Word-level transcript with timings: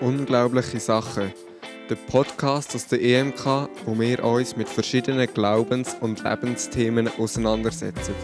Unglaubliche 0.00 0.80
Sachen. 0.80 1.30
Der 1.90 1.94
Podcast 1.94 2.74
aus 2.74 2.86
der 2.86 3.02
EMK, 3.02 3.68
wo 3.84 3.98
wir 4.00 4.24
uns 4.24 4.56
mit 4.56 4.66
verschiedenen 4.66 5.28
Glaubens- 5.34 5.94
und 6.00 6.24
Lebensthemen 6.24 7.10
auseinandersetzen. 7.18 8.14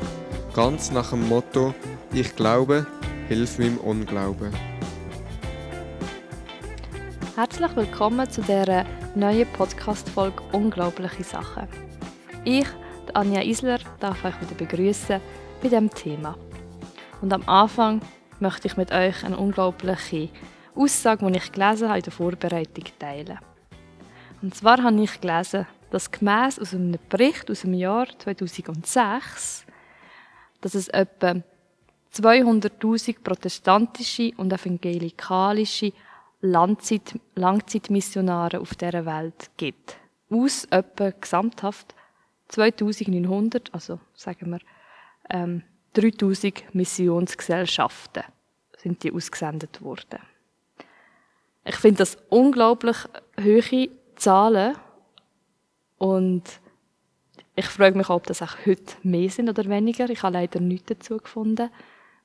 Ganz 0.55 0.91
nach 0.91 1.11
dem 1.11 1.29
Motto: 1.29 1.75
Ich 2.15 2.35
glaube, 2.35 2.87
hilf 3.29 3.59
meinem 3.59 3.77
Unglauben. 3.77 4.55
Herzlich 7.35 7.77
willkommen 7.77 8.31
zu 8.31 8.41
dieser 8.41 8.87
neuen 9.15 9.47
Podcast-Folge 9.53 10.43
Unglaubliche 10.53 11.25
Sachen. 11.25 11.69
Ich, 12.45 12.69
Anja 13.13 13.43
Isler, 13.43 13.81
darf 14.01 14.25
euch 14.25 14.41
wieder 14.41 14.55
begrüßen 14.55 15.21
bei 15.61 15.69
diesem 15.69 15.91
Thema. 15.91 16.39
Und 17.21 17.35
am 17.35 17.47
Anfang 17.47 18.01
möchte 18.41 18.67
ich 18.67 18.79
mit 18.79 18.93
euch 18.93 19.23
eine 19.25 19.37
unglaubliche 19.37 20.31
Aussage, 20.77 21.27
die 21.27 21.39
ich 21.39 21.53
gelesen 21.53 21.89
habe 21.89 21.99
in 21.99 22.05
der 22.05 22.13
Vorbereitung, 22.13 22.85
teilen. 22.99 23.39
Und 24.43 24.55
zwar 24.55 24.83
habe 24.83 25.03
ich 25.03 25.21
gelesen, 25.21 25.67
dass 25.91 26.11
gemäss 26.11 26.59
aus 26.59 26.75
einem 26.75 26.99
Bericht 27.09 27.51
aus 27.51 27.63
dem 27.63 27.75
Jahr 27.75 28.07
2006, 28.19 29.65
dass 30.61 30.75
es 30.75 30.89
etwa 30.89 31.37
200.000 32.15 33.23
protestantische 33.23 34.33
und 34.37 34.53
evangelikalische 34.53 35.93
Langzeit 36.41 37.19
Langzeitmissionare 37.35 38.61
auf 38.61 38.75
dieser 38.75 39.07
Welt 39.07 39.51
gibt. 39.57 39.97
Aus 40.31 40.65
etwa 40.67 41.11
gesamthaft 41.11 41.95
2900, 42.49 43.73
also 43.75 44.01
sagen 44.15 44.51
wir 44.51 44.61
ähm, 45.31 45.63
3000 45.95 46.75
Missionsgesellschaften 46.75 48.23
sind 48.77 49.03
die 49.03 49.13
ausgesendet 49.13 49.83
worden. 49.83 50.21
Ich 51.69 51.77
finde 51.77 51.99
das 51.99 52.17
unglaublich 52.31 52.97
hohe 53.43 53.89
Zahlen 54.15 54.77
und 55.99 56.45
ich 57.57 57.67
frage 57.67 57.97
mich, 57.97 58.09
ob 58.09 58.27
das 58.27 58.43
auch 58.43 58.55
heute 58.67 58.95
mehr 59.03 59.31
sind 59.31 59.49
oder 59.49 59.65
weniger. 59.69 60.09
Ich 60.11 60.23
habe 60.23 60.35
leider 60.35 60.61
nichts 60.61 60.89
dazu 60.89 61.17
gefunden. 61.17 61.71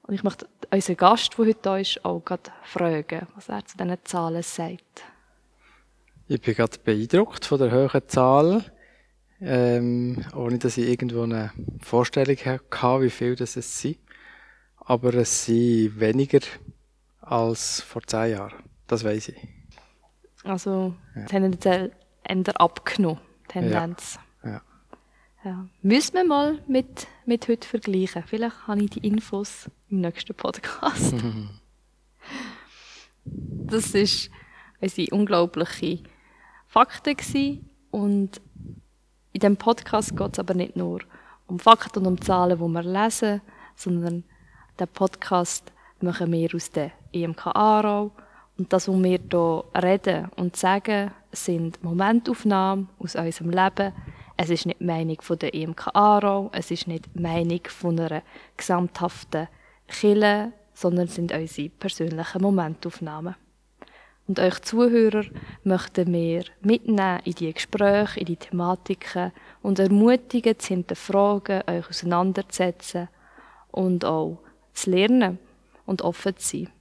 Und 0.03 0.14
ich 0.14 0.23
möchte 0.23 0.47
unseren 0.72 0.97
Gast, 0.97 1.38
der 1.38 1.45
heute 1.45 1.59
da 1.62 1.78
ist, 1.78 2.03
auch 2.03 2.23
gerade 2.23 2.52
fragen, 2.64 3.28
was 3.36 3.50
er 3.50 3.66
zu 3.66 3.78
diesen 3.78 3.97
Zahlen 4.03 4.44
sagt. 4.44 5.03
Ich 6.28 6.42
bin 6.42 6.53
gerade 6.53 6.78
beeindruckt 6.84 7.45
von 7.45 7.59
der 7.59 7.72
hohen 7.72 8.08
Zahl, 8.08 8.66
ähm, 9.39 10.23
ohne 10.36 10.59
dass 10.59 10.78
ich 10.78 10.88
irgendwo 10.88 11.23
eine 11.23 11.52
Vorstellung 11.81 12.38
hatte, 12.38 13.02
wie 13.02 13.09
viel 13.09 13.36
das 13.36 13.56
es 13.56 13.81
sind. 13.81 14.00
Aber 14.78 15.14
es 15.14 15.45
sind 15.45 16.00
weniger 16.00 16.42
als 17.22 17.81
vor 17.81 18.02
zehn 18.03 18.31
Jahren. 18.31 18.70
Das 18.92 19.06
weiß 19.06 19.30
ich. 19.30 19.47
Also 20.44 20.94
ja. 21.16 21.23
tendenziell 21.23 21.94
eher 22.25 22.59
abgenommen, 22.59 23.22
Tendenz. 23.47 24.20
Ja. 24.44 24.50
ja. 24.50 24.61
ja. 25.45 25.70
Müssen 25.81 26.16
wir 26.16 26.25
mal 26.25 26.59
mit, 26.67 27.08
mit 27.25 27.47
heute 27.47 27.66
vergleichen. 27.66 28.22
Vielleicht 28.28 28.67
habe 28.67 28.84
ich 28.84 28.89
die 28.89 29.08
Infos 29.08 29.72
im 29.89 30.02
nächsten 30.02 30.36
Podcast. 30.36 31.16
das 33.23 33.95
ist 33.95 34.30
unsere 34.81 35.16
unglaubliche 35.16 36.03
Fakten 36.67 37.16
gewesen. 37.16 37.69
und 37.92 38.42
in 39.31 39.39
diesem 39.39 39.56
Podcast 39.56 40.17
geht 40.17 40.34
es 40.34 40.39
aber 40.39 40.53
nicht 40.53 40.75
nur 40.75 41.00
um 41.47 41.59
Fakten 41.59 42.00
und 42.00 42.08
um 42.08 42.22
Zahlen, 42.22 42.59
die 42.59 42.67
wir 42.67 42.84
lesen, 42.84 43.39
sondern 43.73 44.25
den 44.78 44.88
Podcast 44.89 45.72
machen 46.02 46.30
wir 46.34 46.53
aus 46.53 46.72
der 46.72 46.92
EMK 47.14 47.47
Aarau 47.47 48.12
und 48.61 48.71
das, 48.71 48.87
was 48.87 49.03
wir 49.03 49.19
hier 49.27 49.63
reden 49.81 50.29
und 50.35 50.55
sagen, 50.55 51.09
sind 51.31 51.83
Momentaufnahmen 51.83 52.89
aus 52.99 53.16
unserem 53.16 53.49
Leben. 53.49 53.91
Es 54.38 54.51
ist 54.51 54.67
nicht 54.67 54.79
die 54.79 54.85
Meinung 54.85 55.17
der 55.41 55.55
EMK 55.55 55.88
Aarau, 55.95 56.51
es 56.53 56.69
ist 56.69 56.88
nicht 56.88 57.05
die 57.16 57.21
Meinung 57.21 57.61
von 57.67 58.00
einer 58.00 58.21
gesamthaften 58.55 59.47
Kille, 59.88 60.53
sondern 60.75 61.07
es 61.07 61.16
sind 61.16 61.31
unsere 61.31 61.69
persönlichen 61.69 62.41
Momentaufnahmen. 62.44 63.33
Und 64.27 64.39
euch 64.39 64.61
Zuhörer 64.61 65.23
möchten 65.63 66.13
wir 66.13 66.44
mitnehmen 66.61 67.19
in 67.25 67.33
die 67.33 67.53
Gespräche, 67.53 68.19
in 68.19 68.27
die 68.27 68.35
Thematiken 68.35 69.31
und 69.63 69.79
ermutigen, 69.79 70.59
zu 70.59 70.67
hinterfragen, 70.67 71.63
euch 71.67 71.89
auseinanderzusetzen 71.89 73.09
und 73.71 74.05
auch 74.05 74.38
zu 74.73 74.91
lernen 74.91 75.39
und 75.88 76.03
offen 76.03 76.38
zu 76.38 76.57
sein. 76.59 76.81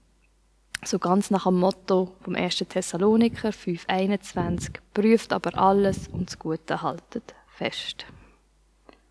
So 0.83 0.99
ganz 0.99 1.31
nach 1.31 1.45
dem 1.45 1.61
Motto 1.61 2.13
vom 2.23 2.35
1. 2.35 2.65
Thessaloniker 2.69 3.51
5,21 3.51 4.77
prüft 4.95 5.33
aber 5.33 5.59
alles 5.59 6.09
und 6.09 6.31
das 6.31 6.39
Gute 6.39 6.81
haltet 6.81 7.35
fest. 7.49 8.07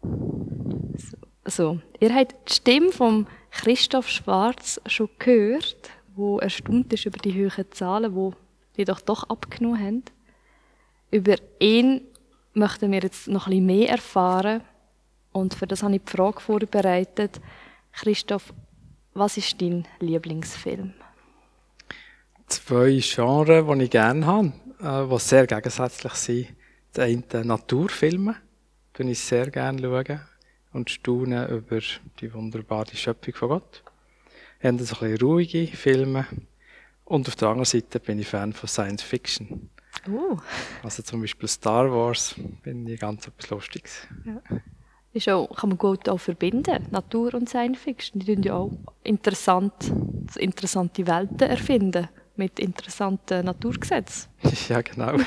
So, 0.01 1.17
so, 1.45 1.79
ihr 1.99 2.13
habt 2.13 2.49
die 2.49 2.53
Stimme 2.55 2.91
von 2.91 3.27
Christoph 3.51 4.09
Schwarz 4.09 4.81
schon 4.87 5.09
gehört, 5.19 5.91
wo 6.15 6.39
erstaunt 6.39 6.91
ist 6.91 7.05
über 7.05 7.19
die 7.19 7.33
hohen 7.33 7.71
Zahlen, 7.71 8.15
wo 8.15 8.33
die 8.75 8.85
doch 8.85 9.01
doch 9.01 9.29
abgenommen 9.29 9.79
haben. 9.79 10.03
Über 11.11 11.35
ihn 11.59 12.01
möchten 12.53 12.91
wir 12.91 13.01
jetzt 13.01 13.27
noch 13.27 13.45
ein 13.45 13.51
bisschen 13.51 13.65
mehr 13.67 13.89
erfahren 13.89 14.61
und 15.31 15.53
für 15.53 15.67
das 15.67 15.83
habe 15.83 15.95
ich 15.95 16.03
die 16.03 16.11
Frage 16.11 16.39
vorbereitet. 16.39 17.39
Christoph, 17.91 18.53
was 19.13 19.37
ist 19.37 19.61
dein 19.61 19.87
Lieblingsfilm? 19.99 20.93
Zwei 22.49 22.99
Genres, 23.01 23.65
die 23.65 23.83
ich 23.83 23.91
gerne 23.91 24.25
habe, 24.25 24.53
äh, 24.81 25.07
die 25.07 25.19
sehr 25.19 25.47
gegensätzlich 25.47 26.13
sind. 26.13 26.47
Das 26.93 27.05
eine 27.05 27.45
Naturfilme, 27.45 28.35
die 28.97 29.11
ich 29.11 29.19
sehr 29.19 29.49
gerne 29.51 29.81
schaue 29.81 30.21
und 30.73 30.89
staune 30.89 31.47
über 31.47 31.79
die 32.19 32.33
wunderbare 32.33 32.95
Schöpfung 32.95 33.35
von 33.35 33.49
Gott. 33.49 33.83
Ich 34.59 34.65
habe 34.65 34.83
so 34.83 34.95
ein 34.95 35.11
bisschen 35.11 35.27
ruhige 35.27 35.67
Filme. 35.67 36.27
Und 37.05 37.27
auf 37.27 37.35
der 37.35 37.47
anderen 37.47 37.65
Seite 37.65 37.99
bin 37.99 38.19
ich 38.19 38.27
Fan 38.27 38.53
von 38.53 38.69
Science 38.69 39.01
Fiction. 39.01 39.69
Uh. 40.07 40.37
Also 40.83 41.01
zum 41.01 41.21
Beispiel 41.21 41.49
Star 41.49 41.91
Wars 41.91 42.35
bin 42.63 42.87
ich 42.87 42.99
ganz 42.99 43.27
etwas 43.27 43.49
Lustiges. 43.49 44.07
Ja. 44.25 44.41
Ist 45.11 45.27
auch, 45.29 45.47
kann 45.55 45.69
man 45.69 45.77
gut 45.79 46.07
auch 46.07 46.19
verbinden, 46.19 46.85
Natur 46.91 47.33
und 47.33 47.49
Science 47.49 47.79
Fiction. 47.79 48.19
Die 48.19 48.35
tun 48.35 48.43
ja 48.43 48.53
auch 48.53 48.71
interessant, 49.03 49.73
interessante 50.37 51.07
Welten 51.07 51.49
erfinden 51.49 52.09
mit 52.39 52.59
interessanten 52.59 53.45
Naturgesetzen. 53.45 54.29
Ja, 54.69 54.81
genau. 54.81 55.17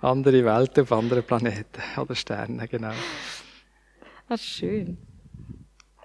Andere 0.00 0.44
Welten 0.44 0.82
auf 0.82 0.92
anderen 0.92 1.22
Planeten 1.22 1.82
oder 1.96 2.14
Sternen, 2.14 2.66
genau. 2.68 2.92
Das 4.28 4.40
ist 4.40 4.48
schön. 4.48 4.98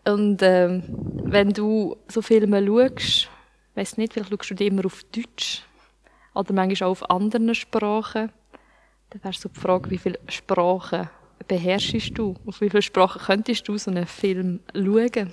Und 0.06 0.42
ähm, 0.42 0.84
wenn 1.24 1.52
du 1.52 1.98
so 2.08 2.22
Filme 2.22 2.66
schaust, 2.66 3.30
weiß 3.76 3.98
nicht, 3.98 4.14
vielleicht 4.14 4.30
schaust 4.30 4.50
du 4.52 4.56
die 4.56 4.68
immer 4.68 4.86
auf 4.86 5.04
Deutsch 5.06 5.64
oder 6.34 6.54
manchmal 6.54 6.88
auch 6.88 6.92
auf 6.92 7.10
anderen 7.10 7.54
Sprachen. 7.56 8.32
Dann 9.10 9.24
wäre 9.24 9.34
so 9.34 9.50
die 9.50 9.60
Frage, 9.60 9.90
wie 9.90 9.98
viele 9.98 10.20
Sprachen 10.28 11.10
beherrschst 11.48 12.18
du? 12.18 12.36
Auf 12.46 12.62
wie 12.62 12.70
viele 12.70 12.82
Sprachen 12.82 13.22
könntest 13.22 13.68
du 13.68 13.78
so 13.78 13.92
einen 13.92 14.06
Film 14.06 14.60
schauen? 14.74 15.32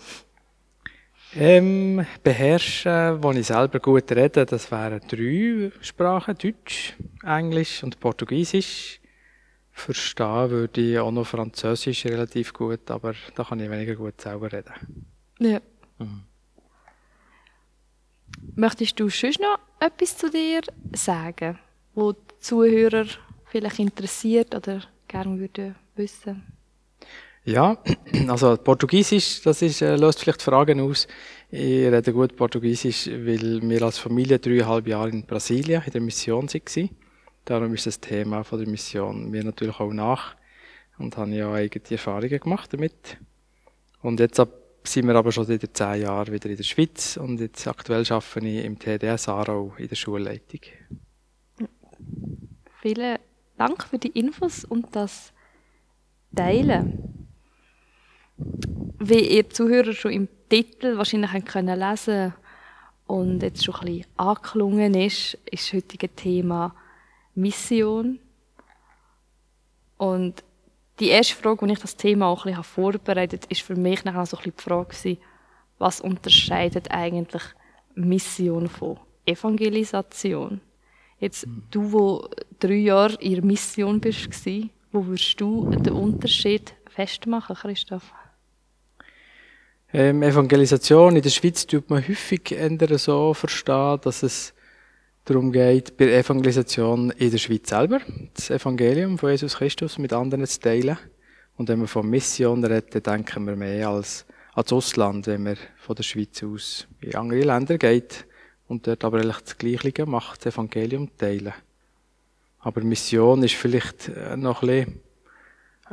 Ähm, 1.36 2.06
beherrschen, 2.22 3.22
wo 3.22 3.30
ich 3.32 3.46
selber 3.46 3.78
gut 3.80 4.10
rede, 4.12 4.46
das 4.46 4.70
wären 4.70 5.00
drei 5.06 5.70
Sprachen, 5.82 6.36
Deutsch, 6.38 6.96
Englisch 7.22 7.82
und 7.82 8.00
Portugiesisch. 8.00 9.00
Verstehen 9.70 10.50
würde 10.50 10.80
ich 10.80 10.98
auch 10.98 11.10
noch 11.10 11.26
Französisch 11.26 12.06
relativ 12.06 12.52
gut, 12.52 12.90
aber 12.90 13.14
da 13.34 13.44
kann 13.44 13.60
ich 13.60 13.70
weniger 13.70 13.94
gut 13.94 14.20
selber 14.20 14.50
reden. 14.52 14.72
Ja. 15.38 15.60
Mhm. 15.98 16.24
Möchtest 18.56 18.98
du 18.98 19.08
schon 19.08 19.34
noch 19.40 19.58
etwas 19.78 20.16
zu 20.16 20.30
dir 20.30 20.62
sagen, 20.92 21.58
wo 21.94 22.12
die 22.12 22.38
Zuhörer 22.40 23.06
vielleicht 23.46 23.78
interessiert 23.78 24.54
oder 24.54 24.82
gerne 25.06 25.38
würden 25.38 25.76
wissen? 25.94 26.57
Ja, 27.48 27.78
also 28.28 28.58
Portugiesisch, 28.58 29.40
das 29.40 29.62
ist, 29.62 29.80
äh, 29.80 29.96
löst 29.96 30.20
vielleicht 30.20 30.42
Fragen 30.42 30.82
aus. 30.82 31.08
Ich 31.50 31.86
rede 31.86 32.12
gut 32.12 32.36
Portugiesisch, 32.36 33.06
weil 33.06 33.62
wir 33.62 33.82
als 33.82 33.96
Familie 33.96 34.38
dreieinhalb 34.38 34.86
Jahre 34.86 35.08
in 35.08 35.24
Brasilien 35.24 35.82
in 35.86 35.92
der 35.92 36.02
Mission 36.02 36.46
waren. 36.46 36.90
Darum 37.46 37.72
ist 37.72 37.86
das 37.86 38.00
Thema 38.00 38.44
von 38.44 38.58
der 38.58 38.68
Mission 38.68 39.30
mir 39.30 39.42
natürlich 39.42 39.80
auch 39.80 39.94
nach 39.94 40.36
und 40.98 41.16
habe 41.16 41.30
ja 41.30 41.50
eigene 41.50 41.90
Erfahrungen 41.90 42.38
gemacht 42.38 42.70
damit. 42.74 43.16
Und 44.02 44.20
jetzt 44.20 44.42
sind 44.84 45.06
wir 45.06 45.14
aber 45.14 45.32
schon 45.32 45.46
seit 45.46 45.74
zehn 45.74 46.02
Jahren 46.02 46.30
wieder 46.30 46.50
in 46.50 46.56
der 46.58 46.64
Schweiz 46.64 47.16
und 47.16 47.40
jetzt 47.40 47.66
aktuell 47.66 48.04
arbeite 48.10 48.46
ich 48.46 48.62
im 48.62 48.78
TDS 48.78 49.26
Aarau 49.26 49.72
in 49.78 49.88
der 49.88 49.96
Schulleitung. 49.96 50.60
Vielen 52.82 53.18
Dank 53.56 53.84
für 53.84 53.98
die 53.98 54.08
Infos 54.08 54.66
und 54.66 54.94
das 54.94 55.32
Teilen. 56.36 57.27
Wie 58.98 59.36
ihr 59.36 59.48
Zuhörer 59.50 59.92
schon 59.92 60.12
im 60.12 60.28
Titel 60.48 60.96
wahrscheinlich 60.96 61.32
haben 61.32 61.44
können 61.44 61.78
lesen 61.78 62.34
und 63.06 63.42
jetzt 63.42 63.64
schon 63.64 63.74
ein 63.76 63.86
bisschen 63.86 64.06
angeklungen 64.16 64.94
ist, 64.94 65.34
ist 65.50 65.66
das 65.66 65.72
heutige 65.72 66.08
Thema 66.08 66.74
Mission. 67.34 68.18
Und 69.96 70.44
die 71.00 71.08
erste 71.08 71.34
Frage, 71.34 71.66
die 71.66 71.72
ich 71.72 71.78
das 71.78 71.96
Thema 71.96 72.26
auch 72.26 72.44
ein 72.44 72.50
bisschen 72.52 72.64
vorbereitet 72.64 73.44
habe, 73.44 73.52
ist 73.52 73.62
für 73.62 73.76
mich 73.76 74.04
nachher 74.04 74.26
so 74.26 74.36
ein 74.36 74.42
bisschen 74.42 74.56
die 74.56 74.62
Frage 74.62 74.88
gewesen, 74.88 75.18
was 75.78 76.00
unterscheidet 76.00 76.90
eigentlich 76.90 77.42
Mission 77.94 78.68
von 78.68 78.98
Evangelisation? 79.24 80.60
Jetzt, 81.20 81.46
du, 81.70 81.92
wo 81.92 82.28
drei 82.60 82.74
Jahre 82.74 83.14
in 83.20 83.34
der 83.34 83.44
Mission 83.44 84.00
bist, 84.00 84.28
wo 84.92 85.06
würdest 85.06 85.40
du 85.40 85.68
den 85.70 85.92
Unterschied 85.92 86.74
festmachen, 86.88 87.56
Christoph? 87.56 88.12
Ähm, 89.90 90.22
Evangelisation 90.22 91.16
in 91.16 91.22
der 91.22 91.30
Schweiz 91.30 91.66
tut 91.66 91.88
man 91.88 92.06
häufig 92.06 92.54
so 92.96 93.32
verstehen, 93.32 93.98
dass 94.02 94.22
es 94.22 94.52
darum 95.24 95.50
geht, 95.50 95.96
bei 95.96 96.12
Evangelisation 96.12 97.10
in 97.12 97.30
der 97.30 97.38
Schweiz 97.38 97.70
selber 97.70 98.00
das 98.34 98.50
Evangelium 98.50 99.16
von 99.16 99.30
Jesus 99.30 99.56
Christus 99.56 99.96
mit 99.96 100.12
anderen 100.12 100.46
zu 100.46 100.60
teilen. 100.60 100.98
Und 101.56 101.70
wenn 101.70 101.80
wir 101.80 101.88
von 101.88 102.08
Mission 102.08 102.62
reden, 102.64 103.02
denken 103.02 103.46
wir 103.46 103.56
mehr 103.56 103.88
als 103.88 104.26
ans 104.54 104.72
Ausland, 104.74 105.26
wenn 105.26 105.44
man 105.44 105.56
von 105.78 105.96
der 105.96 106.02
Schweiz 106.02 106.42
aus 106.42 106.86
in 107.00 107.14
andere 107.14 107.40
Länder 107.40 107.78
geht 107.78 108.26
und 108.66 108.86
dort 108.86 109.04
aber 109.04 109.20
eigentlich 109.20 109.40
das 109.40 109.56
Gleiche 109.56 110.04
macht, 110.04 110.44
das 110.44 110.54
Evangelium 110.54 111.16
teilen. 111.16 111.54
Aber 112.60 112.82
Mission 112.82 113.42
ist 113.42 113.54
vielleicht 113.54 114.10
noch 114.36 114.62
ein 114.62 114.68
bisschen 114.68 115.00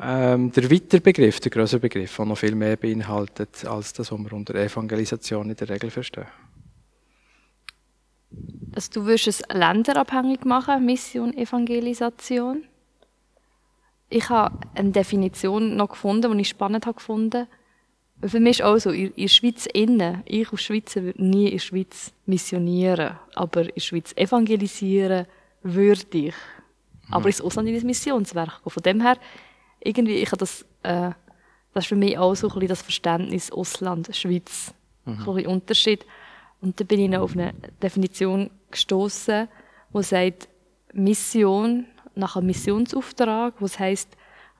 ähm, 0.01 0.51
der 0.51 0.69
weitere 0.71 0.99
Begriff, 0.99 1.39
der 1.39 1.51
größere 1.51 1.79
Begriff, 1.79 2.15
der 2.15 2.25
noch 2.25 2.37
viel 2.37 2.55
mehr 2.55 2.75
beinhaltet, 2.75 3.65
als 3.65 3.93
das, 3.93 4.11
was 4.11 4.19
wir 4.19 4.33
unter 4.33 4.55
Evangelisation 4.55 5.49
in 5.49 5.55
der 5.55 5.69
Regel 5.69 5.89
verstehen. 5.89 6.27
Also 8.73 8.91
du 8.93 9.05
würdest 9.05 9.27
es 9.27 9.43
länderabhängig 9.53 10.43
machen, 10.43 10.85
Mission, 10.85 11.33
Evangelisation? 11.37 12.65
Ich 14.09 14.29
habe 14.29 14.59
eine 14.75 14.91
Definition 14.91 15.75
noch 15.75 15.89
gefunden, 15.89 16.31
die 16.33 16.41
ich 16.41 16.49
spannend 16.49 16.85
habe 16.85 16.95
gefunden. 16.95 17.47
Für 18.23 18.39
mich 18.39 18.59
ist 18.59 18.65
auch 18.65 18.77
so, 18.77 18.91
in 18.91 19.13
der 19.15 19.27
Schweiz 19.27 19.65
innen, 19.67 20.23
ich 20.25 20.51
als 20.51 20.63
Schweizer 20.63 21.03
würde 21.03 21.23
nie 21.23 21.45
in 21.45 21.51
der 21.53 21.59
Schweiz 21.59 22.13
missionieren, 22.25 23.17
aber 23.33 23.61
in 23.61 23.73
der 23.75 23.81
Schweiz 23.81 24.13
evangelisieren 24.15 25.25
würde 25.63 26.17
ich. 26.17 26.33
Aber 27.11 27.27
ins 27.27 27.41
Ausland 27.41 27.69
in 27.69 27.75
ein 27.75 27.85
Missionswerk 27.85 28.61
Von 28.65 28.83
dem 28.83 29.01
her 29.01 29.17
irgendwie, 29.85 30.15
ich 30.15 30.27
habe 30.27 30.37
das, 30.37 30.63
äh, 30.83 31.11
das 31.73 31.83
ist 31.83 31.87
für 31.87 31.95
mich 31.95 32.17
auch 32.17 32.35
so 32.35 32.47
ein 32.47 32.53
bisschen 32.53 32.67
das 32.69 32.81
Verständnis 32.81 33.51
Ausland, 33.51 34.13
Schweiz, 34.15 34.73
mhm. 35.05 35.19
ein 35.19 35.25
bisschen 35.25 35.47
Unterschied. 35.47 36.05
Und 36.61 36.79
da 36.79 36.83
bin 36.83 36.99
ich 36.99 37.09
noch 37.09 37.21
auf 37.21 37.33
eine 37.33 37.53
Definition 37.81 38.49
gestoßen, 38.71 39.47
wo 39.91 40.01
sagt 40.01 40.49
Mission 40.93 41.85
nach 42.15 42.35
einem 42.35 42.47
Missionsauftrag, 42.47 43.55
was 43.59 43.77
heißt 43.77 44.09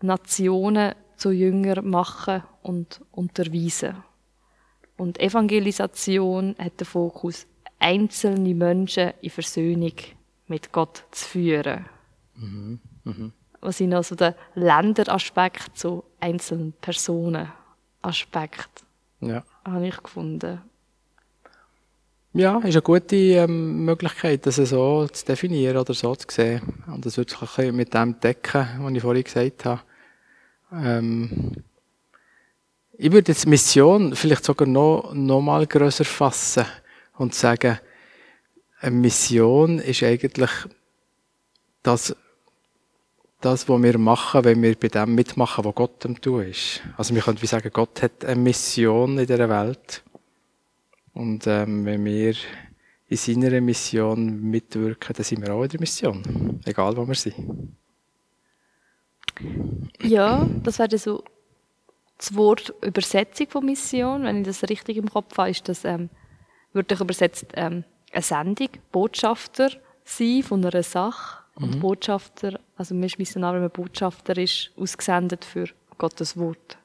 Nationen 0.02 0.94
zu 1.16 1.32
Jünger 1.32 1.82
machen 1.82 2.44
und 2.62 3.02
unterweisen. 3.12 3.96
Und 4.98 5.20
Evangelisation 5.20 6.56
hat 6.60 6.80
den 6.80 6.86
Fokus, 6.86 7.48
einzelne 7.80 8.54
Menschen 8.54 9.14
in 9.22 9.30
Versöhnung 9.30 9.94
mit 10.48 10.72
Gott 10.72 11.04
zu 11.12 11.26
führen. 11.26 11.86
Mhm. 12.36 12.80
Mhm 13.04 13.34
was 13.66 13.78
sind 13.78 13.94
also 13.94 14.16
der 14.16 14.36
Länderaspekt 14.54 15.78
zu 15.78 16.04
einzelnen 16.20 16.74
Personenaspekt. 16.74 18.86
Ja. 19.22 19.44
Habe 19.66 19.88
ich 19.88 20.02
gefunden. 20.02 20.62
Ja, 22.34 22.58
ist 22.58 22.76
eine 22.76 22.82
gute 22.82 23.16
ähm, 23.16 23.86
Möglichkeit, 23.86 24.46
das 24.46 24.58
so 24.58 25.08
zu 25.08 25.26
definieren 25.26 25.78
oder 25.78 25.94
so 25.94 26.14
zu 26.16 26.28
sehen. 26.30 26.62
Und 26.88 27.06
das 27.06 27.18
wird 27.18 27.30
sich 27.30 27.72
mit 27.72 27.94
dem 27.94 28.20
decken, 28.20 28.68
was 28.80 28.94
ich 28.94 29.02
vorhin 29.02 29.24
gesagt 29.24 29.66
habe. 29.66 29.82
Ähm, 30.72 31.64
ich 32.98 33.12
würde 33.12 33.32
jetzt 33.32 33.48
Mission 33.48 34.16
vielleicht 34.16 34.44
sogar 34.44 34.68
noch, 34.68 35.14
noch 35.14 35.42
mal 35.42 35.66
grösser 35.66 36.06
fassen 36.06 36.66
und 37.18 37.34
sagen, 37.34 37.80
eine 38.82 38.96
Mission 38.96 39.80
ist 39.80 40.04
eigentlich 40.04 40.52
das 41.84 42.16
das, 43.46 43.70
was 43.70 43.84
wir 43.84 43.98
machen, 44.00 44.44
wenn 44.44 44.62
wir 44.64 44.76
bei 44.76 44.88
dem 44.88 45.14
mitmachen, 45.14 45.64
was 45.64 45.76
Gott 45.76 46.06
am 46.06 46.20
tun 46.20 46.46
ist. 46.46 46.82
Also 46.98 47.14
wir 47.14 47.22
können 47.22 47.42
wie 47.42 47.46
sagen, 47.46 47.70
Gott 47.72 48.02
hat 48.02 48.26
eine 48.26 48.42
Mission 48.42 49.20
in 49.20 49.28
dieser 49.28 49.48
Welt. 49.48 50.04
Und 51.14 51.46
ähm, 51.46 51.86
wenn 51.86 52.04
wir 52.04 52.34
in 53.08 53.18
seiner 53.18 53.62
Mission 53.62 54.42
mitwirken, 54.42 55.14
dann 55.16 55.24
sind 55.24 55.46
wir 55.46 55.54
auch 55.54 55.64
in 55.64 55.70
der 55.70 55.80
Mission. 55.80 56.60
Egal, 56.66 56.98
wo 56.98 57.08
wir 57.08 57.14
sind. 57.14 57.76
Ja, 60.02 60.48
das 60.64 60.80
wäre 60.80 60.98
so 60.98 61.24
das 62.18 62.34
Wort 62.36 62.74
Übersetzung 62.82 63.48
von 63.48 63.66
Mission. 63.66 64.24
Wenn 64.24 64.42
ich 64.42 64.48
das 64.48 64.64
richtig 64.64 64.98
im 64.98 65.10
Kopf 65.10 65.38
habe, 65.38 65.52
ist 65.52 65.70
das 65.70 65.86
ähm, 65.86 66.10
wirklich 66.74 67.00
übersetzt 67.00 67.46
ähm, 67.54 67.84
eine 68.12 68.22
Sendung, 68.24 68.70
Botschafter 68.92 69.70
sein 70.04 70.42
von 70.42 70.66
einer 70.66 70.84
Sache 70.84 71.44
und 71.56 71.76
mhm. 71.76 71.80
Botschafter, 71.80 72.60
also 72.76 72.94
man 72.94 73.04
ist 73.06 73.18
Missionar, 73.18 73.54
wenn 73.54 73.62
man 73.62 73.72
Botschafter 73.72 74.38
ist, 74.38 74.72
ausgesendet 74.76 75.46
für 75.46 75.68
Gottes 75.98 76.38
Wort. 76.38 76.78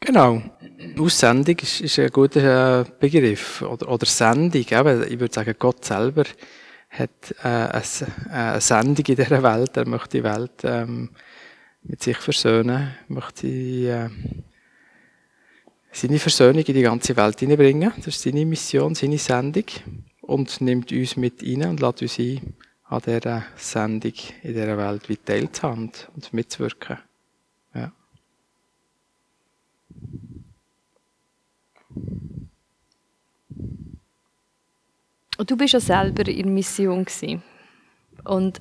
Genau. 0.00 0.42
Aussendung 0.98 1.56
ist, 1.60 1.80
ist 1.80 1.98
ein 1.98 2.10
guter 2.10 2.80
äh, 2.80 2.84
Begriff. 2.98 3.62
Oder, 3.62 3.88
oder 3.88 4.06
Sendung. 4.06 4.64
Eben, 4.68 5.02
ich 5.04 5.20
würde 5.20 5.32
sagen, 5.32 5.54
Gott 5.58 5.84
selber 5.84 6.24
hat 6.90 7.34
äh, 7.42 7.48
eine, 7.48 7.82
eine 8.30 8.60
Sendung 8.60 9.04
in 9.06 9.16
dieser 9.16 9.42
Welt. 9.42 9.76
Er 9.76 9.86
möchte 9.86 10.18
die 10.18 10.24
Welt 10.24 10.64
ähm, 10.64 11.10
mit 11.84 12.02
sich 12.02 12.16
versöhnen, 12.16 12.94
möchte 13.08 13.46
äh, 13.46 14.08
seine 15.92 16.18
Versöhnung 16.18 16.64
in 16.64 16.74
die 16.74 16.82
ganze 16.82 17.16
Welt 17.16 17.38
hineinbringen. 17.38 17.92
Das 17.96 18.08
ist 18.08 18.22
seine 18.22 18.44
Mission, 18.44 18.94
seine 18.94 19.18
Sendung 19.18 19.64
und 20.22 20.60
nimmt 20.60 20.90
uns 20.90 21.16
mit 21.16 21.42
rein 21.42 21.68
und 21.68 21.80
lässt 21.80 22.02
uns 22.02 22.18
ein, 22.18 22.54
an 22.92 23.00
dieser 23.00 23.44
Sendung 23.56 24.12
in 24.42 24.52
dieser 24.52 24.76
Welt 24.76 25.08
wie 25.08 25.16
teilzuhaben 25.16 25.90
und 26.14 26.32
mitzuwirken. 26.34 26.98
Ja. 27.74 27.90
Und 35.38 35.50
du 35.50 35.56
bist 35.56 35.72
ja 35.72 35.80
selber 35.80 36.28
in 36.28 36.52
Mission 36.52 37.06
gewesen. 37.06 37.42
Und 38.24 38.60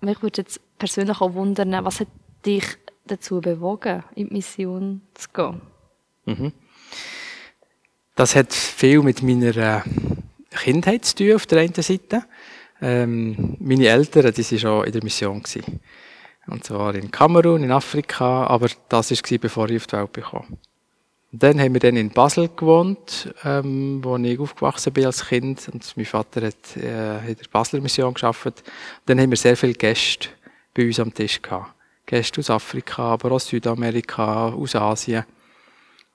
mich 0.00 0.20
würde 0.22 0.42
jetzt 0.42 0.60
persönlich 0.78 1.20
auch 1.20 1.34
wundern, 1.34 1.84
was 1.84 2.00
hat 2.00 2.08
dich 2.44 2.64
dazu 3.06 3.40
bewogen, 3.40 4.02
in 4.16 4.26
die 4.26 4.34
Mission 4.34 5.02
zu 5.14 5.28
gehen? 5.32 5.60
Mhm. 6.24 6.52
Das 8.16 8.34
hat 8.34 8.52
viel 8.52 9.02
mit 9.02 9.22
meiner 9.22 9.56
äh, 9.56 9.82
Kindheit 10.50 11.04
zu 11.04 11.16
tun 11.16 11.34
auf 11.36 11.46
der 11.46 11.60
einen 11.60 11.74
Seite. 11.74 12.24
Ähm, 12.82 13.56
meine 13.60 13.86
Eltern, 13.86 14.32
die 14.34 14.42
waren 14.42 14.58
schon 14.58 14.84
in 14.84 14.92
der 14.92 15.04
Mission. 15.04 15.42
Gewesen. 15.42 15.80
Und 16.48 16.64
zwar 16.64 16.94
in 16.94 17.10
Kamerun, 17.10 17.62
in 17.62 17.70
Afrika, 17.70 18.46
aber 18.46 18.68
das 18.88 19.10
war, 19.12 19.38
bevor 19.38 19.70
ich 19.70 19.76
auf 19.76 19.86
die 19.86 19.96
Welt 19.96 20.12
kam. 20.12 20.58
Dann 21.34 21.58
haben 21.60 21.72
wir 21.72 21.80
dann 21.80 21.96
in 21.96 22.10
Basel 22.10 22.50
gewohnt, 22.54 23.32
ähm, 23.44 24.00
wo 24.02 24.18
ich 24.18 24.38
aufgewachsen 24.38 24.92
bin 24.92 25.06
als 25.06 25.24
Kind. 25.24 25.66
Und 25.72 25.96
mein 25.96 26.04
Vater 26.04 26.46
hat 26.46 26.76
äh, 26.76 27.30
in 27.30 27.36
der 27.36 27.48
Basler 27.50 27.80
Mission 27.80 28.12
geschafft. 28.12 28.62
Dann 29.06 29.18
haben 29.18 29.30
wir 29.30 29.38
sehr 29.38 29.56
viele 29.56 29.72
Gäste 29.72 30.28
bei 30.74 30.84
uns 30.84 31.00
am 31.00 31.14
Tisch 31.14 31.40
gehabt. 31.40 31.74
Gäste 32.04 32.40
aus 32.40 32.50
Afrika, 32.50 33.12
aber 33.12 33.32
aus 33.32 33.46
Südamerika, 33.46 34.48
aus 34.48 34.74
Asien. 34.74 35.24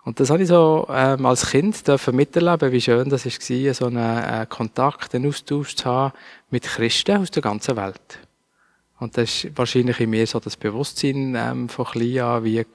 Und 0.08 0.22
das 0.22 0.30
habe 0.30 0.42
ich 0.42 0.48
so 0.48 0.88
ähm, 0.90 1.26
als 1.26 1.50
Kind 1.50 1.86
dürfen 1.86 2.16
miterleben, 2.16 2.72
wie 2.72 2.80
schön 2.80 3.10
das 3.10 3.26
war, 3.26 3.74
so 3.74 3.88
einen 3.88 3.98
äh, 3.98 4.46
Kontakt, 4.48 5.14
einen 5.14 5.28
Austausch 5.28 5.76
zu 5.76 5.84
haben 5.84 6.14
mit 6.50 6.64
Christen 6.64 7.18
aus 7.18 7.30
der 7.30 7.42
ganzen 7.42 7.76
Welt. 7.76 8.20
Und 9.00 9.18
das 9.18 9.44
ist 9.44 9.58
wahrscheinlich 9.58 10.00
in 10.00 10.10
mir 10.10 10.26
so 10.26 10.40
das 10.40 10.56
Bewusstsein 10.56 11.36
ähm, 11.36 11.68
von 11.68 11.84
klein 11.84 12.20
an 12.20 12.46
wie 12.46 12.66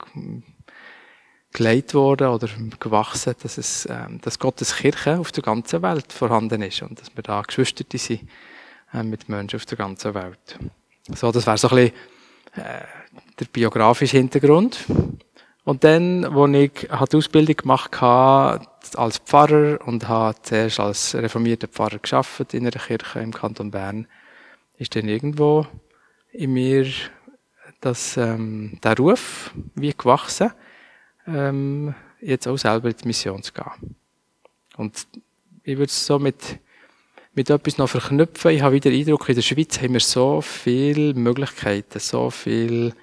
geleitet 1.51 1.95
worden 1.95 2.27
oder 2.27 2.47
gewachsen, 2.79 3.33
dass 3.41 3.57
es, 3.57 3.87
ähm, 3.89 4.21
dass 4.21 4.37
Gottes 4.37 4.75
Kirche 4.75 5.17
auf 5.17 5.31
der 5.31 5.41
ganzen 5.41 5.81
Welt 5.81 6.13
vorhanden 6.13 6.61
ist 6.61 6.83
und 6.83 7.01
dass 7.01 7.15
wir 7.15 7.23
da 7.23 7.41
Geschwister 7.41 7.83
sind 7.97 8.29
äh, 8.93 9.01
mit 9.01 9.27
Menschen 9.27 9.55
auf 9.55 9.65
der 9.65 9.79
ganzen 9.79 10.13
Welt. 10.13 10.59
So, 11.15 11.31
das 11.31 11.47
wäre 11.47 11.57
so 11.57 11.69
ein 11.69 11.77
bisschen 11.77 12.63
äh, 12.63 12.85
der 13.39 13.45
biografische 13.51 14.17
Hintergrund. 14.17 14.85
Und 15.65 15.83
dann, 15.83 16.25
als 16.25 16.55
ich 16.55 16.89
die 16.89 17.17
Ausbildung 17.17 17.55
gemacht 17.55 18.01
habe 18.01 18.65
als 18.95 19.17
Pfarrer 19.19 19.79
und 19.85 20.07
habe 20.09 20.35
zuerst 20.41 20.79
als 20.79 21.15
reformierter 21.15 21.67
Pfarrer 21.67 21.99
geschafft 21.99 22.53
in 22.53 22.67
einer 22.67 22.71
Kirche 22.71 23.19
im 23.19 23.33
Kanton 23.33 23.71
Bern, 23.71 24.07
ist 24.77 24.95
dann 24.95 25.07
irgendwo 25.07 25.65
in 26.31 26.53
mir 26.53 26.87
das, 27.79 28.17
ähm, 28.17 28.79
der 28.83 28.97
Ruf 28.97 29.53
wie 29.75 29.93
gewachsen, 29.93 30.51
ähm, 31.27 31.95
jetzt 32.19 32.47
auch 32.47 32.57
selber 32.57 32.89
in 32.89 32.97
die 32.97 33.07
Mission 33.07 33.43
zu 33.43 33.53
gehen. 33.53 33.95
Und 34.75 35.07
ich 35.63 35.77
würde 35.77 35.89
es 35.89 36.05
so 36.05 36.19
mit, 36.19 36.59
mit 37.33 37.49
etwas 37.49 37.77
noch 37.77 37.89
verknüpfen. 37.89 38.51
Ich 38.51 38.61
habe 38.61 38.75
wieder 38.75 38.89
den 38.89 38.99
Eindruck, 38.99 39.29
in 39.29 39.35
der 39.35 39.41
Schweiz 39.41 39.81
haben 39.81 39.93
wir 39.93 39.99
so 40.01 40.41
viele 40.41 41.13
Möglichkeiten, 41.13 41.99
so 41.99 42.29
viel 42.29 42.93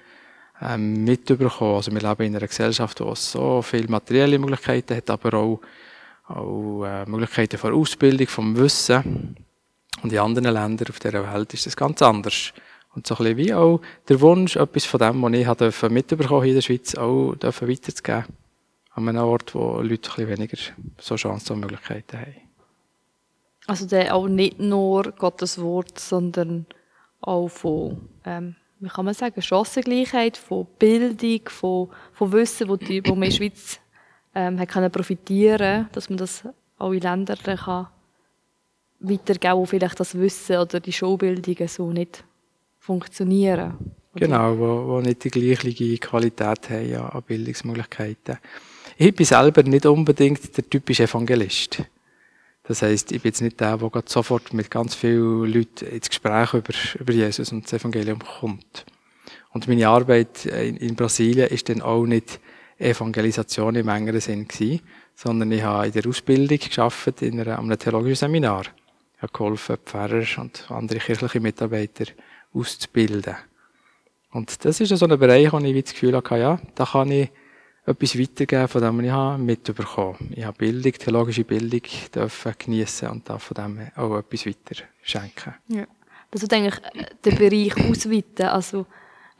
ähm, 0.61 1.03
mitbekommen. 1.03 1.75
Also 1.75 1.91
wir 1.91 2.01
leben 2.01 2.23
in 2.23 2.35
einer 2.35 2.47
Gesellschaft, 2.47 2.99
die 2.99 3.11
so 3.15 3.61
viele 3.61 3.87
materielle 3.87 4.39
Möglichkeiten 4.39 4.95
hat, 4.95 5.09
aber 5.09 5.33
auch, 5.37 5.61
auch 6.27 6.85
äh, 6.85 7.05
Möglichkeiten 7.05 7.57
von 7.57 7.73
Ausbildung, 7.73 8.27
vom 8.27 8.57
Wissen. 8.57 9.35
Und 10.03 10.13
in 10.13 10.19
anderen 10.19 10.53
Ländern 10.53 10.87
auf 10.89 10.99
dieser 10.99 11.33
Welt 11.33 11.53
ist 11.53 11.65
das 11.65 11.75
ganz 11.75 12.01
anders. 12.01 12.53
Und 12.93 13.07
so 13.07 13.15
ein 13.15 13.23
bisschen 13.23 13.37
wie 13.37 13.53
auch 13.53 13.81
der 14.09 14.19
Wunsch, 14.19 14.55
etwas 14.55 14.85
von 14.85 14.99
dem, 14.99 15.21
was 15.21 15.33
ich 15.33 15.89
mitbekommen 15.89 16.47
in 16.47 16.55
der 16.55 16.61
Schweiz, 16.61 16.95
auch 16.95 17.35
weiterzugeben. 17.41 18.25
An 18.93 19.07
einem 19.07 19.23
Ort, 19.23 19.55
wo 19.55 19.79
Leute 19.79 19.85
ein 19.85 19.99
bisschen 19.99 20.27
weniger 20.27 20.57
so 20.99 21.15
Chancen 21.15 21.53
und 21.53 21.59
Möglichkeiten 21.61 22.19
haben. 22.19 22.35
Also 23.67 23.85
der 23.85 24.13
auch 24.13 24.27
nicht 24.27 24.59
nur 24.59 25.13
Gottes 25.13 25.61
Wort, 25.61 25.97
sondern 25.97 26.65
auch 27.21 27.47
von, 27.47 28.09
ähm, 28.25 28.55
wie 28.81 28.89
kann 28.89 29.05
man 29.05 29.13
sagen, 29.13 29.41
Chancengleichheit, 29.41 30.37
von 30.37 30.67
Bildung, 30.77 31.41
von, 31.47 31.89
von 32.13 32.31
Wissen, 32.31 32.67
wo, 32.67 32.75
die, 32.75 33.05
wo 33.05 33.15
man 33.15 33.23
in 33.23 33.29
der 33.29 33.37
Schweiz 33.37 33.79
ähm, 34.33 34.59
hat 34.59 34.69
können 34.69 34.91
profitieren 34.91 35.87
dass 35.91 36.09
man 36.09 36.17
das 36.17 36.43
auch 36.77 36.91
in 36.91 37.01
Ländern 37.01 37.37
kann 37.57 37.87
weitergeben, 38.99 39.57
wo 39.57 39.65
vielleicht 39.65 39.99
das 39.99 40.17
Wissen 40.17 40.57
oder 40.57 40.79
die 40.79 40.93
Schulbildungen 40.93 41.67
so 41.67 41.91
nicht 41.91 42.23
funktionieren. 42.79 43.73
Genau, 44.15 44.57
wo, 44.57 44.87
wo 44.87 45.01
nicht 45.01 45.23
die 45.23 45.29
gleiche 45.29 45.97
Qualität 45.97 46.69
haben 46.69 46.95
an 46.95 47.23
Bildungsmöglichkeiten. 47.23 48.37
Ich 48.97 49.15
bin 49.15 49.25
selber 49.25 49.63
nicht 49.63 49.85
unbedingt 49.85 50.55
der 50.55 50.69
typische 50.69 51.03
Evangelist. 51.03 51.83
Das 52.63 52.81
heißt, 52.81 53.11
ich 53.11 53.21
bin 53.21 53.29
jetzt 53.29 53.41
nicht 53.41 53.59
der, 53.59 53.77
der 53.77 54.03
sofort 54.05 54.53
mit 54.53 54.69
ganz 54.69 54.95
vielen 54.95 55.51
Leuten 55.51 55.87
ins 55.87 56.09
Gespräch 56.09 56.53
über, 56.53 56.73
über 56.99 57.13
Jesus 57.13 57.51
und 57.51 57.65
das 57.65 57.73
Evangelium 57.73 58.19
kommt. 58.19 58.85
Und 59.51 59.67
meine 59.67 59.87
Arbeit 59.87 60.45
in, 60.45 60.77
in 60.77 60.95
Brasilien 60.95 61.49
ist 61.49 61.69
dann 61.69 61.81
auch 61.81 62.05
nicht 62.05 62.39
Evangelisation 62.77 63.75
im 63.75 63.89
engeren 63.89 64.21
Sinn 64.21 64.47
gewesen, 64.47 64.81
sondern 65.15 65.51
ich 65.51 65.63
habe 65.63 65.87
in 65.87 65.93
der 65.93 66.07
Ausbildung 66.07 66.57
geschafft 66.57 67.21
in 67.21 67.39
einer, 67.39 67.59
einem 67.59 67.77
theologischen 67.77 68.27
Seminar. 68.27 68.63
Ich 69.15 69.21
habe 69.21 69.33
geholfen, 69.33 69.77
Pfarrer 69.85 70.25
und 70.37 70.65
andere 70.69 70.99
kirchliche 70.99 71.39
Mitarbeiter 71.39 72.05
auszubilden. 72.53 73.35
Und 74.31 74.63
das 74.65 74.79
ist 74.79 74.97
so 74.97 75.05
ein 75.05 75.19
Bereich, 75.19 75.51
wo 75.51 75.59
ich 75.59 75.83
das 75.83 75.93
Gefühl 75.93 76.15
hatte, 76.15 76.37
ja, 76.37 76.59
da 76.75 76.85
kann 76.85 77.11
ich 77.11 77.29
etwas 77.91 78.17
weitergeben 78.17 78.67
von 78.67 78.81
dem, 78.81 78.97
was 78.97 79.05
ich 79.05 79.11
habe 79.11 79.43
mitbekommen 79.43 80.31
Ich 80.35 80.43
habe 80.43 80.57
Bildung, 80.57 80.93
theologische 80.93 81.43
Bildung 81.43 81.81
dürfen 82.13 82.53
geniessen 82.57 83.09
und 83.09 83.29
darf 83.29 83.43
von 83.43 83.55
dem 83.55 83.91
auch 83.95 84.17
etwas 84.17 84.45
weiter 84.45 84.83
schenken. 85.01 85.55
Ja. 85.67 85.85
Das 86.31 86.41
wird 86.41 86.53
eigentlich 86.53 86.79
den 87.25 87.37
Bereich 87.37 87.89
ausweiten, 87.89 88.45
also 88.47 88.85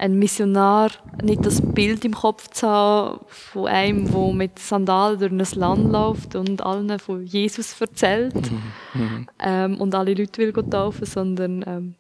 ein 0.02 0.18
Missionar 0.18 0.90
nicht 1.22 1.46
das 1.46 1.62
Bild 1.62 2.04
im 2.06 2.14
Kopf 2.14 2.50
zu 2.50 2.68
haben 2.68 3.20
von 3.28 3.68
einem, 3.68 4.12
der 4.12 4.34
mit 4.34 4.58
Sandalen 4.58 5.20
durch 5.20 5.32
ein 5.32 5.60
Land 5.60 5.92
läuft 5.92 6.36
und 6.36 6.60
allen 6.62 6.98
von 6.98 7.24
Jesus 7.24 7.80
erzählt 7.80 8.52
mhm. 8.96 9.28
ähm, 9.40 9.80
und 9.80 9.94
alle 9.94 10.16
Leute 10.16 10.42
will 10.42 10.54
taufen, 10.54 11.06
sondern 11.06 11.64
ähm, 11.68 11.96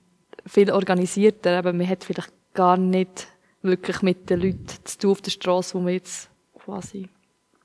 viel 0.48 0.72
organisierter. 0.72 1.60
Aber 1.60 1.74
man 1.74 1.88
hat 1.88 2.04
vielleicht 2.04 2.34
gar 2.56 2.76
nicht 2.76 3.28
wirklich 3.62 4.02
mit 4.02 4.32
den 4.32 4.42
Leuten 4.42 4.66
zu 4.84 4.98
tun 4.98 5.12
auf 5.12 5.22
der 5.22 5.30
Straße, 5.30 5.76
wo 5.76 5.80
man 5.80 5.94
jetzt 5.94 6.31
quasi 6.72 7.10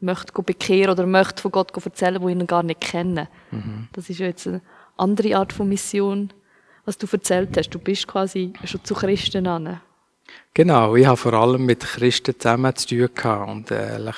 möchte 0.01 0.43
bekehren 0.43 0.91
oder 0.91 1.07
möchte 1.07 1.41
von 1.41 1.53
Gott 1.53 1.73
erzählen, 1.77 2.21
wo 2.21 2.29
ihn 2.29 2.47
gar 2.47 2.63
nicht 2.63 2.81
kennen. 2.81 3.29
Mhm. 3.51 3.89
Das 3.93 4.11
ist 4.11 4.19
jetzt 4.19 4.47
eine 4.47 4.61
andere 4.97 5.37
Art 5.37 5.53
von 5.53 5.69
Mission, 5.69 6.33
was 6.85 6.99
du 6.99 7.07
erzählt 7.11 7.57
hast. 7.57 7.71
Du 7.71 7.79
bist 7.79 8.07
quasi 8.07 8.53
schon 8.65 8.85
zu 8.85 8.95
Christen 8.95 9.47
an. 9.47 9.81
Genau, 10.55 10.97
ich 10.97 11.07
habe 11.07 11.17
vor 11.17 11.35
allem 11.35 11.65
mit 11.65 11.81
Christen 11.81 12.39
zusammen 12.39 12.75
zu 12.75 12.89
tun 12.89 13.09
gehabt 13.15 13.49
und 13.49 13.71
ehrlich 13.71 14.17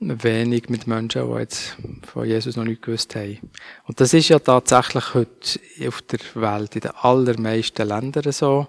wenig 0.00 0.68
mit 0.68 0.86
Menschen, 0.86 1.30
die 1.30 1.38
jetzt 1.38 1.76
von 2.02 2.26
Jesus 2.26 2.56
noch 2.56 2.64
nicht 2.64 2.82
gewusst 2.82 3.14
haben. 3.14 3.38
Und 3.86 4.00
das 4.00 4.12
ist 4.12 4.28
ja 4.28 4.38
tatsächlich 4.38 5.14
heute 5.14 5.60
auf 5.86 6.02
der 6.02 6.18
Welt 6.34 6.74
in 6.74 6.80
den 6.80 6.90
allermeisten 6.90 7.88
Ländern 7.88 8.32
so, 8.32 8.66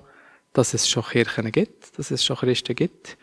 dass 0.53 0.73
es 0.73 0.87
schon 0.87 1.03
Kirchen 1.03 1.51
gibt, 1.51 1.97
dass 1.97 2.11
es 2.11 2.23
schon 2.23 2.37
Christen 2.37 2.75
gibt. 2.75 3.17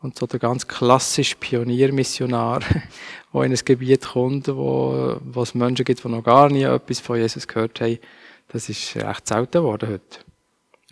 Und 0.00 0.16
so 0.16 0.26
der 0.26 0.38
ganz 0.38 0.68
klassische 0.68 1.36
Pioniermissionar, 1.36 2.60
der 3.34 3.42
in 3.42 3.52
ein 3.52 3.58
Gebiet 3.64 4.06
kommt, 4.06 4.46
wo, 4.48 5.16
wo 5.20 5.42
es 5.42 5.54
Menschen 5.54 5.84
gibt, 5.84 6.04
die 6.04 6.08
noch 6.08 6.22
gar 6.22 6.48
nie 6.50 6.62
etwas 6.62 7.00
von 7.00 7.18
Jesus 7.18 7.48
gehört 7.48 7.80
haben, 7.80 7.98
das 8.48 8.68
ist 8.68 8.96
recht 8.96 9.26
selten 9.26 9.58
geworden 9.62 9.88
heute. 9.88 10.18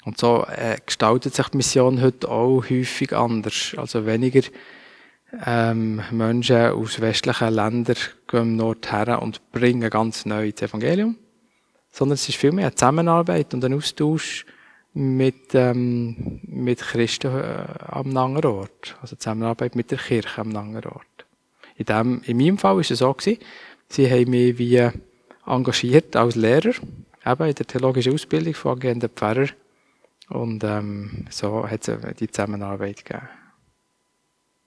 Und 0.05 0.19
so 0.19 0.45
äh, 0.49 0.77
gestaltet 0.85 1.35
sich 1.35 1.49
die 1.49 1.57
Mission 1.57 2.01
heute 2.01 2.29
auch 2.29 2.63
häufig 2.69 3.13
anders. 3.13 3.75
Also 3.77 4.07
weniger 4.07 4.43
ähm, 5.45 6.03
Menschen 6.11 6.71
aus 6.71 7.01
westlichen 7.01 7.55
Ländern 7.55 7.97
gehen 8.29 8.59
dort 8.59 8.93
her 8.93 9.21
und 9.21 9.51
bringen 9.53 9.91
ganz 9.91 10.25
neu 10.27 10.53
das 10.53 10.69
Evangelium. 10.69 11.17
Sondern 11.91 12.15
es 12.15 12.29
ist 12.29 12.39
vielmehr 12.39 12.67
eine 12.67 12.75
Zusammenarbeit 12.75 13.55
und 13.55 13.65
ein 13.65 13.75
Austausch 13.75 14.47
mit, 14.97 15.55
ähm, 15.55 16.41
mit 16.45 16.81
Christen 16.81 17.31
äh, 17.37 17.67
am 17.87 18.17
anderen 18.17 18.51
Ort. 18.51 18.97
Also 19.03 19.15
Zusammenarbeit 19.17 19.77
mit 19.77 19.91
der 19.91 19.99
Kirche 19.99 20.41
am 20.41 20.57
anderen 20.57 20.91
Ort. 20.91 21.27
In, 21.77 21.85
dem, 21.85 22.23
in 22.25 22.39
meinem 22.39 22.57
Fall 22.57 22.77
war 22.77 22.81
es 22.81 22.89
so, 22.89 23.13
gewesen, 23.13 23.39
sie 23.91 24.11
haben 24.11 24.31
mich 24.31 24.57
wie 24.57 24.89
engagiert 25.45 26.17
als 26.17 26.35
Lehrer, 26.35 26.73
eben 27.27 27.47
in 27.47 27.55
der 27.55 27.67
theologischen 27.67 28.15
Ausbildung 28.15 28.55
von 28.55 28.73
angehenden 28.73 29.11
Pfarrer. 29.11 29.49
Und 30.31 30.65
ähm, 30.65 31.27
so 31.29 31.69
hat 31.69 31.87
es 31.87 32.17
die 32.17 32.31
Zusammenarbeit 32.31 33.05
gegeben. 33.05 33.29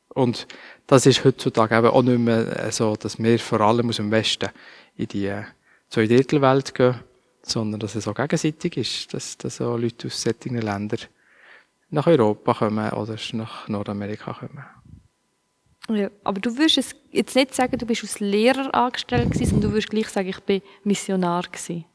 Und 0.09 0.47
das 0.85 1.07
ist 1.07 1.25
heutzutage 1.25 1.75
eben 1.75 1.87
auch 1.87 2.03
nicht 2.03 2.19
mehr 2.19 2.71
so, 2.71 2.95
dass 2.95 3.17
wir 3.17 3.39
vor 3.39 3.61
allem 3.61 3.89
aus 3.89 3.95
dem 3.95 4.11
Westen 4.11 4.49
in 4.95 5.07
die 5.07 5.25
äh, 5.25 5.43
Zweidrittelwelt 5.89 6.75
gehen, 6.75 6.99
sondern 7.49 7.79
dass 7.79 7.95
es 7.95 8.07
auch 8.07 8.15
gegenseitig 8.15 8.77
ist, 8.77 9.13
dass, 9.13 9.37
dass 9.37 9.61
auch 9.61 9.77
Leute 9.77 10.07
aus 10.07 10.21
solchen 10.21 10.57
Ländern 10.59 10.99
nach 11.89 12.07
Europa 12.07 12.53
kommen 12.53 12.91
oder 12.91 13.15
nach 13.33 13.67
Nordamerika 13.67 14.33
kommen. 14.33 14.63
Ja, 15.89 16.09
aber 16.23 16.39
du 16.39 16.55
würdest 16.55 16.95
jetzt 17.11 17.35
nicht 17.35 17.55
sagen, 17.55 17.77
du 17.77 17.85
bist 17.85 18.03
als 18.03 18.19
Lehrer 18.19 18.73
angestellt 18.75 19.31
gewesen, 19.31 19.49
sondern 19.49 19.71
du 19.71 19.75
würdest 19.75 19.89
gleich 19.89 20.09
sagen, 20.09 20.29
ich 20.29 20.39
bin 20.41 20.61
Missionar 20.83 21.43
gewesen. 21.43 21.85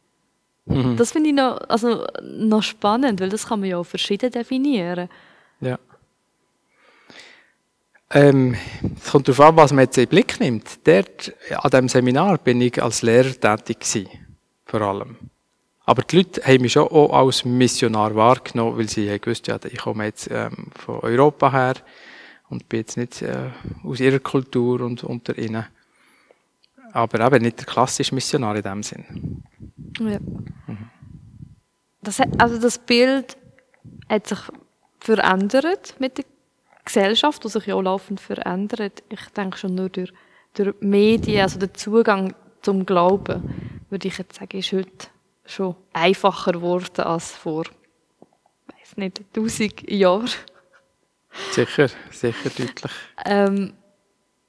Mhm. 0.66 0.96
Das 0.96 1.12
finde 1.12 1.28
ich 1.28 1.34
noch, 1.34 1.60
also, 1.68 2.04
noch 2.22 2.62
spannend, 2.62 3.20
weil 3.20 3.28
das 3.28 3.46
kann 3.46 3.60
man 3.60 3.68
ja 3.68 3.76
auch 3.76 3.84
verschieden 3.84 4.32
definieren. 4.32 5.08
Ja. 5.60 5.78
Ähm, 8.10 8.56
es 8.96 9.10
kommt 9.10 9.28
darauf 9.28 9.40
an, 9.40 9.56
was 9.56 9.72
man 9.72 9.84
jetzt 9.84 9.98
in 9.98 10.04
den 10.04 10.10
Blick 10.10 10.40
nimmt. 10.40 10.86
Dort, 10.86 11.32
an 11.50 11.70
diesem 11.70 11.88
Seminar 11.88 12.38
bin 12.38 12.60
ich 12.60 12.82
als 12.82 13.02
Lehrer 13.02 13.32
tätig 13.32 13.80
gewesen, 13.80 14.08
vor 14.64 14.80
allem. 14.80 15.16
Aber 15.86 16.02
die 16.02 16.16
Leute 16.16 16.42
haben 16.42 16.62
mich 16.62 16.72
schon 16.72 16.88
auch 16.88 17.12
als 17.12 17.44
Missionar 17.44 18.14
wahrgenommen, 18.14 18.78
weil 18.78 18.88
sie 18.88 19.10
haben 19.10 19.20
gewusst, 19.20 19.46
ja, 19.46 19.58
ich 19.64 19.78
komme 19.78 20.06
jetzt 20.06 20.28
ähm, 20.30 20.68
von 20.74 21.00
Europa 21.00 21.52
her 21.52 21.74
und 22.48 22.68
bin 22.68 22.80
jetzt 22.80 22.96
nicht 22.96 23.20
äh, 23.22 23.50
aus 23.82 24.00
ihrer 24.00 24.18
Kultur 24.18 24.80
und 24.80 25.04
unter 25.04 25.36
ihnen. 25.36 25.66
Aber 26.92 27.26
eben 27.26 27.42
nicht 27.42 27.58
der 27.58 27.66
klassische 27.66 28.14
Missionar 28.14 28.56
in 28.56 28.62
dem 28.62 28.82
Sinn. 28.82 29.42
Ja. 29.98 30.18
Mhm. 30.20 30.90
Das, 32.00 32.20
also 32.38 32.58
das 32.58 32.78
Bild 32.78 33.36
hat 34.08 34.26
sich 34.26 34.38
verändert 35.00 35.96
mit 35.98 36.18
der 36.18 36.24
Gesellschaft, 36.84 37.44
die 37.44 37.48
sich 37.48 37.66
ja 37.66 37.74
auch 37.74 37.82
laufend 37.82 38.20
verändert. 38.20 39.02
Ich 39.08 39.28
denke 39.36 39.58
schon 39.58 39.74
nur 39.74 39.88
durch, 39.88 40.12
durch 40.54 40.74
Medien, 40.80 41.42
also 41.42 41.58
der 41.58 41.74
Zugang 41.74 42.34
zum 42.62 42.86
Glauben, 42.86 43.80
würde 43.90 44.08
ich 44.08 44.16
jetzt 44.16 44.36
sagen, 44.36 44.58
ist 44.58 44.72
heute 44.72 45.08
schon 45.44 45.76
einfacher 45.92 46.52
geworden 46.52 47.02
als 47.02 47.32
vor, 47.32 47.64
weiß 48.66 48.96
nicht, 48.96 49.22
tausend 49.32 49.90
Jahren. 49.90 50.30
Sicher, 51.50 51.88
sicher 52.10 52.50
deutlich. 52.50 52.92
Ähm, 53.24 53.74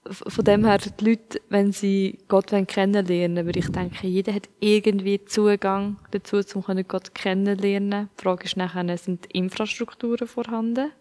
von 0.07 0.45
dem 0.45 0.65
her, 0.65 0.77
die 0.77 1.03
Leute, 1.03 1.41
wenn 1.49 1.71
sie 1.71 2.19
Gott 2.27 2.51
kennenlernen 2.67 3.37
wollen, 3.37 3.45
würde 3.47 3.59
ich 3.59 3.69
denken, 3.69 4.07
jeder 4.07 4.33
hat 4.33 4.49
irgendwie 4.59 5.25
Zugang 5.25 5.97
dazu, 6.11 6.41
um 6.53 6.87
Gott 6.87 7.15
kennenlernen. 7.15 8.09
Die 8.17 8.21
Frage 8.21 8.43
ist 8.43 8.55
nachher, 8.55 8.97
sind 8.97 9.25
Infrastrukturen 9.33 10.27
vorhanden? 10.27 10.91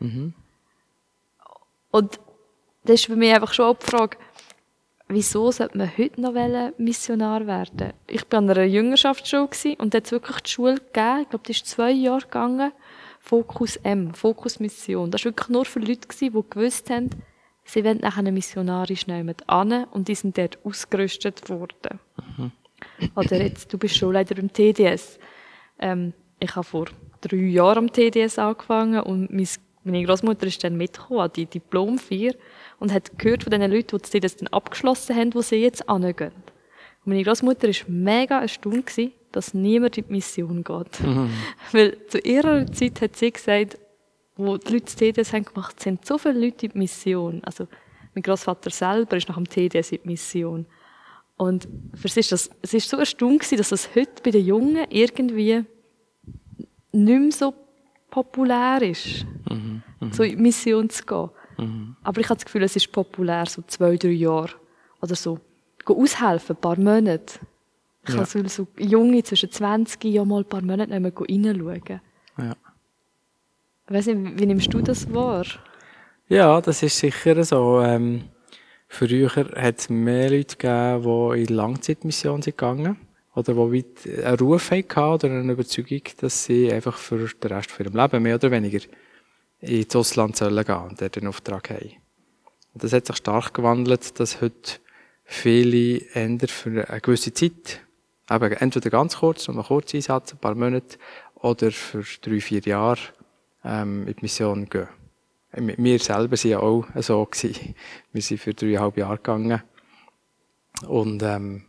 Mhm. 0.00 0.34
Und 1.90 2.20
das 2.84 3.00
ist 3.00 3.08
bei 3.08 3.16
mir 3.16 3.34
einfach 3.34 3.54
schon 3.54 3.66
auch 3.66 3.78
die 3.78 3.86
Frage, 3.86 4.18
wieso 5.12 5.50
sollte 5.50 5.78
man 5.78 5.90
heute 5.96 6.20
noch 6.20 6.34
Missionar 6.78 7.46
werden? 7.46 7.92
Ich 8.06 8.24
war 8.30 8.38
an 8.38 8.50
einer 8.50 8.64
Jüngerschaftsschule 8.64 9.48
und 9.78 9.94
da 9.94 9.98
hat 9.98 10.10
wirklich 10.12 10.40
die 10.40 10.50
Schule 10.50 10.74
gegeben, 10.74 11.22
ich 11.22 11.28
glaube, 11.28 11.44
die 11.46 11.52
ist 11.52 11.66
zwei 11.66 11.90
Jahre 11.90 12.22
gegangen, 12.22 12.72
Fokus 13.20 13.76
M, 13.76 14.14
Fokus 14.14 14.58
Mission. 14.60 15.10
Das 15.10 15.24
war 15.24 15.30
wirklich 15.30 15.48
nur 15.48 15.64
für 15.64 15.78
Leute, 15.78 16.08
die 16.20 16.30
gewusst 16.30 16.90
haben, 16.90 17.10
sie 17.64 17.84
wollen 17.84 17.98
nachher 17.98 18.30
missionarisch 18.30 19.06
nehmen 19.06 19.36
an 19.46 19.84
und 19.84 20.08
die 20.08 20.14
sind 20.14 20.36
dort 20.36 20.58
ausgerüstet 20.64 21.48
worden. 21.48 22.00
Oder 23.14 23.42
jetzt, 23.42 23.72
du 23.72 23.78
bist 23.78 23.96
Schulleiter 23.96 24.36
im 24.38 24.52
TDS. 24.52 25.18
Ähm, 25.78 26.12
ich 26.40 26.54
habe 26.56 26.66
vor 26.66 26.86
drei 27.20 27.36
Jahren 27.36 27.78
am 27.78 27.92
TDS 27.92 28.38
angefangen 28.38 29.00
und 29.00 29.30
meine 29.84 30.04
Großmutter 30.04 30.46
ist 30.46 30.62
dann 30.62 30.76
mitgekommen 30.76 31.20
an 31.20 31.30
die 31.34 31.46
Diplomfeier 31.46 32.34
und 32.78 32.92
hat 32.92 33.18
gehört 33.18 33.42
von 33.42 33.50
den 33.50 33.70
Leuten, 33.70 33.98
die 34.12 34.20
das 34.20 34.36
dann 34.36 34.48
abgeschlossen 34.48 35.16
haben, 35.16 35.34
wo 35.34 35.42
sie 35.42 35.56
jetzt 35.56 35.88
angehen. 35.88 36.32
Und 37.04 37.12
meine 37.12 37.24
Großmutter 37.24 37.68
war 37.68 37.74
mega 37.88 38.40
erstaunt, 38.40 38.86
gewesen, 38.86 39.12
dass 39.32 39.54
niemand 39.54 39.98
in 39.98 40.06
die 40.06 40.12
Mission 40.12 40.62
geht. 40.62 41.00
Mhm. 41.00 41.30
Weil 41.72 41.96
zu 42.06 42.18
ihrer 42.18 42.70
Zeit 42.70 43.00
hat 43.00 43.16
sie 43.16 43.32
gesagt, 43.32 43.78
wo 44.36 44.56
die 44.56 44.72
Leute 44.72 44.84
das 44.84 44.96
TDS 44.96 45.32
haben 45.32 45.44
gemacht, 45.44 45.80
sind 45.80 46.06
so 46.06 46.18
viele 46.18 46.38
Leute 46.38 46.66
in 46.66 46.72
die 46.72 46.78
Mission. 46.78 47.42
Also 47.44 47.66
mein 48.14 48.22
Großvater 48.22 48.70
selber 48.70 49.16
ist 49.16 49.28
nach 49.28 49.36
dem 49.36 49.48
TDS 49.48 49.92
in 49.92 49.98
die 50.02 50.08
Mission. 50.08 50.66
Und 51.36 51.66
für 51.94 52.08
sie 52.08 52.20
ist 52.20 52.30
das, 52.30 52.50
es 52.60 52.74
ist 52.74 52.88
so 52.88 52.98
erstaunt 52.98 53.40
gewesen, 53.40 53.58
dass 53.58 53.70
das 53.70 53.94
heute 53.96 54.22
bei 54.22 54.30
den 54.30 54.46
Jungen 54.46 54.86
irgendwie 54.90 55.64
nicht 56.92 57.20
mehr 57.20 57.32
so 57.32 57.54
populär 58.12 58.82
ist, 58.82 59.24
mhm, 59.50 59.82
mh. 59.98 60.12
so 60.12 60.22
in 60.22 60.36
die 60.36 60.42
Mission 60.42 60.88
zu 60.90 61.04
gehen. 61.04 61.30
Mhm. 61.58 61.96
Aber 62.04 62.20
ich 62.20 62.28
habe 62.28 62.36
das 62.36 62.44
Gefühl, 62.44 62.62
es 62.62 62.76
ist 62.76 62.92
populär, 62.92 63.46
so 63.46 63.62
zwei, 63.66 63.96
drei 63.96 64.10
Jahre 64.10 64.50
oder 65.00 65.16
so. 65.16 65.40
Gehen 65.84 65.96
aushelfen, 65.96 66.54
ein 66.54 66.60
paar 66.60 66.78
Monate. 66.78 67.40
Ich 68.06 68.14
ja. 68.14 68.24
kann 68.24 68.48
so 68.48 68.66
Junge 68.78 69.22
zwischen 69.22 69.50
20 69.50 70.04
ja 70.04 70.24
mal 70.24 70.42
ein 70.42 70.48
paar 70.48 70.60
Monate 70.60 70.90
nicht 70.90 71.00
mehr 71.00 71.12
reinschauen. 71.16 72.00
Ja. 72.38 72.54
Ich 73.86 73.94
weiss 73.94 74.06
nicht, 74.06 74.38
wie 74.38 74.46
nimmst 74.46 74.72
du 74.72 74.82
das 74.82 75.12
wahr? 75.12 75.46
Ja, 76.28 76.60
das 76.60 76.82
ist 76.82 76.98
sicher 76.98 77.42
so. 77.44 77.80
Ähm, 77.80 78.24
früher 78.88 79.30
hat 79.34 79.78
es 79.78 79.88
mehr 79.88 80.30
Leute 80.30 80.56
gegeben, 80.56 81.02
die 81.02 81.42
in 81.42 81.56
Langzeitmissionen 81.56 82.42
sind 82.42 82.58
gegangen 82.58 82.98
oder 83.34 83.54
die 83.54 83.84
einen 84.24 84.38
Ruf 84.38 84.70
hatten 84.70 84.98
oder 84.98 85.30
eine 85.30 85.52
Überzeugung, 85.52 86.02
dass 86.20 86.44
sie 86.44 86.72
einfach 86.72 86.98
für 86.98 87.28
den 87.28 87.52
Rest 87.52 87.70
von 87.70 87.86
ihrem 87.86 87.96
Leben 87.96 88.22
mehr 88.22 88.34
oder 88.34 88.50
weniger 88.50 88.80
ins 89.60 89.96
Ausland 89.96 90.36
sollen 90.36 90.64
gehen 90.64 90.76
und 90.76 91.00
dort 91.00 91.16
einen 91.16 91.28
Auftrag 91.28 91.70
haben. 91.70 91.92
Und 92.74 92.84
das 92.84 92.92
hat 92.92 93.06
sich 93.06 93.16
stark 93.16 93.54
gewandelt, 93.54 94.18
dass 94.18 94.40
heute 94.40 94.80
viele 95.24 96.00
Änder 96.14 96.48
für 96.48 96.88
eine 96.88 97.00
gewisse 97.00 97.32
Zeit, 97.32 97.80
eben 98.30 98.52
entweder 98.52 98.90
ganz 98.90 99.16
kurz, 99.16 99.48
um 99.48 99.56
einen 99.56 99.66
kurzen 99.66 99.96
Einsatz, 99.96 100.32
ein 100.32 100.38
paar 100.38 100.54
Monate, 100.54 100.98
oder 101.36 101.70
für 101.72 102.04
drei, 102.20 102.40
vier 102.40 102.60
Jahre 102.60 103.00
ähm, 103.64 104.06
in 104.06 104.14
die 104.14 104.22
Mission 104.22 104.68
gehen. 104.68 104.88
Wir 105.54 105.98
selber 105.98 106.36
waren 106.36 106.50
ja 106.50 106.60
auch 106.60 106.86
so. 106.96 107.26
Gewesen. 107.26 107.74
Wir 108.12 108.22
sind 108.22 108.40
für 108.40 108.54
dreieinhalb 108.54 108.96
Jahre 108.96 109.16
gegangen. 109.16 109.62
Und 110.86 111.22
ähm, 111.22 111.64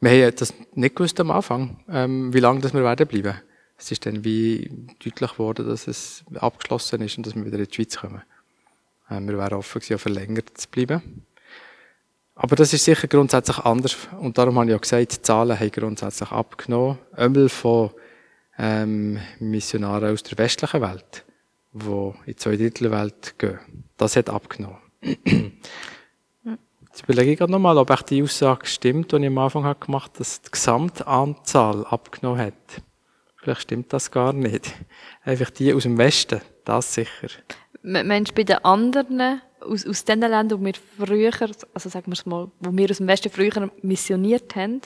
wir 0.00 0.26
haben 0.26 0.36
das 0.36 0.54
nicht 0.74 0.96
gewusst 0.96 1.20
am 1.20 1.30
Anfang, 1.30 1.84
ähm, 1.90 2.32
wie 2.32 2.40
lange 2.40 2.60
das 2.60 2.72
wir 2.72 2.82
werden 2.82 3.06
bleiben. 3.06 3.34
Es 3.76 3.90
ist 3.90 4.04
dann 4.04 4.24
wie 4.24 4.70
deutlich 5.02 5.32
geworden, 5.32 5.66
dass 5.66 5.86
es 5.86 6.24
abgeschlossen 6.34 7.02
ist 7.02 7.16
und 7.16 7.26
dass 7.26 7.34
wir 7.34 7.44
wieder 7.44 7.58
in 7.58 7.64
die 7.64 7.74
Schweiz 7.74 7.96
kommen. 7.96 8.22
Ähm, 9.10 9.28
wir 9.28 9.38
wären 9.38 9.54
offen 9.58 9.80
gewesen, 9.80 9.98
verlängert 9.98 10.56
zu 10.56 10.68
bleiben. 10.68 11.24
Aber 12.34 12.56
das 12.56 12.72
ist 12.72 12.84
sicher 12.84 13.08
grundsätzlich 13.08 13.58
anders. 13.58 13.96
Und 14.18 14.38
darum 14.38 14.58
habe 14.58 14.70
ich 14.70 14.76
auch 14.76 14.80
gesagt, 14.80 15.12
die 15.12 15.22
Zahlen 15.22 15.58
haben 15.58 15.70
grundsätzlich 15.70 16.30
abgenommen. 16.30 16.98
Einmal 17.12 17.50
von 17.50 17.90
ähm, 18.58 19.18
Missionaren 19.38 20.12
aus 20.12 20.22
der 20.22 20.38
westlichen 20.38 20.80
Welt, 20.80 21.24
die 21.72 22.30
in 22.30 22.72
die 22.74 22.90
Welt 22.90 23.34
gehen. 23.38 23.58
Das 23.98 24.16
hat 24.16 24.30
abgenommen. 24.30 24.78
Jetzt 26.90 27.04
überlege 27.04 27.32
ich 27.32 27.38
gerade 27.38 27.52
nochmal, 27.52 27.78
ob 27.78 27.90
auch 27.90 28.02
die 28.02 28.22
Aussage 28.22 28.66
stimmt, 28.66 29.12
die 29.12 29.16
ich 29.16 29.26
am 29.26 29.38
Anfang 29.38 29.64
habe 29.64 29.84
gemacht 29.84 30.10
habe, 30.10 30.18
dass 30.18 30.42
die 30.42 30.50
Gesamtanzahl 30.50 31.86
abgenommen 31.86 32.40
hat. 32.40 32.82
Vielleicht 33.36 33.62
stimmt 33.62 33.92
das 33.92 34.10
gar 34.10 34.32
nicht. 34.32 34.74
Einfach 35.24 35.50
die 35.50 35.72
aus 35.72 35.84
dem 35.84 35.96
Westen, 35.98 36.40
das 36.64 36.92
sicher. 36.92 37.28
Meinst 37.82 38.32
du 38.32 38.34
bei 38.34 38.42
den 38.42 38.58
anderen, 38.64 39.40
aus, 39.60 39.86
aus 39.86 40.04
den 40.04 40.20
Ländern, 40.20 40.60
wo 40.60 40.64
wir 40.64 40.74
früher, 40.98 41.32
also 41.72 41.88
sagen 41.88 42.06
wir 42.08 42.12
es 42.12 42.26
mal, 42.26 42.50
wo 42.60 42.76
wir 42.76 42.90
aus 42.90 42.98
dem 42.98 43.06
Westen 43.06 43.30
früher 43.30 43.70
missioniert 43.82 44.54
haben, 44.56 44.82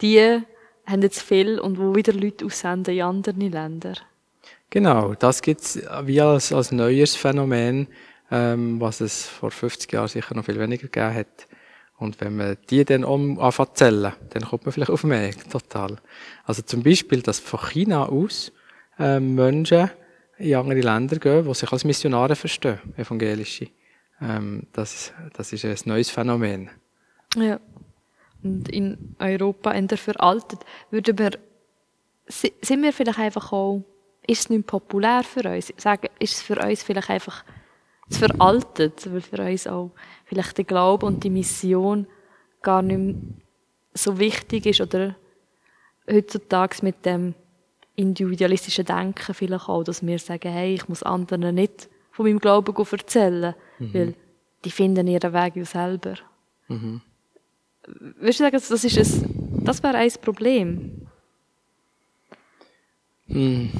die 0.00 0.40
haben 0.86 1.02
jetzt 1.02 1.22
viel 1.22 1.58
und 1.58 1.78
wo 1.78 1.94
wieder 1.94 2.12
Leute 2.12 2.46
aussenden 2.46 2.94
in 2.94 3.02
andere 3.02 3.36
Länder? 3.36 3.94
Genau, 4.70 5.14
das 5.14 5.42
gibt 5.42 5.60
es 5.60 5.82
wie 6.04 6.20
als, 6.20 6.52
als 6.52 6.72
neues 6.72 7.14
Phänomen 7.14 7.88
ähm, 8.30 8.80
was 8.80 9.00
es 9.00 9.26
vor 9.26 9.50
50 9.50 9.92
Jahren 9.92 10.08
sicher 10.08 10.34
noch 10.34 10.44
viel 10.44 10.58
weniger 10.58 10.88
gegeben 10.88 11.14
hat. 11.14 11.46
Und 11.98 12.20
wenn 12.20 12.36
man 12.36 12.56
die 12.70 12.84
dann 12.84 13.04
um 13.04 13.38
anfängt 13.38 13.76
zählen, 13.78 14.12
dann 14.30 14.42
kommt 14.44 14.66
man 14.66 14.72
vielleicht 14.72 14.90
auf 14.90 15.04
mehr, 15.04 15.32
total. 15.50 15.96
Also 16.44 16.62
zum 16.62 16.82
Beispiel, 16.82 17.22
dass 17.22 17.38
von 17.38 17.60
China 17.60 18.06
aus 18.06 18.52
äh, 18.98 19.20
Menschen 19.20 19.90
in 20.38 20.54
andere 20.54 20.80
Länder 20.80 21.16
gehen, 21.16 21.46
die 21.46 21.54
sich 21.54 21.70
als 21.70 21.84
Missionare 21.84 22.34
verstehen, 22.34 22.80
evangelische. 22.96 23.68
Ähm, 24.20 24.66
das, 24.72 25.12
das 25.34 25.52
ist 25.52 25.64
ein 25.64 25.76
neues 25.84 26.10
Phänomen. 26.10 26.70
Ja. 27.36 27.60
Und 28.42 28.68
in 28.68 29.14
Europa 29.18 29.72
eher 29.72 29.96
veraltet. 29.96 30.60
Würden 30.90 31.18
wir, 31.18 31.30
sind 32.26 32.82
wir 32.82 32.92
vielleicht 32.92 33.18
einfach 33.18 33.52
auch, 33.52 33.82
ist 34.26 34.40
es 34.40 34.50
nicht 34.50 34.66
populär 34.66 35.22
für 35.22 35.48
uns? 35.48 35.72
Sagen, 35.76 36.08
ist 36.18 36.34
es 36.34 36.42
für 36.42 36.58
uns 36.58 36.82
vielleicht 36.82 37.10
einfach 37.10 37.44
zu 38.08 38.20
veraltet, 38.20 39.10
weil 39.12 39.20
für 39.20 39.42
uns 39.42 39.66
auch 39.66 39.90
vielleicht 40.24 40.58
der 40.58 40.64
Glaube 40.64 41.06
und 41.06 41.24
die 41.24 41.30
Mission 41.30 42.06
gar 42.62 42.82
nicht 42.82 42.98
mehr 42.98 43.14
so 43.94 44.18
wichtig 44.18 44.66
ist 44.66 44.80
oder 44.80 45.14
heutzutage 46.10 46.78
mit 46.82 47.06
dem 47.06 47.34
individualistischen 47.96 48.84
Denken 48.84 49.34
vielleicht 49.34 49.68
auch, 49.68 49.84
dass 49.84 50.04
wir 50.04 50.18
sagen, 50.18 50.50
hey, 50.50 50.74
ich 50.74 50.88
muss 50.88 51.02
anderen 51.02 51.54
nicht 51.54 51.88
von 52.10 52.26
meinem 52.26 52.40
Glauben 52.40 52.74
erzählen, 52.76 53.54
mhm. 53.78 53.94
weil 53.94 54.14
die 54.64 54.70
finden 54.70 55.06
ihren 55.06 55.32
Weg 55.32 55.56
ja 55.56 55.64
selber. 55.64 56.14
Mhm. 56.68 57.00
Würdest 57.86 58.40
du 58.40 58.44
sagen, 58.44 58.56
das, 58.68 58.84
ist 58.84 59.22
ein, 59.22 59.64
das 59.64 59.82
wäre 59.82 59.96
ein 59.98 60.10
Problem? 60.22 61.03
Hm, 63.28 63.70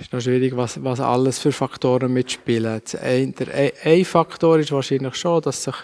ist 0.00 0.12
noch 0.12 0.20
schwierig, 0.20 0.56
was, 0.56 0.82
was 0.82 1.00
alles 1.00 1.38
für 1.38 1.52
Faktoren 1.52 2.12
mitspielen. 2.12 2.80
Ein, 3.02 3.34
der, 3.34 3.72
ein 3.84 4.04
Faktor 4.04 4.58
ist 4.58 4.72
wahrscheinlich 4.72 5.14
schon, 5.14 5.42
dass 5.42 5.64
sich 5.64 5.74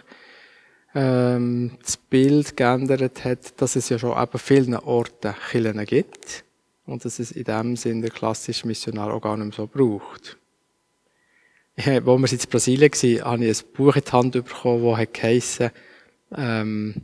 ähm, 0.94 1.72
das 1.82 1.96
Bild 1.96 2.56
geändert 2.56 3.24
hat, 3.24 3.60
dass 3.60 3.76
es 3.76 3.88
ja 3.88 3.98
schon 3.98 4.20
eben 4.20 4.38
vielen 4.38 4.74
Orten 4.76 5.34
Kirchen 5.50 5.84
gibt 5.84 6.44
und 6.86 7.04
dass 7.04 7.18
es 7.18 7.32
in 7.32 7.44
dem 7.44 7.76
Sinn 7.76 8.00
der 8.00 8.10
klassische 8.10 8.66
Missionar 8.66 9.12
auch 9.12 9.20
gar 9.20 9.36
nicht 9.36 9.46
mehr 9.46 9.66
so 9.66 9.66
braucht. 9.66 10.38
Ja, 11.76 12.06
wo 12.06 12.16
wir 12.16 12.32
in 12.32 12.38
Brasilien 12.48 12.92
waren, 12.92 13.24
habe 13.24 13.44
ich 13.44 13.60
ein 13.60 13.72
Buch 13.72 13.96
in 13.96 14.02
die 14.04 14.12
Hand 14.12 14.32
bekommen, 14.32 14.96
das 14.96 15.12
geheissen, 15.12 15.70
ähm, 16.36 16.94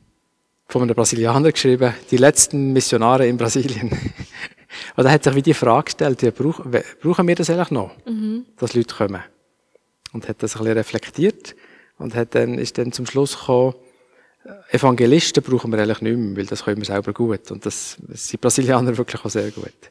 von 0.68 0.82
einem 0.82 0.94
Brasilianer 0.94 1.50
geschrieben, 1.50 1.92
die 2.10 2.16
letzten 2.16 2.72
Missionare 2.72 3.26
in 3.26 3.36
Brasilien. 3.36 3.90
Und 4.96 5.05
da 5.05 5.11
hat 5.11 5.24
sich 5.24 5.35
wie 5.35 5.42
die 5.42 5.55
Frage 5.55 5.85
gestellt, 5.85 6.22
ja, 6.22 6.31
brauchen, 6.31 6.72
wir 7.29 7.35
das 7.35 7.50
eigentlich 7.50 7.70
noch, 7.70 7.92
mhm. 8.07 8.46
dass 8.59 8.74
Leute 8.74 8.94
kommen? 8.94 9.22
Und 10.12 10.29
hat 10.29 10.42
das 10.42 10.57
ein 10.57 10.61
bisschen 10.61 10.76
reflektiert 10.76 11.55
und 11.98 12.14
hat 12.14 12.35
dann, 12.35 12.59
ist 12.59 12.79
dann 12.79 12.92
zum 12.92 13.07
Schluss 13.07 13.38
gekommen, 13.38 13.74
Evangelisten 14.70 15.42
brauchen 15.42 15.70
wir 15.70 15.79
eigentlich 15.81 16.00
nicht 16.00 16.16
mehr, 16.16 16.37
weil 16.37 16.46
das 16.46 16.64
können 16.64 16.79
wir 16.79 16.87
selber 16.87 17.12
gut. 17.12 17.50
Und 17.50 17.66
das, 17.66 17.98
das 18.00 18.29
sind 18.29 18.40
Brasilianer 18.40 18.96
wirklich 18.96 19.24
auch 19.24 19.31
sehr 19.31 19.50
gut. 19.50 19.90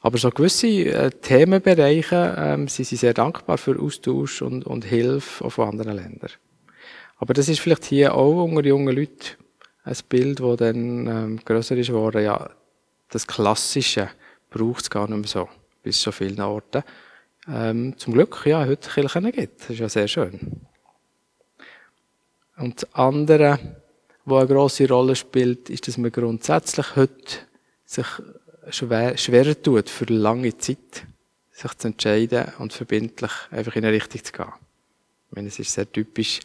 Aber 0.00 0.16
so 0.18 0.30
gewisse 0.30 0.68
äh, 0.68 1.10
Themenbereiche 1.10 2.34
ähm, 2.38 2.68
sind 2.68 2.86
sie 2.86 2.96
sehr 2.96 3.14
dankbar 3.14 3.58
für 3.58 3.78
Austausch 3.80 4.42
und, 4.42 4.64
und 4.64 4.84
Hilfe 4.84 5.44
auch 5.44 5.50
von 5.50 5.68
anderen 5.68 5.96
Ländern. 5.96 6.30
Aber 7.16 7.34
das 7.34 7.48
ist 7.48 7.58
vielleicht 7.58 7.84
hier 7.84 8.14
auch 8.14 8.44
unter 8.44 8.64
jungen 8.64 8.94
Leuten 8.94 9.36
ein 9.82 9.96
Bild, 10.08 10.38
das 10.38 10.56
dann 10.58 11.06
ähm, 11.06 11.40
grösser 11.44 11.76
ist 11.76 11.88
geworden. 11.88 12.22
Ja, 12.22 12.50
das 13.10 13.26
Klassische 13.26 14.10
braucht 14.50 14.82
es 14.82 14.90
gar 14.90 15.08
nicht 15.08 15.18
mehr 15.18 15.28
so, 15.28 15.48
bis 15.82 16.00
so 16.00 16.12
vielen 16.12 16.40
Orten. 16.40 16.82
Ähm, 17.48 17.96
zum 17.96 18.12
Glück, 18.12 18.42
ja, 18.44 18.64
heute 18.66 18.90
Kirchen 18.90 19.30
gibt. 19.32 19.62
Das 19.62 19.70
ist 19.70 19.78
ja 19.78 19.88
sehr 19.88 20.08
schön. 20.08 20.66
Und 22.56 22.82
das 22.82 22.94
andere, 22.94 23.58
was 24.24 24.44
eine 24.44 24.54
grosse 24.54 24.88
Rolle 24.88 25.16
spielt, 25.16 25.70
ist, 25.70 25.88
dass 25.88 25.96
man 25.96 26.12
grundsätzlich 26.12 26.96
heute 26.96 27.38
sich 27.84 28.06
schwer, 28.70 29.16
schwerer 29.16 29.60
tut, 29.60 29.88
für 29.88 30.04
lange 30.06 30.56
Zeit 30.58 31.04
sich 31.52 31.74
zu 31.74 31.88
entscheiden 31.88 32.52
und 32.58 32.72
verbindlich 32.72 33.32
einfach 33.50 33.76
in 33.76 33.84
eine 33.84 33.94
Richtung 33.94 34.22
zu 34.22 34.32
gehen. 34.32 34.52
Ich 35.30 35.36
meine, 35.36 35.48
es 35.48 35.58
ist 35.58 35.72
sehr 35.72 35.90
typisch, 35.90 36.40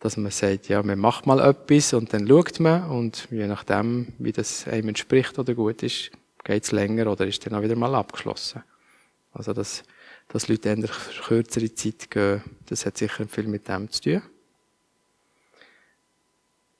dass 0.00 0.16
man 0.16 0.32
sagt, 0.32 0.68
ja, 0.68 0.82
man 0.82 0.98
macht 0.98 1.26
mal 1.26 1.40
etwas 1.40 1.94
und 1.94 2.12
dann 2.12 2.26
schaut 2.26 2.60
man 2.60 2.90
und 2.90 3.28
je 3.30 3.46
nachdem, 3.46 4.08
wie 4.18 4.32
das 4.32 4.66
einem 4.66 4.88
entspricht 4.88 5.38
oder 5.38 5.54
gut 5.54 5.82
ist, 5.82 6.10
geht 6.44 6.64
es 6.64 6.72
länger 6.72 7.06
oder 7.10 7.26
ist 7.26 7.44
dann 7.44 7.54
auch 7.54 7.62
wieder 7.62 7.76
mal 7.76 7.94
abgeschlossen. 7.94 8.62
Also, 9.32 9.52
dass, 9.52 9.82
dass 10.28 10.48
Leute 10.48 10.70
endlich 10.70 10.92
für 10.92 11.22
kürzere 11.22 11.72
Zeit 11.74 12.10
gehen, 12.10 12.42
das 12.66 12.84
hat 12.84 12.98
sicher 12.98 13.26
viel 13.26 13.46
mit 13.46 13.68
dem 13.68 13.90
zu 13.90 14.00
tun. 14.02 14.22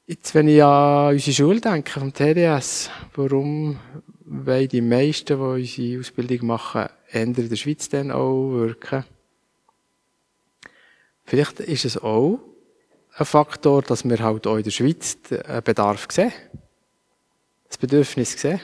Jetzt, 0.06 0.34
wenn 0.34 0.48
ich 0.48 0.62
an 0.62 1.14
unsere 1.14 1.32
Schule 1.32 1.60
denke, 1.60 1.98
vom 1.98 2.12
TDS, 2.12 2.90
warum 3.14 3.78
wollen 4.24 4.68
die 4.68 4.80
meisten, 4.80 5.38
die 5.38 5.42
unsere 5.42 6.00
Ausbildung 6.00 6.46
machen, 6.48 6.88
eher 7.10 7.22
in 7.22 7.34
der 7.34 7.56
Schweiz 7.56 7.88
dann 7.88 8.10
auch 8.10 8.50
wirken? 8.50 9.04
Vielleicht 11.24 11.60
ist 11.60 11.84
es 11.84 11.96
auch 11.96 12.40
ein 13.14 13.26
Faktor, 13.26 13.82
dass 13.82 14.04
wir 14.04 14.18
halt 14.18 14.46
auch 14.46 14.56
in 14.56 14.64
der 14.64 14.70
Schweiz 14.70 15.18
einen 15.30 15.62
Bedarf 15.62 16.08
sehen. 16.10 16.32
Das 17.68 17.78
Bedürfnis 17.78 18.32
sehen. 18.32 18.60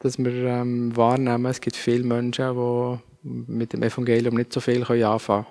Dass 0.00 0.18
wir 0.18 0.32
ähm, 0.32 0.96
wahrnehmen, 0.96 1.46
es 1.46 1.60
gibt 1.60 1.76
viele 1.76 2.04
Menschen, 2.04 2.54
die 2.54 2.98
mit 3.22 3.72
dem 3.72 3.82
Evangelium 3.82 4.34
nicht 4.34 4.52
so 4.52 4.60
viel 4.60 4.82
anfangen 4.82 5.44
können. 5.44 5.46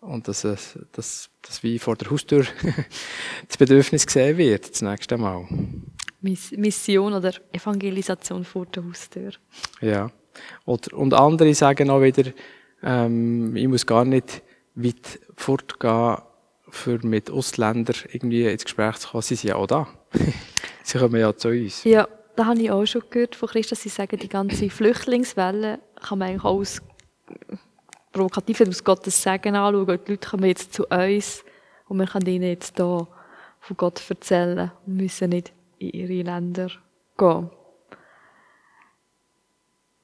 Und 0.00 0.26
dass, 0.26 0.44
es, 0.44 0.78
dass, 0.92 1.30
dass 1.42 1.62
wie 1.62 1.78
vor 1.78 1.96
der 1.96 2.10
Haustür 2.10 2.44
das 3.48 3.56
Bedürfnis 3.56 4.06
gesehen 4.06 4.36
wird, 4.36 4.70
das 4.70 4.82
nächste 4.82 5.16
Mal. 5.16 5.46
Mission 6.20 7.12
oder 7.12 7.32
Evangelisation 7.52 8.44
vor 8.44 8.66
der 8.66 8.84
Haustür. 8.84 9.32
Ja. 9.80 10.10
Oder, 10.64 10.96
und 10.96 11.14
andere 11.14 11.54
sagen 11.54 11.90
auch 11.90 12.02
wieder, 12.02 12.32
ähm, 12.82 13.54
ich 13.54 13.68
muss 13.68 13.86
gar 13.86 14.04
nicht 14.04 14.42
weit 14.74 15.20
fortgehen, 15.36 16.18
für 16.72 16.98
mit 17.06 17.30
Ausländern 17.30 17.96
irgendwie 18.10 18.46
ins 18.46 18.64
Gespräch 18.64 18.96
zu 18.96 19.10
kommen. 19.10 19.22
Sie 19.22 19.34
sind 19.34 19.50
ja 19.50 19.56
auch 19.56 19.66
da. 19.66 19.86
sie 20.82 20.98
kommen 20.98 21.20
ja 21.20 21.36
zu 21.36 21.48
uns. 21.48 21.84
Ja, 21.84 22.08
da 22.36 22.46
habe 22.46 22.60
ich 22.60 22.70
auch 22.70 22.84
schon 22.86 23.02
gehört 23.10 23.36
von 23.36 23.48
Christen, 23.48 23.74
sie 23.74 23.88
sagen, 23.88 24.18
die 24.18 24.28
ganze 24.28 24.70
Flüchtlingswelle 24.70 25.80
kann 26.00 26.18
man 26.18 26.28
eigentlich 26.28 26.44
auch 26.44 26.58
aus 26.58 26.82
provokativ 28.12 28.60
aus 28.60 28.84
Gottes 28.84 29.22
Segen 29.22 29.56
anschauen. 29.56 29.86
Die 29.86 30.12
Leute 30.12 30.18
kommen 30.18 30.44
jetzt 30.44 30.74
zu 30.74 30.86
uns 30.86 31.44
und 31.88 31.98
wir 31.98 32.06
können 32.06 32.26
ihnen 32.26 32.48
jetzt 32.48 32.76
hier 32.76 33.08
von 33.60 33.76
Gott 33.76 34.02
erzählen 34.08 34.70
und 34.86 34.96
müssen 34.96 35.30
nicht 35.30 35.52
in 35.78 35.90
ihre 35.90 36.22
Länder 36.22 36.70
gehen. 37.16 37.50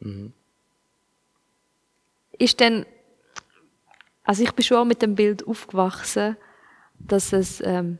Mhm. 0.01 0.33
Ist 2.39 2.61
denn, 2.61 2.87
also 4.23 4.43
ich 4.43 4.53
bin 4.53 4.65
schon 4.65 4.77
auch 4.79 4.85
mit 4.85 5.03
dem 5.03 5.15
Bild 5.15 5.47
aufgewachsen, 5.47 6.37
dass 6.99 7.33
es 7.33 7.61
ähm, 7.61 7.99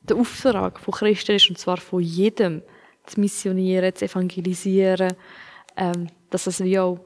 der 0.00 0.16
Auftrag 0.16 0.80
von 0.80 0.94
Christen 0.94 1.36
ist, 1.36 1.48
und 1.50 1.58
zwar 1.58 1.76
von 1.76 2.00
jedem, 2.00 2.62
zu 3.06 3.20
missionieren, 3.20 3.94
zu 3.94 4.06
evangelisieren, 4.06 5.14
ähm, 5.76 6.08
dass 6.30 6.46
es 6.46 6.62
wie 6.62 6.78
auch 6.78 7.00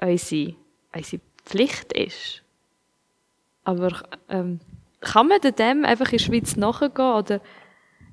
unsere, 0.00 0.54
unsere 0.94 1.22
Pflicht 1.44 1.92
ist. 1.92 2.42
Aber 3.64 4.02
ähm, 4.28 4.60
kann 5.00 5.28
man 5.28 5.40
dem 5.40 5.84
einfach 5.84 6.06
in 6.06 6.18
der 6.18 6.24
Schweiz 6.24 6.56
nachgehen? 6.56 7.12
Oder 7.12 7.40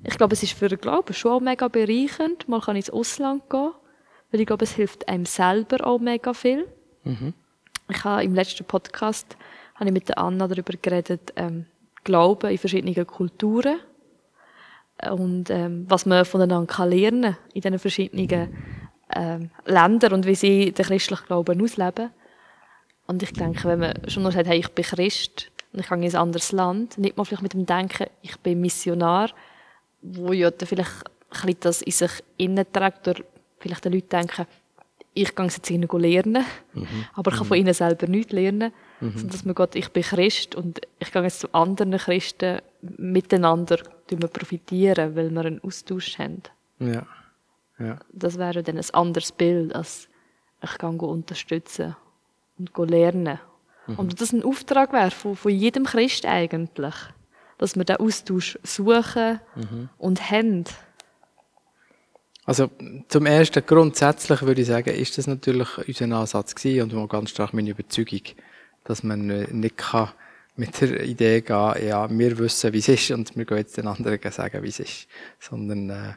ich 0.04 0.16
glaube, 0.16 0.34
es 0.34 0.42
ist 0.42 0.52
für 0.52 0.68
den 0.68 0.80
Glauben 0.80 1.14
schon 1.14 1.32
auch 1.32 1.40
mega 1.40 1.68
bereichernd. 1.68 2.48
Man 2.48 2.60
kann 2.60 2.76
ins 2.76 2.90
Ausland 2.90 3.48
gehen, 3.50 3.72
weil 4.30 4.40
ich 4.40 4.46
glaube, 4.46 4.64
es 4.64 4.74
hilft 4.74 5.08
einem 5.08 5.26
selber 5.26 5.86
auch 5.86 5.98
mega 5.98 6.32
viel. 6.34 6.66
Mhm. 7.04 7.34
Ich 7.88 8.04
habe 8.04 8.24
im 8.24 8.34
letzten 8.34 8.64
Podcast 8.64 9.36
habe 9.74 9.86
ich 9.86 9.92
mit 9.92 10.08
der 10.08 10.18
Anna 10.18 10.48
darüber 10.48 10.74
geredet, 10.80 11.32
ähm, 11.36 11.66
Glauben 12.04 12.50
in 12.50 12.58
verschiedenen 12.58 13.06
Kulturen 13.06 13.78
und 15.10 15.50
ähm, 15.50 15.84
was 15.88 16.06
man 16.06 16.24
voneinander 16.24 16.72
kann 16.72 16.90
lernen 16.90 17.36
in 17.52 17.60
diesen 17.60 17.78
verschiedenen 17.78 18.54
ähm, 19.14 19.50
Ländern 19.64 20.14
und 20.14 20.26
wie 20.26 20.34
sie 20.34 20.72
den 20.72 20.84
christlichen 20.84 21.26
Glauben 21.26 21.62
ausleben. 21.62 22.10
Und 23.06 23.22
ich 23.22 23.32
denke, 23.32 23.68
wenn 23.68 23.78
man 23.78 23.94
schon 24.08 24.22
nur 24.22 24.32
sagt, 24.32 24.48
hey, 24.48 24.58
ich 24.58 24.68
bin 24.70 24.84
Christ 24.84 25.50
und 25.72 25.80
ich 25.80 25.88
gehe 25.88 25.98
in 25.98 26.04
ein 26.04 26.16
anderes 26.16 26.52
Land, 26.52 26.98
nicht 26.98 27.16
mal 27.16 27.24
vielleicht 27.24 27.42
mit 27.42 27.52
dem 27.52 27.66
Denken, 27.66 28.06
ich 28.22 28.36
bin 28.38 28.60
Missionar, 28.60 29.30
wo 30.02 30.32
ja 30.32 30.50
dann 30.50 30.66
vielleicht 30.66 30.90
ein 31.30 31.46
bisschen 31.46 31.60
das 31.60 31.82
in 31.82 31.92
sich 31.92 32.10
innen 32.36 32.66
trägt, 32.72 33.06
oder 33.06 33.22
vielleicht 33.58 33.84
die 33.84 33.90
Leute 33.90 34.08
denken, 34.08 34.46
ich 35.14 35.34
gehe 35.34 35.46
jetzt 35.46 35.70
ihnen 35.70 35.88
lernen, 35.88 36.44
mhm. 36.74 36.86
aber 37.14 37.30
ich 37.30 37.38
kann 37.38 37.46
von 37.46 37.56
ihnen 37.56 37.72
selber 37.72 38.06
nichts 38.06 38.32
lernen. 38.32 38.72
Mhm. 39.00 39.12
Sondern 39.12 39.30
dass 39.30 39.44
man 39.44 39.54
geht, 39.54 39.74
ich 39.76 39.88
bin 39.90 40.02
Christ 40.02 40.54
und 40.54 40.80
ich 40.98 41.10
gehe 41.10 41.22
jetzt 41.22 41.40
zu 41.40 41.54
anderen 41.54 41.96
Christen 41.96 42.60
miteinander 42.96 43.78
wir 44.08 44.28
profitieren, 44.28 45.16
weil 45.16 45.30
wir 45.30 45.44
einen 45.44 45.62
Austausch 45.62 46.18
haben. 46.18 46.42
Ja. 46.78 47.06
ja. 47.78 47.98
Das 48.12 48.38
wäre 48.38 48.62
dann 48.62 48.76
ein 48.76 48.90
anderes 48.92 49.32
Bild, 49.32 49.74
als 49.74 50.08
ich 50.62 50.78
gehe 50.78 50.88
unterstützen 50.90 51.96
und 52.58 52.90
lernen. 52.90 53.38
Mhm. 53.86 53.94
Und 53.96 54.20
das 54.20 54.32
ein 54.32 54.44
Auftrag 54.44 54.92
wäre 54.92 55.10
von, 55.10 55.36
von 55.36 55.52
jedem 55.52 55.84
Christ 55.84 56.26
eigentlich, 56.26 56.94
dass 57.58 57.76
wir 57.76 57.84
den 57.84 57.96
Austausch 57.96 58.58
suchen 58.62 59.40
mhm. 59.54 59.88
und 59.98 60.30
haben. 60.30 60.64
Also 62.44 62.70
zum 63.08 63.26
Ersten 63.26 63.64
grundsätzlich 63.66 64.42
würde 64.42 64.60
ich 64.60 64.68
sagen, 64.68 64.94
ist 64.94 65.18
das 65.18 65.26
natürlich 65.26 65.68
unser 65.78 66.16
Ansatz 66.16 66.54
gewesen 66.54 66.82
und 66.82 66.94
auch 66.94 67.08
ganz 67.08 67.30
stark 67.30 67.52
meine 67.52 67.70
Überzeugung, 67.70 68.22
dass 68.84 69.02
man 69.02 69.26
nicht 69.26 69.76
kann 69.78 70.10
mit 70.56 70.80
der 70.80 71.04
Idee 71.04 71.40
gehen, 71.42 71.86
ja, 71.86 72.08
wir 72.10 72.38
wissen, 72.38 72.72
wie 72.72 72.78
es 72.78 72.88
ist 72.88 73.10
und 73.10 73.36
wir 73.36 73.44
gehen 73.44 73.58
jetzt 73.58 73.76
den 73.76 73.86
anderen 73.86 74.18
sagen, 74.32 74.62
wie 74.62 74.68
es 74.68 74.80
ist, 74.80 75.06
sondern 75.38 75.90
äh, 75.90 76.14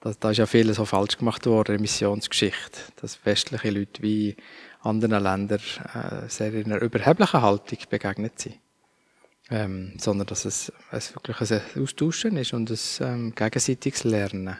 da, 0.00 0.12
da 0.18 0.30
ist 0.30 0.38
ja 0.38 0.46
vieles 0.46 0.76
so 0.76 0.84
falsch 0.84 1.18
gemacht 1.18 1.46
worden 1.46 1.80
Missionsgeschichte, 1.80 2.80
dass 3.00 3.24
westliche 3.24 3.70
Leute 3.70 4.02
wie 4.02 4.36
anderen 4.82 5.22
Ländern 5.22 5.60
äh, 5.94 6.28
sehr 6.28 6.52
in 6.52 6.72
einer 6.72 6.82
überheblichen 6.82 7.42
Haltung 7.42 7.78
begegnet 7.88 8.38
sind. 8.38 8.56
Ähm, 9.50 9.92
sondern 9.98 10.26
dass 10.26 10.46
es, 10.46 10.72
es 10.90 11.14
wirklich 11.14 11.52
ein 11.52 11.82
Austauschen 11.82 12.36
ist 12.38 12.54
und 12.54 12.70
ein 12.70 12.78
ähm, 13.00 13.34
gegenseitiges 13.34 14.04
Lernen. 14.04 14.56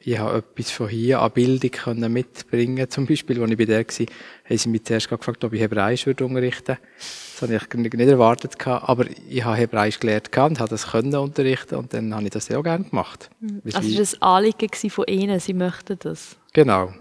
Ich 0.00 0.18
habe 0.18 0.38
etwas 0.38 0.70
von 0.70 0.88
hier 0.88 1.20
an 1.22 1.30
Bildung 1.30 1.70
können 1.70 2.12
mitbringen 2.12 2.90
Zum 2.90 3.06
Beispiel, 3.06 3.40
als 3.40 3.50
ich 3.50 3.56
bei 3.56 3.64
der 3.64 3.86
war, 3.86 4.06
haben 4.44 4.58
sie 4.58 4.68
mich 4.68 4.84
zuerst 4.84 5.08
gefragt, 5.08 5.44
ob 5.44 5.52
ich 5.52 5.60
Hebräisch 5.60 6.06
würde 6.06 6.24
unterrichten 6.24 6.76
Das 6.98 7.42
habe 7.42 7.54
ich 7.54 7.74
nicht 7.74 7.94
erwartet. 7.94 8.54
Aber 8.66 9.06
ich 9.28 9.44
habe 9.44 9.56
Hebräisch 9.56 10.00
gelernt 10.00 10.36
und 10.36 10.60
habe 10.60 10.68
das 10.68 10.88
können 10.88 11.14
unterrichten 11.14 11.76
und 11.76 11.94
dann 11.94 12.14
habe 12.14 12.24
ich 12.24 12.30
das 12.30 12.50
auch 12.50 12.62
gerne 12.62 12.84
gemacht. 12.84 13.30
Also 13.72 13.90
war 13.90 13.98
das 13.98 14.22
Anliegen 14.22 14.90
von 14.90 15.04
Ihnen, 15.06 15.40
Sie 15.40 15.54
möchten 15.54 15.98
das? 16.00 16.36
Genau. 16.52 16.92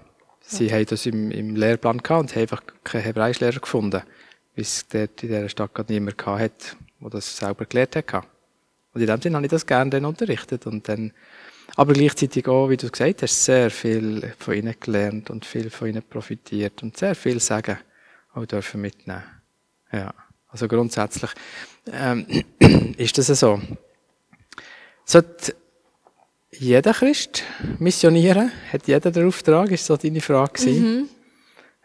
Sie 0.41 0.67
ja. 0.67 0.75
haben 0.75 0.85
das 0.85 1.05
im, 1.05 1.31
im 1.31 1.55
Lehrplan 1.55 1.99
gehabt 1.99 2.21
und 2.21 2.35
haben 2.35 2.41
einfach 2.41 2.63
keinen 2.83 3.03
Hebräischlehrer 3.03 3.59
gefunden, 3.59 4.01
weil 4.55 4.61
es 4.61 4.87
dort 4.87 5.23
in 5.23 5.29
dieser 5.29 5.49
Stadt 5.49 5.73
gerade 5.73 5.91
niemand 5.91 6.25
hat, 6.25 6.77
der 7.01 7.09
das 7.09 7.37
selber 7.37 7.65
gelernt 7.65 7.95
hat. 7.95 8.27
Und 8.93 9.01
in 9.01 9.07
dem 9.07 9.21
Sinne 9.21 9.37
habe 9.37 9.45
ich 9.45 9.51
das 9.51 9.65
gerne 9.65 9.89
dann 9.89 10.05
unterrichtet 10.05 10.67
und 10.67 10.87
dann, 10.87 11.11
aber 11.75 11.93
gleichzeitig 11.93 12.47
auch, 12.47 12.69
wie 12.69 12.77
du 12.77 12.89
gesagt 12.89 13.21
hast, 13.21 13.45
sehr 13.45 13.69
viel 13.71 14.33
von 14.37 14.53
ihnen 14.53 14.75
gelernt 14.79 15.29
und 15.29 15.45
viel 15.45 15.69
von 15.69 15.87
ihnen 15.87 16.03
profitiert 16.03 16.83
und 16.83 16.97
sehr 16.97 17.15
viel 17.15 17.39
sagen 17.39 17.77
auch 18.33 18.45
dürfen 18.45 18.81
mitnehmen. 18.81 19.23
Ja. 19.91 20.13
Also 20.47 20.67
grundsätzlich 20.67 21.31
ähm, 21.91 22.25
ist 22.97 23.17
das 23.17 23.27
so. 23.27 23.59
Sollte 25.05 25.55
jeder 26.51 26.93
Christ 26.93 27.43
missionieren? 27.79 28.51
Hat 28.71 28.87
jeder 28.87 29.11
den 29.11 29.27
Auftrag? 29.27 29.71
Ist 29.71 29.85
so 29.85 29.97
deine 29.97 30.21
Frage 30.21 30.69
mhm. 30.69 31.09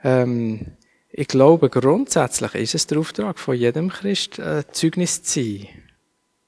ähm, 0.04 0.66
ich 1.10 1.26
glaube, 1.26 1.70
grundsätzlich 1.70 2.54
ist 2.54 2.74
es 2.74 2.86
der 2.86 2.98
Auftrag 2.98 3.38
von 3.38 3.56
jedem 3.56 3.88
Christ, 3.88 4.38
ein 4.38 4.64
Zeugnis 4.72 5.22
zu 5.22 5.40
sein 5.40 5.68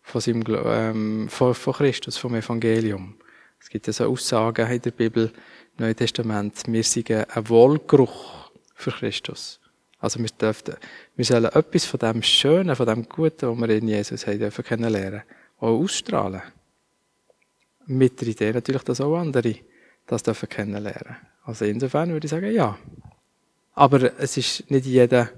von, 0.03 0.21
seinem, 0.21 0.45
ähm, 0.65 1.29
von, 1.29 1.55
von 1.55 1.73
Christus, 1.73 2.19
vom 2.19 2.35
Evangelium. 2.35 3.15
Es 3.61 3.69
gibt 3.69 3.87
ja 3.87 3.93
so 3.93 4.07
Aussagen 4.07 4.71
in 4.71 4.81
der 4.81 4.91
Bibel, 4.91 5.33
im 5.77 5.85
Neuen 5.85 5.97
Testament, 5.97 6.63
wir 6.67 6.83
sind 6.83 7.11
ein 7.11 7.49
Wohlgeruch 7.49 8.51
für 8.75 8.91
Christus. 8.91 9.61
Also 9.99 10.19
wir, 10.19 10.29
dürfen, 10.29 10.75
wir 11.15 11.25
sollen 11.25 11.45
etwas 11.45 11.85
von 11.85 12.01
dem 12.01 12.23
Schönen, 12.23 12.75
von 12.75 12.87
dem 12.87 13.09
Guten, 13.09 13.51
was 13.51 13.69
wir 13.69 13.77
in 13.77 13.89
Jesus 13.89 14.27
haben 14.27 14.39
dürfen 14.39 14.65
kennenlernen, 14.65 15.23
auch 15.59 15.79
ausstrahlen 15.79 16.43
mit 17.91 18.21
der 18.21 18.29
Idee 18.29 18.53
natürlich, 18.53 18.83
dass 18.83 19.01
auch 19.01 19.17
andere 19.17 19.57
das 20.07 20.23
dürfen 20.23 20.49
kennenlernen. 20.49 21.17
Also 21.45 21.65
insofern 21.65 22.11
würde 22.13 22.27
ich 22.27 22.31
sagen, 22.31 22.53
ja. 22.53 22.79
Aber 23.75 24.19
es 24.19 24.37
ist 24.37 24.71
nicht 24.71 24.87
jeder, 24.87 25.31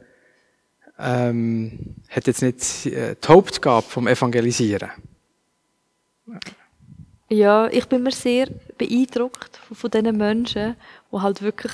ähm, 0.99 1.97
hat 2.09 2.27
jetzt 2.27 2.43
nicht 2.43 2.87
äh, 2.87 3.17
die 3.17 3.29
Hauptgabe 3.29 3.87
vom 3.87 4.07
Evangelisieren. 4.07 4.91
Ja, 7.33 7.67
ich 7.69 7.87
bin 7.89 8.03
mir 8.03 8.13
sehr 8.13 8.49
beeindruckt 8.77 9.57
von, 9.57 9.75
von 9.77 9.91
diesen 9.91 10.19
Menschen, 10.19 10.77
die 11.11 11.17
halt 11.19 11.41
wirklich, 11.41 11.73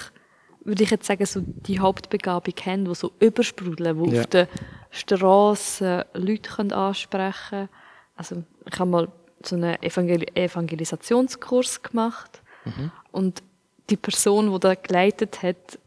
würde 0.62 0.84
ich 0.84 0.90
jetzt 0.90 1.06
sagen, 1.06 1.26
so 1.26 1.40
die 1.44 1.80
Hauptbegabung 1.80 2.54
haben, 2.64 2.84
die 2.84 2.94
so 2.94 3.10
übersprudeln, 3.18 4.04
die 4.04 4.14
ja. 4.14 4.20
auf 4.20 4.26
der 4.28 4.46
Straße 4.90 6.06
Leute 6.14 6.76
ansprechen 6.76 7.32
können. 7.50 7.68
Also 8.16 8.44
ich 8.70 8.78
habe 8.78 8.90
mal 8.90 9.08
so 9.44 9.56
einen 9.56 9.82
Evangel 9.82 10.26
Evangelisationskurs 10.32 11.82
gemacht. 11.82 12.40
Mhm. 12.64 12.92
Und 13.10 13.42
die 13.90 13.96
Person, 13.96 14.52
die 14.52 14.60
da 14.60 14.76
geleitet 14.76 15.42
hat, 15.42 15.78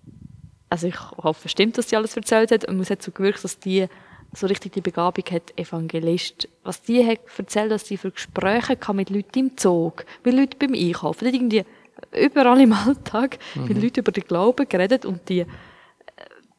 also 0.70 0.88
ich 0.88 1.00
hoffe, 1.00 1.48
stimmt, 1.48 1.78
dass 1.78 1.90
sie 1.90 1.96
alles 1.96 2.18
erzählt 2.18 2.52
hat, 2.52 2.66
und 2.66 2.80
es 2.82 2.90
hat 2.90 3.02
so 3.02 3.12
gewirkt, 3.12 3.44
dass 3.44 3.58
die 3.58 3.88
so 4.34 4.48
richtig 4.48 4.74
die 4.74 4.82
Begabung 4.82 5.26
hat, 5.32 5.58
Evangelist, 5.58 6.48
was 6.64 6.82
die 6.82 7.06
hat 7.06 7.20
erzählt, 7.38 7.72
dass 7.72 7.88
sie 7.88 7.98
für 7.98 8.12
Gespräche 8.12 8.76
kann 8.76 8.96
mit 8.96 9.10
Leuten 9.10 9.40
im 9.40 9.58
Zug, 9.58 10.06
mit 10.24 10.34
Leuten 10.34 10.58
beim 10.58 10.74
Einkaufen, 10.74 11.26
nicht 11.26 11.36
irgendwie 11.36 11.66
überall 12.14 12.62
im 12.62 12.74
Alltag 12.74 13.38
mhm. 13.56 13.68
mit 13.68 13.82
Leuten 13.82 14.00
über 14.00 14.12
den 14.12 14.24
Glauben 14.24 14.68
geredet 14.68 15.06
und 15.06 15.28
die, 15.30 15.46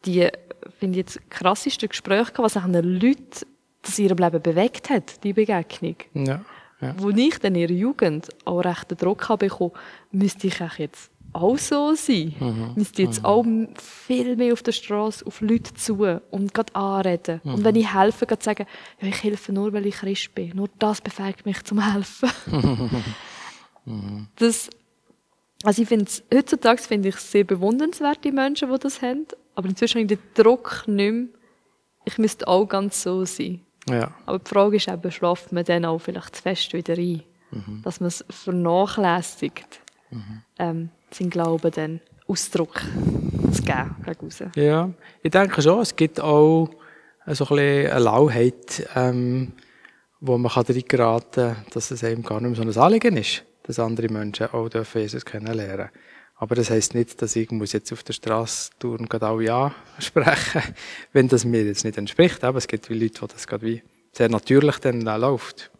die 0.04 0.28
finde 0.78 1.00
ich 1.00 1.06
jetzt 1.06 1.30
krasseste 1.30 1.88
Gespräche 1.88 2.32
was 2.36 2.56
auch 2.56 2.66
Leute 2.66 3.46
das 3.82 3.98
ihrem 3.98 4.18
Leben 4.18 4.40
bewegt 4.40 4.90
hat, 4.90 5.24
die 5.24 5.32
Begegnung. 5.32 5.96
Ja, 6.14 6.44
ja. 6.80 6.94
Wo 6.98 7.10
ich 7.10 7.38
dann 7.38 7.54
in 7.54 7.62
ihrer 7.62 7.72
Jugend 7.72 8.28
auch 8.44 8.60
recht 8.60 8.90
den 8.90 8.98
Druck 8.98 9.28
habe 9.28 9.48
bekommen, 9.48 9.72
müsste 10.10 10.48
ich 10.48 10.58
jetzt 10.78 11.11
auch 11.32 11.58
so 11.58 11.94
sein. 11.94 12.34
Mhm. 12.38 12.72
Müsste 12.76 13.02
jetzt 13.02 13.20
mhm. 13.20 13.26
auch 13.26 13.44
viel 13.74 14.36
mehr 14.36 14.52
auf 14.52 14.62
der 14.62 14.72
Straße 14.72 15.26
auf 15.26 15.40
Leute 15.40 15.74
zu 15.74 16.20
und 16.30 16.52
gerade 16.54 16.74
anreden. 16.74 17.40
Mhm. 17.44 17.54
Und 17.54 17.64
wenn 17.64 17.76
ich 17.76 17.92
helfe, 17.92 18.26
gerade 18.26 18.42
sagen, 18.42 18.66
ja, 19.00 19.08
ich 19.08 19.22
helfe 19.22 19.52
nur, 19.52 19.72
weil 19.72 19.86
ich 19.86 19.96
Christ 19.96 20.34
bin. 20.34 20.56
Nur 20.56 20.68
das 20.78 21.00
befähigt 21.00 21.46
mich 21.46 21.62
zum 21.64 21.80
Helfen. 21.80 22.30
das, 24.36 24.70
also 25.64 25.82
ich 25.82 25.88
finde 25.88 26.10
heutzutage 26.32 26.82
finde 26.82 27.08
ich 27.08 27.16
es 27.16 27.30
sehr 27.30 27.44
bewundernswert, 27.44 28.24
die 28.24 28.32
Menschen, 28.32 28.70
die 28.70 28.78
das 28.78 29.02
haben. 29.02 29.26
Aber 29.54 29.68
inzwischen 29.68 30.02
habe 30.02 30.12
ich 30.12 30.18
den 30.18 30.42
Druck 30.42 30.84
nicht 30.86 31.12
mehr, 31.12 31.26
ich 32.04 32.18
müsste 32.18 32.48
auch 32.48 32.66
ganz 32.66 33.02
so 33.02 33.24
sein. 33.24 33.60
Ja. 33.88 34.12
Aber 34.26 34.38
die 34.38 34.48
Frage 34.48 34.76
ist 34.76 34.88
eben, 34.88 35.10
schlaft 35.10 35.52
man 35.52 35.64
dann 35.64 35.84
auch 35.84 35.98
vielleicht 35.98 36.36
zu 36.36 36.42
fest 36.42 36.72
wieder 36.72 36.94
ein? 36.94 37.22
Mhm. 37.50 37.82
Dass 37.82 38.00
man 38.00 38.08
es 38.08 38.24
vernachlässigt, 38.30 39.80
mhm. 40.10 40.42
ähm, 40.58 40.90
seinen 41.14 41.30
Glauben 41.30 41.70
dann 41.70 42.00
Ausdruck 42.26 42.80
zu 43.52 43.62
geben 43.62 43.96
gegen 44.04 44.52
Ja, 44.54 44.90
ich 45.22 45.30
denke 45.30 45.62
schon, 45.62 45.80
es 45.80 45.94
gibt 45.94 46.20
auch 46.20 46.70
so 47.26 47.44
ein 47.44 47.56
bisschen 47.56 47.58
eine 47.90 47.98
Lauheit, 47.98 48.88
ähm, 48.94 49.52
wo 50.20 50.38
man 50.38 50.52
kann 50.52 50.64
darin 50.66 50.84
geraten 50.86 51.54
kann, 51.54 51.66
dass 51.72 51.90
es 51.90 52.02
eben 52.02 52.22
gar 52.22 52.40
nicht 52.40 52.56
mehr 52.56 52.72
so 52.72 52.80
ein 52.80 52.84
Anliegen 52.84 53.16
ist, 53.16 53.44
dass 53.64 53.78
andere 53.78 54.08
Menschen 54.08 54.46
auch 54.46 54.68
Jesus 54.94 55.24
kennenlernen 55.24 55.76
dürfen. 55.76 55.90
Aber 56.36 56.56
das 56.56 56.70
heisst 56.70 56.94
nicht, 56.94 57.22
dass 57.22 57.36
ich 57.36 57.50
muss 57.52 57.72
jetzt 57.72 57.92
auf 57.92 58.02
der 58.02 58.14
Straße 58.14 58.70
touren 58.80 59.06
und 59.06 59.22
alle 59.22 59.72
ansprechen, 59.96 60.62
wenn 61.12 61.28
das 61.28 61.44
mir 61.44 61.62
jetzt 61.62 61.84
nicht 61.84 61.98
entspricht. 61.98 62.42
Aber 62.42 62.58
es 62.58 62.66
gibt 62.66 62.88
Leute, 62.88 63.22
wo 63.22 63.26
das 63.26 63.46
gerade 63.46 63.64
wie 63.64 63.82
sehr 64.12 64.28
natürlich 64.28 64.78
dann 64.78 65.02
läuft. 65.02 65.70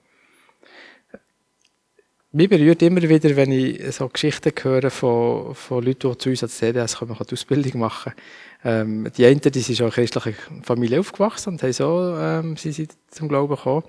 Mich 2.35 2.49
berührt 2.49 2.81
immer 2.81 3.03
wieder, 3.03 3.37
wenn 3.37 3.53
ich 3.53 3.95
so 3.95 4.09
Geschichten 4.09 4.53
höre 4.63 4.91
von, 4.91 5.55
von 5.55 5.85
Leuten, 5.85 6.11
die 6.11 6.19
zu 6.19 6.31
uns 6.31 6.43
als 6.43 6.57
CDS 6.57 6.97
kommen, 6.97 7.15
die 7.15 7.33
Ausbildung 7.33 7.81
machen. 7.81 8.15
Ähm, 8.65 9.11
die 9.15 9.27
einen, 9.27 9.41
die 9.41 9.61
sind 9.61 9.77
schon 9.77 9.89
in 9.89 9.93
christlicher 9.93 10.33
Familie 10.63 11.01
aufgewachsen 11.01 11.51
und 11.51 11.63
haben 11.63 11.73
so, 11.75 12.17
ähm, 12.17 12.57
sie 12.57 12.73
sind 12.73 12.93
zum 13.09 13.29
Glauben 13.29 13.55
gekommen. 13.55 13.85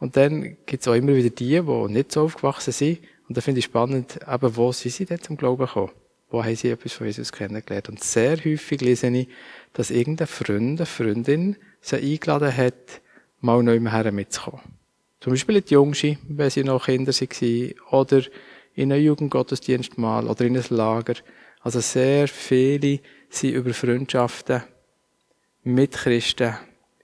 Und 0.00 0.16
dann 0.16 0.56
gibt 0.66 0.82
es 0.82 0.88
auch 0.88 0.94
immer 0.94 1.14
wieder 1.14 1.30
die, 1.30 1.60
die 1.60 1.92
nicht 1.92 2.10
so 2.10 2.22
aufgewachsen 2.22 2.72
sind. 2.72 2.98
Und 3.28 3.36
da 3.36 3.40
finde 3.40 3.60
ich 3.60 3.66
spannend, 3.66 4.18
eben, 4.28 4.56
wo 4.56 4.72
sind 4.72 4.92
sie 4.92 5.04
denn 5.04 5.22
zum 5.22 5.36
Glauben 5.36 5.66
gekommen? 5.66 5.92
wo 6.28 6.44
haben 6.44 6.56
sie 6.56 6.70
etwas 6.70 6.92
von 6.92 7.06
Jesus 7.06 7.32
kennengelernt. 7.32 7.88
Und 7.88 8.02
sehr 8.02 8.36
häufig 8.36 8.80
lese 8.80 9.08
ich, 9.08 9.28
dass 9.72 9.90
irgendein 9.90 10.26
Freund, 10.26 10.80
eine 10.80 10.86
Freundin 10.86 11.56
sie 11.80 11.96
eingeladen 11.96 12.54
hat, 12.56 13.00
mal 13.40 13.62
neu 13.62 13.78
mitzukommen. 13.78 14.75
Zum 15.26 15.32
Beispiel 15.32 15.56
in 15.56 15.64
die 15.64 15.74
Jungschi, 15.74 16.18
wenn 16.28 16.50
sie 16.50 16.62
noch 16.62 16.86
Kinder 16.86 17.12
waren, 17.12 17.74
oder 17.90 18.22
in 18.74 18.92
einen 18.92 19.02
Jugendgottesdienst 19.02 19.98
mal, 19.98 20.28
oder 20.28 20.44
in 20.44 20.56
ein 20.56 20.64
Lager. 20.68 21.14
Also 21.62 21.80
sehr 21.80 22.28
viele 22.28 23.00
sind 23.28 23.54
über 23.54 23.74
Freundschaften 23.74 24.62
mit 25.64 25.94
Christen 25.94 26.54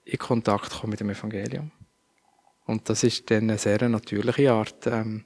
in 0.05 0.17
Kontakt 0.19 0.69
gekommen 0.71 0.91
mit 0.91 1.01
dem 1.01 1.09
Evangelium. 1.09 1.71
Und 2.65 2.87
das 2.87 3.03
ist 3.03 3.29
dann 3.29 3.49
eine 3.49 3.57
sehr 3.57 3.89
natürliche 3.89 4.53
Art, 4.53 4.87
ähm, 4.87 5.25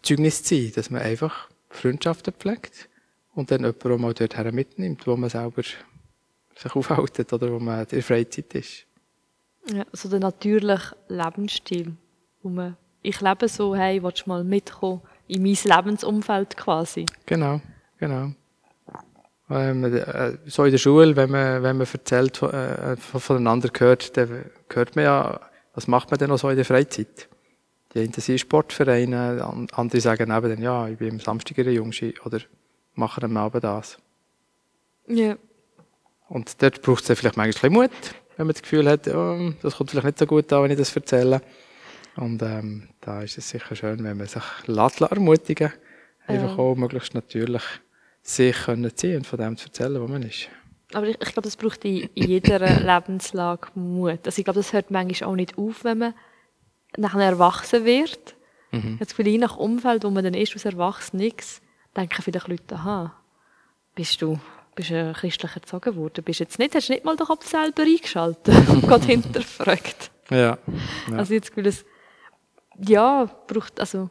Zeugnis 0.00 0.42
zu 0.42 0.54
sein, 0.54 0.72
dass 0.74 0.88
man 0.88 1.02
einfach 1.02 1.50
Freundschaften 1.68 2.32
pflegt 2.32 2.88
und 3.34 3.50
dann 3.50 3.60
jemanden 3.60 3.92
auch 3.92 3.98
mal 3.98 4.14
dorthin 4.14 4.54
mitnimmt, 4.54 5.06
wo 5.06 5.18
man 5.18 5.28
selber 5.28 5.64
sich 6.54 6.74
aufhält 6.74 7.30
oder 7.30 7.52
wo 7.52 7.58
man 7.58 7.82
in 7.82 7.88
der 7.90 8.02
Freizeit 8.02 8.54
ist. 8.54 8.85
Ja, 9.72 9.84
so 9.92 10.08
der 10.08 10.20
natürliche 10.20 10.96
Lebensstil, 11.08 11.96
wo 12.42 12.48
man, 12.48 12.76
ich 13.02 13.20
lebe 13.20 13.48
so, 13.48 13.74
hey, 13.74 14.02
willst 14.02 14.26
du 14.26 14.30
mal 14.30 14.44
mitkommen 14.44 15.02
in 15.26 15.42
mein 15.42 15.56
Lebensumfeld 15.62 16.56
quasi? 16.56 17.06
Genau, 17.26 17.60
genau. 17.98 18.30
Ähm, 19.48 19.84
äh, 19.84 20.38
so 20.46 20.64
in 20.64 20.72
der 20.72 20.78
Schule, 20.78 21.14
wenn 21.14 21.30
man, 21.30 21.62
wenn 21.62 21.76
man 21.76 21.86
erzählt, 21.86 22.42
äh, 22.42 22.96
voneinander 22.96 23.70
hört, 23.78 24.16
dann 24.16 24.46
hört 24.72 24.96
man 24.96 25.04
ja, 25.04 25.40
was 25.74 25.86
macht 25.86 26.10
man 26.10 26.18
denn 26.18 26.30
noch 26.30 26.38
so 26.38 26.48
in 26.48 26.56
der 26.56 26.64
Freizeit? 26.64 27.28
Die 27.94 28.00
einen 28.00 28.12
sind 28.12 28.40
Sportvereine, 28.40 29.66
andere 29.72 30.00
sagen 30.00 30.30
eben 30.30 30.50
dann, 30.50 30.62
ja, 30.62 30.88
ich 30.88 30.98
bin 30.98 31.12
am 31.12 31.20
Samstag 31.20 31.58
in 31.58 31.64
der 31.64 31.72
Jungschi 31.74 32.14
oder 32.24 32.40
machen 32.94 33.24
am 33.24 33.36
Abend 33.36 33.62
das. 33.62 33.98
Ja. 35.06 35.36
Und 36.28 36.60
dort 36.60 36.82
braucht 36.82 37.08
es 37.08 37.18
vielleicht 37.18 37.36
manchmal 37.36 37.46
ein 37.46 37.52
bisschen 37.52 37.72
Mut, 37.72 38.14
wenn 38.36 38.46
man 38.46 38.54
das 38.54 38.62
Gefühl 38.62 38.88
hat, 38.88 39.08
oh, 39.08 39.52
das 39.62 39.76
kommt 39.76 39.90
vielleicht 39.90 40.06
nicht 40.06 40.18
so 40.18 40.26
gut 40.26 40.52
an, 40.52 40.64
wenn 40.64 40.70
ich 40.70 40.78
das 40.78 40.94
erzähle. 40.94 41.40
Und 42.16 42.42
ähm, 42.42 42.88
da 43.00 43.22
ist 43.22 43.36
es 43.38 43.48
sicher 43.48 43.76
schön, 43.76 44.02
wenn 44.02 44.16
man 44.16 44.26
sich 44.26 44.42
lässt, 44.66 45.00
ermutigen 45.00 45.72
einfach 46.26 46.58
auch 46.58 46.74
möglichst 46.74 47.14
natürlich 47.14 47.62
sich 48.22 48.56
können 48.64 48.94
ziehen 48.96 49.18
und 49.18 49.26
von 49.26 49.38
dem 49.38 49.56
zu 49.56 49.66
erzählen, 49.66 50.00
wo 50.00 50.08
man 50.08 50.22
ist. 50.22 50.48
Aber 50.92 51.06
ich, 51.06 51.16
ich 51.20 51.32
glaube, 51.32 51.42
das 51.42 51.56
braucht 51.56 51.84
in 51.84 52.08
jeder 52.14 52.58
Lebenslage 52.80 53.68
Mut. 53.74 54.20
Also 54.24 54.38
ich 54.38 54.44
glaube, 54.44 54.60
das 54.60 54.72
hört 54.72 54.90
manchmal 54.90 55.30
auch 55.30 55.36
nicht 55.36 55.58
auf, 55.58 55.84
wenn 55.84 55.98
man 55.98 56.14
nachher 56.96 57.22
erwachsen 57.22 57.84
wird, 57.84 58.36
mhm. 58.72 58.96
jetzt 59.00 59.12
vielleicht 59.12 59.40
nach 59.40 59.56
Umfeld, 59.56 60.04
wo 60.04 60.10
man 60.10 60.24
dann 60.24 60.34
ist, 60.34 60.54
als 60.54 60.64
erwachsen 60.64 61.18
nichts, 61.18 61.60
denken 61.96 62.22
vielleicht 62.22 62.48
Leute, 62.48 62.74
aha, 62.74 63.14
bist 63.94 64.22
du, 64.22 64.38
bist 64.76 64.90
du 64.90 65.12
christlich 65.14 65.56
erzogen 65.56 65.96
worden, 65.96 66.22
bist 66.22 66.38
jetzt 66.38 66.58
nicht, 66.58 66.74
hast 66.74 66.88
du 66.88 66.92
nicht 66.92 67.04
mal 67.04 67.16
den 67.16 67.26
Kopf 67.26 67.48
selber 67.48 67.82
eingeschaltet 67.82 68.68
und 68.68 68.82
Gott 68.88 69.04
hinterfragt. 69.04 70.12
Ja. 70.30 70.38
ja. 70.38 70.58
Also 71.16 71.34
jetzt 71.34 71.48
Gefühl, 71.48 71.66
es, 71.66 71.84
ja, 72.78 73.24
braucht, 73.48 73.80
also, 73.80 74.10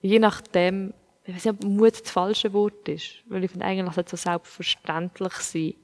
je 0.00 0.18
nachdem, 0.18 0.92
ich 1.24 1.34
weiß 1.34 1.44
nicht, 1.46 1.54
ob 1.54 1.64
Mut 1.64 2.00
das 2.00 2.10
falsche 2.10 2.52
Wort 2.52 2.88
ist, 2.88 3.22
weil 3.28 3.44
ich 3.44 3.50
finde 3.50 3.64
eigentlich, 3.64 3.96
es 3.96 4.10
so 4.10 4.16
selbstverständlich 4.16 5.32
sein, 5.34 5.74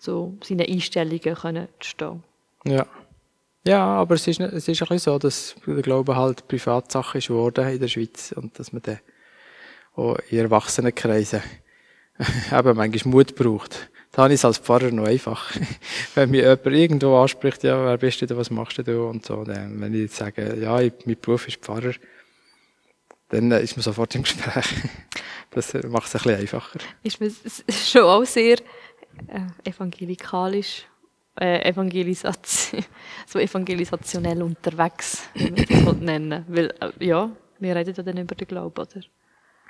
so 0.00 0.36
seine 0.42 0.66
Einstellungen 0.66 1.20
können 1.20 1.68
zu 1.78 1.88
stehen. 1.90 2.24
Ja. 2.64 2.86
Ja, 3.64 3.84
aber 3.84 4.16
es 4.16 4.26
ist, 4.26 4.40
es 4.40 4.66
ist 4.66 4.82
ein 4.82 4.88
bisschen 4.88 4.98
so, 4.98 5.18
dass 5.20 5.54
der 5.64 5.82
Glaube 5.82 6.16
halt 6.16 6.48
Privatsache 6.48 7.18
ist 7.18 7.28
geworden 7.28 7.68
in 7.68 7.78
der 7.78 7.86
Schweiz 7.86 8.32
und 8.32 8.58
dass 8.58 8.72
man 8.72 8.82
dann 8.82 8.98
auch 9.94 10.16
in 10.30 10.38
Erwachsenenkreisen 10.38 11.42
eben 12.52 12.76
manchmal 12.76 13.12
Mut 13.12 13.34
braucht. 13.34 13.90
Da 14.12 14.24
habe 14.24 14.34
ich 14.34 14.40
es 14.40 14.44
als 14.44 14.58
Pfarrer 14.58 14.90
noch 14.90 15.06
einfach. 15.06 15.52
wenn 16.14 16.30
mich 16.30 16.42
jemand 16.42 16.66
irgendwo 16.66 17.16
anspricht, 17.16 17.62
ja, 17.64 17.84
wer 17.84 17.96
bist 17.96 18.20
du, 18.22 18.36
was 18.36 18.50
machst 18.50 18.78
du 18.78 19.08
und 19.08 19.24
so, 19.24 19.44
dann, 19.44 19.80
wenn 19.80 19.94
ich 19.94 20.02
jetzt 20.02 20.16
sage, 20.16 20.56
ja, 20.60 20.80
ich, 20.80 20.92
mein 21.04 21.16
Beruf 21.20 21.48
ist 21.48 21.58
Pfarrer, 21.58 21.94
dann 23.30 23.50
ist 23.52 23.76
man 23.76 23.82
sofort 23.82 24.14
im 24.14 24.22
Gespräch. 24.22 24.66
Das 25.54 25.74
macht 25.74 26.06
es 26.06 26.14
ein 26.14 26.22
bisschen 26.22 26.40
einfacher. 26.40 26.78
Ist 27.02 27.20
man 27.20 27.30
schon 27.68 28.00
auch 28.04 28.24
sehr 28.24 28.56
äh, 29.28 29.68
evangelikalisch 29.68 30.86
äh, 31.38 31.68
Evangelisation, 31.68 32.84
so 33.26 33.38
evangelisationell 33.38 34.42
unterwegs, 34.42 35.24
wie 35.34 35.50
man 35.50 35.84
das 35.84 35.96
nennen 35.96 36.44
Weil, 36.48 36.74
äh, 36.80 37.06
ja, 37.06 37.30
wir 37.58 37.76
reden 37.76 37.94
ja 37.94 38.02
dann 38.02 38.18
über 38.18 38.34
den 38.34 38.48
Glauben, 38.48 38.80
oder? 38.80 39.00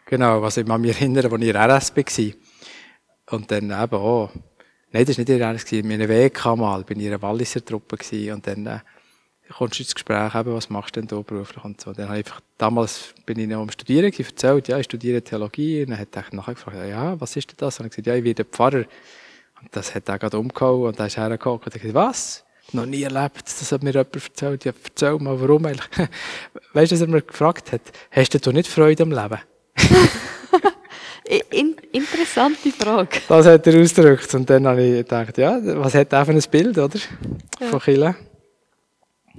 Genau, 0.06 0.42
was 0.42 0.56
ich 0.56 0.66
mich 0.66 1.00
erinnere, 1.00 1.30
als 1.30 1.42
ich 1.42 1.54
RSB 1.54 1.96
war. 1.98 3.38
Und 3.38 3.50
dann 3.50 3.64
eben 3.64 3.94
auch, 3.94 4.30
nein, 4.90 5.04
das 5.04 5.16
war 5.16 5.24
nicht 5.24 5.28
in 5.28 5.42
RSB, 5.42 5.78
in 5.78 5.88
meiner 5.88 6.08
WK 6.08 6.56
mal, 6.56 6.84
bin 6.84 7.00
ich 7.00 7.06
in 7.06 7.12
einer 7.12 7.22
Walliser 7.22 7.64
Truppe 7.64 7.96
gewesen, 7.96 8.34
und 8.34 8.46
dann, 8.46 8.66
äh, 8.66 8.78
kommst 9.52 9.78
du 9.78 9.82
ins 9.82 9.94
Gespräch, 9.94 10.34
eben, 10.34 10.54
was 10.54 10.70
machst 10.70 10.96
du 10.96 11.00
denn 11.00 11.08
da 11.08 11.20
beruflich 11.20 11.64
und 11.64 11.80
so. 11.80 11.92
Dann 11.92 12.08
habe 12.08 12.18
ich 12.18 12.26
einfach, 12.26 12.40
damals 12.58 13.14
bin 13.26 13.38
ich 13.38 13.48
noch 13.48 13.62
am 13.62 13.70
Studieren 13.70 14.10
gewesen, 14.10 14.30
erzählt, 14.30 14.68
ja, 14.68 14.78
ich 14.78 14.84
studiere 14.84 15.22
Theologie, 15.22 15.82
und 15.82 15.90
dann 15.90 15.98
hat 15.98 16.16
er 16.16 16.24
nachher 16.32 16.54
gefragt, 16.54 16.76
ja, 16.88 17.20
was 17.20 17.36
ist 17.36 17.50
denn 17.50 17.56
das? 17.58 17.78
Und 17.80 17.86
ich 17.86 17.90
gesagt, 17.92 18.06
ja, 18.06 18.14
ich 18.14 18.24
werde 18.24 18.44
Pfarrer. 18.44 18.84
Und 19.60 19.68
das 19.70 19.94
hat 19.94 20.08
er 20.08 20.18
gerade 20.18 20.38
umgehauen 20.38 20.88
und 20.88 20.98
er 20.98 21.06
ist 21.06 21.16
hergekommen 21.16 21.60
und 21.60 21.66
hat 21.66 21.72
gesagt, 21.74 21.94
was? 21.94 22.44
Noch 22.72 22.86
nie 22.86 23.02
erlebt, 23.02 23.42
das 23.44 23.70
hat 23.72 23.82
mir 23.82 23.90
jemand 23.90 24.14
erzählt. 24.14 24.64
Ja, 24.64 24.72
erzähl 24.82 25.18
mal, 25.18 25.40
warum 25.40 25.66
eigentlich. 25.66 25.88
Weißt 26.72 26.92
du, 26.92 26.96
was 26.96 27.02
er 27.02 27.08
mir 27.08 27.22
gefragt 27.22 27.72
hat? 27.72 27.82
Hast 28.10 28.46
du 28.46 28.52
nicht 28.52 28.68
Freude 28.68 29.02
am 29.02 29.10
Leben? 29.10 29.38
In, 31.50 31.76
interessante 31.92 32.70
Frage. 32.72 33.20
Das 33.28 33.46
hat 33.46 33.66
er 33.66 33.80
ausgedrückt. 33.80 34.34
Und 34.34 34.50
dann 34.50 34.66
habe 34.66 34.82
ich 34.82 34.96
gedacht, 34.98 35.38
ja, 35.38 35.58
was 35.78 35.94
hat 35.94 36.12
er 36.12 36.26
für 36.26 36.32
ein 36.32 36.42
Bild, 36.50 36.76
oder? 36.76 36.98
Ja. 37.60 37.68
Von 37.68 37.80
Chile. 37.80 38.16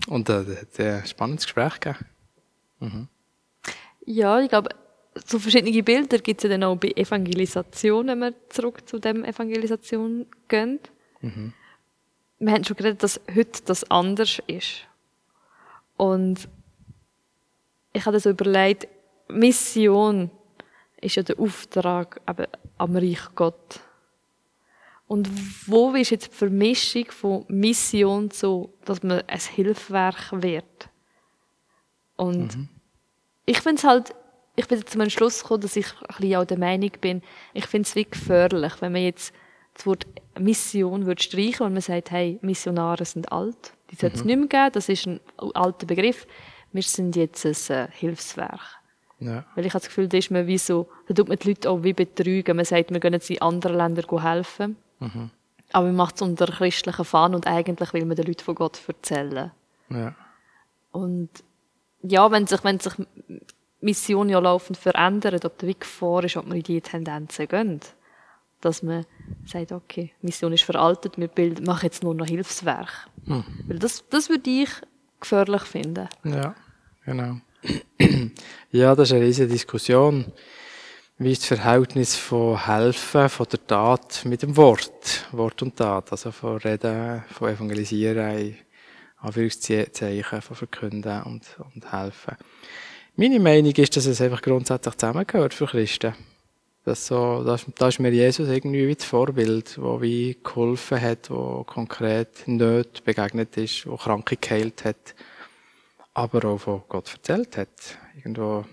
Und 0.08 0.30
äh, 0.30 0.34
hat 0.34 0.80
ein 0.80 1.06
spannendes 1.06 1.46
Gespräch 1.46 1.80
gegeben. 1.80 2.06
Mhm. 2.80 3.08
Ja, 4.06 4.40
ich 4.40 4.50
glaube, 4.50 4.70
so 5.26 5.40
verschiedene 5.40 5.84
Bilder 5.84 6.18
gibt 6.18 6.40
es 6.40 6.44
ja 6.44 6.50
dann 6.50 6.64
auch 6.64 6.76
bei 6.76 6.92
Evangelisation, 6.96 8.08
wenn 8.08 8.20
wir 8.20 8.34
zurück 8.50 8.88
zu 8.88 9.00
dem 9.00 9.24
Evangelisation 9.24 10.26
gehen. 10.48 10.80
Mhm. 11.22 11.54
wir 12.40 12.52
haben 12.52 12.64
schon 12.66 12.76
geredet, 12.76 13.02
dass 13.02 13.22
heute 13.34 13.62
das 13.66 13.90
anders 13.90 14.42
ist. 14.48 14.86
Und 15.96 16.50
ich 17.94 18.06
habe 18.06 18.20
so 18.20 18.32
überlegt, 18.32 18.88
Mission 19.28 20.32
ist 21.02 21.16
ja 21.16 21.24
der 21.24 21.40
Auftrag 21.40 22.22
eben 22.30 22.48
am 22.78 22.96
Reich 22.96 23.36
Gott. 23.36 23.82
Und 25.08 25.30
wo 25.68 25.92
ist 25.92 26.12
jetzt 26.12 26.32
die 26.32 26.36
Vermischung 26.36 27.06
von 27.12 27.46
Mission 27.48 28.32
so, 28.32 28.74
dass 28.86 29.04
man 29.04 29.22
ein 29.28 29.40
Hilfswerk 29.40 30.32
wird? 30.32 30.90
Und 32.16 32.56
mhm. 32.56 32.70
ich 33.46 33.60
finde 33.60 33.80
es 33.80 33.84
halt, 33.84 34.16
ich 34.56 34.68
bin 34.68 34.80
jetzt 34.80 34.94
zum 34.94 35.10
Schluss 35.10 35.42
gekommen, 35.42 35.62
dass 35.62 35.76
ich 35.76 35.86
ein 35.86 36.08
bisschen 36.18 36.36
auch 36.36 36.46
der 36.46 36.60
Meinung 36.60 36.92
bin, 37.02 37.22
ich 37.54 37.66
finde 37.66 37.88
es 37.88 37.96
wie 37.96 38.06
gefährlich, 38.06 38.74
wenn 38.80 38.92
man 38.92 39.04
jetzt 39.04 39.34
das 39.74 39.86
Wort 39.86 40.06
Mission 40.40 41.06
würde 41.06 41.22
streichen 41.22 41.66
und 41.66 41.74
man 41.74 41.82
sagt, 41.82 42.12
hey, 42.12 42.40
Missionare 42.42 43.06
sind 43.06 43.32
alt, 43.32 43.74
die 43.92 43.96
sollte 43.96 44.16
es 44.16 44.22
mhm. 44.22 44.28
nicht 44.28 44.38
mehr 44.38 44.48
geben, 44.48 44.72
das 44.74 44.90
ist 44.90 45.08
ein 45.08 45.20
alter 45.54 45.86
Begriff, 45.86 46.28
wir 46.72 46.84
sind 46.84 47.16
jetzt 47.16 47.46
ein 47.46 47.76
äh, 47.76 47.88
Hilfswerk. 47.92 48.83
Ja. 49.24 49.46
Weil 49.56 49.66
ich 49.66 49.74
habe 49.74 49.82
das 49.82 49.88
Gefühl, 49.88 50.08
da 50.08 50.18
ist 50.18 50.32
man 50.32 50.48
wie 50.48 50.58
so, 50.58 50.90
da 51.08 51.14
tut 51.14 51.30
man 51.30 51.38
die 51.38 51.50
Leute 51.50 51.70
auch 51.70 51.84
wie 51.84 51.94
betrügen. 51.94 52.56
Man 52.56 52.66
sagt, 52.66 52.92
wir 52.92 53.00
gehen 53.00 53.14
jetzt 53.14 53.30
in 53.30 53.42
andere 53.42 53.76
Länder 53.76 54.04
helfen. 54.22 54.76
Mhm. 55.00 55.30
Aber 55.72 55.88
man 55.88 55.96
macht 55.96 56.16
es 56.16 56.22
unter 56.22 56.46
christlichen 56.46 57.06
Fahnen 57.06 57.36
und 57.36 57.48
eigentlich 57.48 57.94
will 57.94 58.06
man 58.06 58.16
den 58.16 58.28
Leuten 58.28 58.44
von 58.44 58.56
Gott 58.56 58.80
erzählen. 58.88 59.52
Ja. 59.90 60.16
Und 60.92 61.30
ja, 62.04 62.30
wenn 62.32 62.46
sich, 62.48 62.64
wenn 62.64 62.80
sich 62.80 62.94
Mission 63.82 64.30
ja 64.30 64.40
laufend 64.40 64.78
verändert, 64.78 65.46
ob 65.46 65.58
der 65.58 65.70
Weg 65.70 65.86
vor 65.86 66.24
ist, 66.24 66.38
ob 66.38 66.48
man 66.48 66.58
in 66.58 66.64
diese 66.64 66.82
Tendenzen 66.82 67.48
gehen. 67.48 67.80
Dass 68.62 68.82
man 68.82 69.06
sagt, 69.46 69.72
okay, 69.72 70.14
Mission 70.22 70.54
ist 70.54 70.64
veraltet, 70.64 71.18
wir 71.18 71.30
machen 71.66 71.86
jetzt 71.86 72.04
nur 72.04 72.16
noch 72.16 72.26
Hilfswerk. 72.26 73.10
Hm. 73.26 73.44
Weil 73.68 73.80
das, 73.80 74.08
das 74.10 74.30
würde 74.30 74.50
ich 74.50 74.70
gefährlich 75.20 75.64
finden. 75.64 76.08
Ja, 76.24 76.56
genau. 77.06 77.38
ja, 78.72 78.96
das 78.96 79.10
ist 79.10 79.16
eine 79.16 79.26
riesige 79.26 79.48
Diskussion. 79.48 80.26
Wie 81.18 81.32
ist 81.32 81.42
das 81.42 81.60
Verhältnis 81.60 82.16
von 82.16 82.66
Helfen, 82.66 83.30
von 83.30 83.48
der 83.52 83.68
Tat 83.68 84.26
mit 84.26 84.42
dem 84.42 84.58
Wort? 84.58 85.28
Wort 85.32 85.62
und 85.62 85.78
Tat. 85.78 86.12
Also 86.12 86.32
von 86.32 86.58
Reden, 86.58 87.24
von 87.32 87.50
Evangelisieren, 87.50 88.58
Anführungszeichen, 89.20 90.42
von 90.42 90.56
Verkünden 90.56 91.22
und, 91.24 91.44
und 91.74 91.92
Helfen. 91.92 92.36
Meine 93.16 93.40
Meinung 93.40 93.74
ist, 93.74 93.96
dass 93.96 94.08
es 94.08 94.22
einfach 94.22 94.42
grundsätzlich 94.42 94.96
zusammengehört 94.96 95.54
für 95.54 95.68
Christen. 95.68 96.16
Das 96.84 97.08
so, 97.08 97.44
da 97.44 97.88
ist 97.88 98.00
mir 98.00 98.12
Jesus 98.12 98.50
irgendwie 98.50 98.88
wie 98.88 98.96
das 98.96 99.06
Vorbild, 99.06 99.82
wo 99.82 100.02
wie 100.02 100.38
geholfen 100.44 101.00
hat, 101.00 101.30
wo 101.30 101.64
konkret 101.64 102.46
nicht 102.48 103.06
begegnet 103.06 103.56
ist, 103.56 103.88
wo 103.88 103.96
Kranke 103.96 104.36
geheilt 104.36 104.84
hat, 104.84 105.16
aber 106.14 106.46
auch 106.46 106.58
von 106.60 106.84
Gott 106.88 107.12
erzählt 107.14 107.58
hat. 107.58 107.98
Irgendwo, 108.16 108.66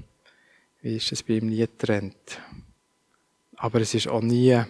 wie 0.83 0.97
ist 0.97 1.13
es 1.13 1.23
bei 1.23 1.35
ihm 1.35 1.47
nie 1.47 1.59
getrennt. 1.59 2.41
Aber 3.57 3.81
es 3.81 3.95
ist 3.95 4.09
auch 4.09 4.23
nie 4.23 4.63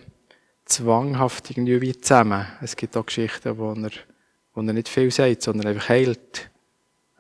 zwanghaft 0.64 1.50
irgendwie 1.50 1.98
zusammen. 2.00 2.46
Es 2.60 2.76
gibt 2.76 2.96
auch 2.96 3.06
Geschichten, 3.06 3.58
wo 3.58 3.72
er, 3.72 3.90
wo 4.54 4.60
er 4.60 4.72
nicht 4.72 4.88
viel 4.88 5.10
sagt, 5.10 5.42
sondern 5.42 5.68
einfach 5.68 5.88
heilt. 5.88 6.50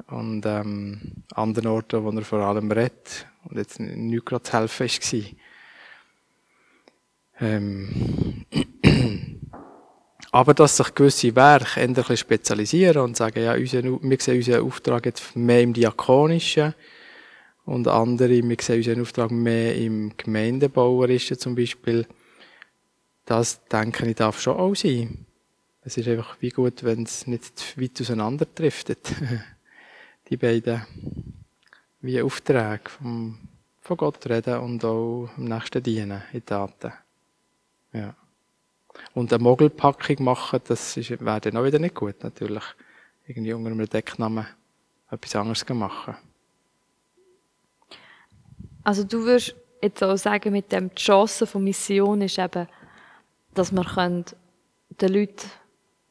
Und 0.06 0.44
ähm, 0.46 1.24
anderen 1.34 1.68
Orten, 1.68 2.02
wo 2.04 2.10
er 2.10 2.22
vor 2.22 2.40
allem 2.40 2.70
redet 2.70 3.26
und 3.44 3.56
jetzt 3.56 3.78
nicht 3.80 4.26
gerade 4.26 4.42
zu 4.42 4.52
helfen 4.52 4.88
war. 4.88 5.24
Ähm, 7.42 8.46
aber 10.32 10.54
dass 10.54 10.76
sich 10.76 10.94
gewisse 10.94 11.34
Werke 11.34 11.80
ein 11.80 11.94
bisschen 11.94 12.16
spezialisieren 12.16 13.02
und 13.02 13.16
sagen, 13.16 13.42
ja, 13.42 13.54
unser, 13.54 13.82
wir 13.82 14.20
sehen 14.20 14.36
unseren 14.36 14.64
Auftrag 14.64 15.06
jetzt 15.06 15.34
mehr 15.34 15.62
im 15.62 15.72
Diakonischen 15.72 16.74
und 17.64 17.88
andere, 17.88 18.42
wir 18.42 18.56
sehen 18.60 18.76
unseren 18.76 19.00
Auftrag 19.00 19.30
mehr 19.30 19.76
im 19.76 20.12
Gemeindebauerischen 20.16 21.38
zum 21.38 21.54
Beispiel. 21.54 22.06
Das, 23.24 23.64
denke 23.66 24.08
ich, 24.08 24.16
darf 24.16 24.40
schon 24.40 24.56
auch 24.56 24.74
sein. 24.74 25.26
Es 25.82 25.96
ist 25.96 26.08
einfach 26.08 26.36
wie 26.40 26.50
gut, 26.50 26.84
wenn 26.84 27.04
es 27.04 27.26
nicht 27.26 27.78
weit 27.80 28.00
auseinander 28.00 28.46
driftet. 28.54 29.12
Die 30.28 30.36
beiden 30.36 30.82
wie 32.02 32.22
Aufträge 32.22 32.88
vom, 32.88 33.38
von 33.80 33.96
Gott 33.96 34.26
reden 34.26 34.58
und 34.58 34.84
auch 34.84 35.28
im 35.36 35.44
Nächsten 35.44 35.82
dienen 35.82 36.22
in 36.32 36.44
Taten. 36.44 36.92
Ja. 37.92 38.14
Und 39.14 39.32
eine 39.32 39.42
Mogelpackung 39.42 40.24
machen, 40.24 40.60
das 40.66 40.96
wäre 40.96 41.40
dann 41.40 41.56
auch 41.56 41.64
wieder 41.64 41.78
nicht 41.78 41.94
gut, 41.94 42.22
natürlich. 42.22 42.64
Irgendwie 43.26 43.52
unter 43.52 43.70
einem 43.70 43.88
Decknamen 43.88 44.46
etwas 45.10 45.36
anderes 45.36 45.68
machen. 45.68 46.16
Also 48.82 49.04
du 49.04 49.24
würdest 49.24 49.54
jetzt 49.82 50.02
auch 50.02 50.16
sagen, 50.16 50.52
mit 50.52 50.72
dem 50.72 50.90
die 50.90 51.02
Chance 51.02 51.46
von 51.46 51.62
Mission 51.62 52.22
ist 52.22 52.38
eben, 52.38 52.66
dass 53.54 53.72
man 53.72 54.24
den 55.00 55.08
Leuten 55.12 55.50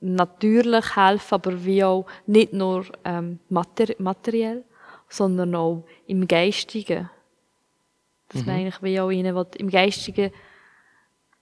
natürlich 0.02 0.96
helfen 0.96 1.34
aber 1.36 1.64
wie 1.64 1.84
auch 1.84 2.06
nicht 2.26 2.54
nur 2.54 2.86
ähm, 3.04 3.40
materiell, 3.50 4.64
sondern 5.10 5.56
auch 5.56 5.84
im 6.08 6.28
Geistigen. 6.28 7.10
Dass 8.30 8.42
mhm. 8.42 8.48
man 8.48 8.56
eigentlich 8.56 8.82
wie 8.82 9.00
auch 9.00 9.10
ihnen 9.10 9.46
im 9.58 9.70
Geistigen 9.70 10.32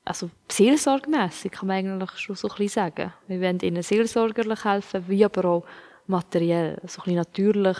also 0.07 0.29
seelsorgmässig 0.49 1.51
kann 1.51 1.67
man 1.67 1.77
eigentlich 1.77 2.11
schon 2.17 2.35
so 2.35 2.49
ein 2.49 2.67
sagen. 2.67 3.13
Wir 3.27 3.41
wollen 3.41 3.59
ihnen 3.59 3.83
seelsorgerlich 3.83 4.63
helfen, 4.63 5.03
wie 5.07 5.25
aber 5.25 5.45
auch 5.45 5.63
materiell, 6.07 6.79
so 6.87 7.01
ein 7.03 7.15
natürlich, 7.15 7.77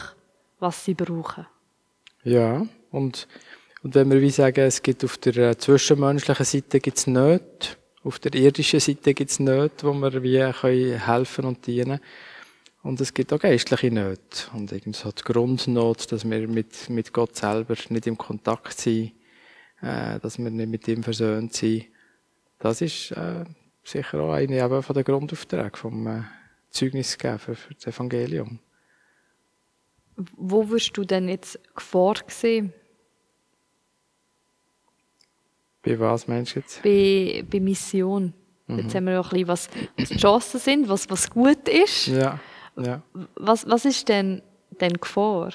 was 0.60 0.84
sie 0.84 0.94
brauchen. 0.94 1.48
Ja, 2.24 2.66
und, 2.92 3.28
und 3.84 3.96
wenn 3.96 4.12
wir 4.12 4.22
wie 4.22 4.30
sagen, 4.30 4.66
es 4.66 4.82
gibt 4.82 5.04
auf 5.06 5.18
der 5.18 5.38
äh, 5.38 5.58
zwischenmenschlichen 5.58 6.46
Seite 6.46 6.80
gibt's 6.80 7.08
Nöte, 7.08 7.78
auf 8.04 8.20
der 8.20 8.36
irdischen 8.36 8.80
Seite 8.80 9.14
gibt 9.14 9.32
es 9.32 9.40
Nöte, 9.40 9.88
wo 9.88 9.94
wir 9.94 10.24
wie 10.24 10.52
können 10.60 11.00
helfen 11.00 11.46
und 11.46 11.66
dienen 11.66 12.00
und 12.84 13.02
es 13.02 13.14
gibt 13.14 13.34
auch 13.34 13.40
geistliche 13.40 13.92
Nöte 13.92 14.48
und 14.54 14.72
irgendwie 14.72 14.98
so 14.98 15.12
die 15.12 15.24
Grundnot, 15.24 16.12
dass 16.12 16.30
wir 16.30 16.48
mit, 16.48 16.90
mit 16.90 17.14
Gott 17.14 17.36
selber 17.36 17.76
nicht 17.90 18.08
im 18.08 18.18
Kontakt 18.18 18.80
sind, 18.80 19.14
äh, 19.82 20.20
dass 20.20 20.38
wir 20.38 20.50
nicht 20.50 20.70
mit 20.70 20.88
ihm 20.88 21.04
versöhnt 21.04 21.54
sind 21.54 21.88
das 22.60 22.82
ist 22.82 23.12
äh, 23.12 23.46
sicher 23.84 24.20
auch 24.22 24.34
eine 24.34 24.64
eben 24.64 24.84
von 24.84 24.94
der 24.94 25.04
Grundaufträge 25.04 25.78
vom 25.78 26.08
äh, 26.08 26.24
Zeugnisgeber 26.70 27.56
für 27.56 27.74
das 27.74 27.88
Evangelium. 27.88 28.60
Wo 30.36 30.68
wirst 30.70 30.98
du 30.98 31.04
denn 31.04 31.30
jetzt 31.30 31.60
Gefahr 31.76 32.16
sehen? 32.28 32.74
Bei 35.84 36.00
was 36.00 36.28
meinst 36.28 36.56
du 36.56 36.60
jetzt? 36.60 36.82
Bei, 36.84 37.46
bei 37.50 37.60
Mission. 37.60 38.34
Mhm. 38.66 38.80
Jetzt 38.80 38.96
haben 38.96 39.06
wir 39.06 39.16
noch 39.16 39.32
ein 39.32 39.46
bisschen, 39.46 39.48
was, 39.48 39.70
was 39.98 40.10
die 40.10 40.18
Chancen 40.18 40.60
sind, 40.60 40.90
was, 40.90 41.10
was 41.10 41.30
gut 41.30 41.70
ist. 41.70 42.08
Ja, 42.08 42.40
ja. 42.76 43.02
Was, 43.36 43.68
was 43.70 43.86
ist 43.86 44.10
denn, 44.10 44.42
denn 44.82 44.94
Gefahr? 44.94 45.54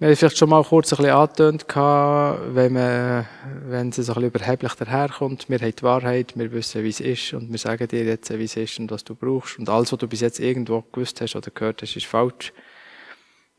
Wir 0.00 0.06
haben 0.06 0.16
vielleicht 0.16 0.38
schon 0.38 0.50
mal 0.50 0.62
kurz 0.62 0.92
ein 0.92 0.98
bisschen 0.98 1.12
angetönt, 1.12 1.66
wenn, 1.74 2.72
man, 2.72 3.26
wenn 3.66 3.88
es 3.88 3.98
ein 3.98 4.04
bisschen 4.04 4.22
überheblich 4.22 4.74
daherkommt. 4.74 5.48
Wir 5.48 5.58
haben 5.58 5.74
die 5.74 5.82
Wahrheit, 5.82 6.38
wir 6.38 6.52
wissen, 6.52 6.84
wie 6.84 6.90
es 6.90 7.00
ist 7.00 7.34
und 7.34 7.50
wir 7.50 7.58
sagen 7.58 7.88
dir 7.88 8.04
jetzt, 8.04 8.30
wie 8.30 8.44
es 8.44 8.56
ist 8.56 8.78
und 8.78 8.92
was 8.92 9.02
du 9.02 9.16
brauchst. 9.16 9.58
Und 9.58 9.68
alles, 9.68 9.90
was 9.90 9.98
du 9.98 10.06
bis 10.06 10.20
jetzt 10.20 10.38
irgendwo 10.38 10.82
gewusst 10.82 11.20
hast 11.20 11.34
oder 11.34 11.50
gehört 11.50 11.82
hast, 11.82 11.96
ist 11.96 12.06
falsch. 12.06 12.52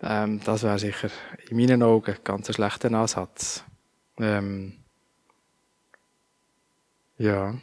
Ähm, 0.02 0.40
das 0.46 0.64
wäre 0.64 0.80
sicher 0.80 1.10
in 1.50 1.58
meinen 1.58 1.84
Augen 1.84 2.16
ganz 2.24 2.48
ein 2.48 2.54
schlechter 2.54 2.94
Ansatz. 2.94 3.66
Ähm, 4.18 4.78
ja. 7.18 7.54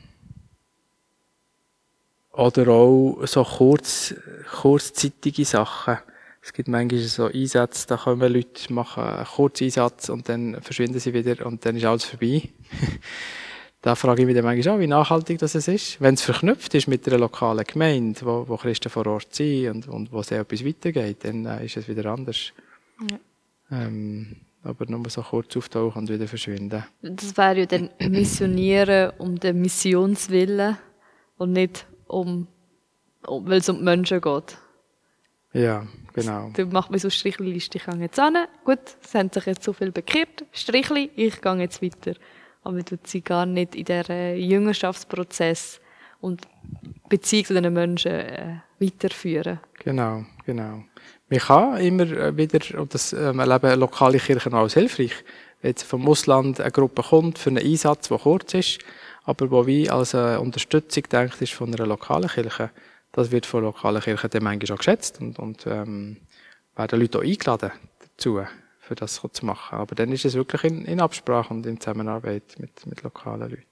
Oder 2.33 2.69
auch 2.69 3.23
so 3.25 3.43
kurz, 3.43 4.15
kurzzeitige 4.51 5.47
Sachen 5.47 5.97
es 6.47 6.53
gibt 6.53 6.69
manchmal 6.69 7.01
so 7.01 7.25
Einsätze, 7.25 7.89
da 7.89 7.97
kommen 7.97 8.33
Leute, 8.33 8.73
machen 8.73 9.03
einen 9.03 9.27
kurzen 9.27 9.65
Einsatz 9.65 10.09
und 10.09 10.29
dann 10.29 10.63
verschwinden 10.63 11.01
sie 11.01 11.13
wieder 11.13 11.45
und 11.45 11.67
dann 11.67 11.77
ist 11.77 11.85
alles 11.85 12.05
vorbei. 12.05 12.43
da 13.83 13.97
frage 13.97 14.23
ich 14.23 14.27
mich 14.27 14.37
dann 14.37 14.45
manchmal 14.45 14.77
auch, 14.77 14.79
wie 14.79 14.87
nachhaltig 14.87 15.41
das 15.41 15.57
ist. 15.57 16.01
Wenn 16.01 16.15
es 16.15 16.23
verknüpft 16.23 16.73
ist 16.77 16.87
mit 16.87 17.05
einer 17.09 17.19
lokalen 17.19 17.65
Gemeinde, 17.65 18.21
wo, 18.23 18.47
wo 18.47 18.57
Christen 18.57 18.91
vor 18.91 19.09
Ort 19.09 19.35
sind 19.35 19.71
und, 19.71 19.89
und 19.89 20.13
wo 20.13 20.21
es 20.21 20.31
etwas 20.31 20.65
weitergeht, 20.65 21.25
dann 21.25 21.47
äh, 21.47 21.67
ist 21.67 21.79
es 21.79 21.89
wieder 21.89 22.07
anders. 22.13 22.53
Ja. 23.11 23.19
Ähm, 23.73 24.37
aber 24.63 24.87
nur 24.87 25.11
so 25.11 25.23
kurz 25.23 25.57
auftauchen 25.57 26.03
und 26.03 26.09
wieder 26.09 26.29
verschwinden. 26.29 26.85
Das 27.03 27.37
wäre 27.37 27.59
ja 27.59 27.67
dann 27.67 27.91
Missionieren 27.99 29.11
um 29.19 29.41
den 29.41 29.61
Missionswillen 29.63 30.79
und 31.39 31.55
nicht 31.55 31.87
um, 32.07 32.47
um 33.27 33.49
weil 33.49 33.59
es 33.59 33.69
um 33.69 33.79
die 33.79 33.83
Menschen 33.83 34.21
geht. 34.21 34.59
Ja, 35.53 35.87
genau. 36.17 36.51
Du 36.55 36.67
machst 36.67 36.91
mir 36.91 36.99
so 36.99 37.11
Strichliste, 37.11 37.79
ich 37.79 37.85
gehe 37.85 38.01
jetzt 38.01 38.19
an. 38.19 38.37
Gut, 38.65 38.81
es 39.03 39.15
haben 39.15 39.31
sich 39.33 39.47
jetzt 39.47 39.63
so 39.63 39.73
viel 39.73 39.93
bekehrt. 39.93 40.45
Strichli, 40.53 41.11
ich 41.15 41.41
gehe 41.41 41.55
jetzt 41.57 41.81
weiter. 41.83 42.19
Aber 42.65 42.83
du 42.83 42.99
sie 43.05 43.21
gar 43.21 43.47
nicht 43.47 43.77
in 43.77 43.85
diesen 43.85 44.37
Jüngerschaftsprozess 44.37 45.81
und 46.21 46.43
Beziehung 47.09 47.45
zu 47.45 47.55
diesen 47.55 47.73
Menschen 47.73 48.13
äh, 48.13 48.57
weiterführen. 48.81 49.61
Genau, 49.85 50.25
genau. 50.45 50.83
Man 51.29 51.39
kann 51.39 51.79
immer 51.79 52.11
äh, 52.11 52.37
wieder, 52.37 52.81
und 52.81 52.95
das 52.95 53.13
ähm, 53.13 53.39
erleben 53.39 53.79
lokale 53.79 54.19
Kirchen 54.19 54.55
auch 54.55 54.63
als 54.63 54.75
hilfreich, 54.75 55.13
wenn 55.61 55.71
jetzt 55.71 55.83
vom 55.83 56.09
Ausland 56.09 56.61
eine 56.61 56.71
Gruppe 56.71 57.03
kommt 57.03 57.39
für 57.39 57.51
einen 57.51 57.65
Einsatz, 57.65 58.09
der 58.09 58.19
kurz 58.19 58.55
ist, 58.55 58.79
aber 59.25 59.51
wo 59.51 59.67
wie 59.67 59.91
als 59.91 60.15
eine 60.15 60.41
Unterstützung 60.41 61.05
denkt 61.11 61.41
ist 61.43 61.53
von 61.53 61.75
einer 61.75 61.87
lokalen 61.87 62.29
Kirche, 62.29 62.71
das 63.17 63.31
wird 63.31 63.47
von 63.47 63.65
lokalen 63.65 64.03
Kirchen 64.03 64.29
dann 64.31 64.43
manchmal 64.43 64.75
auch 64.75 64.79
geschätzt 64.79 65.21
und, 65.23 65.39
und 65.39 65.67
ähm, 65.67 66.19
werden 66.77 67.01
Leute 67.01 67.19
auch 67.19 67.23
eingeladen 67.23 67.73
dazu, 67.99 68.43
für 68.79 68.95
das 68.95 69.23
zu 69.33 69.47
machen. 69.47 69.79
Aber 69.79 69.95
dann 69.95 70.13
ist 70.13 70.27
es 70.27 70.35
wirklich 70.35 70.65
in, 70.65 70.85
in 70.85 71.01
Absprache 71.01 71.53
und 71.53 71.65
in 71.65 71.81
Zusammenarbeit 71.81 72.57
mit, 72.59 72.87
mit 72.87 73.03
lokalen 73.03 73.51
Leuten. 73.51 73.65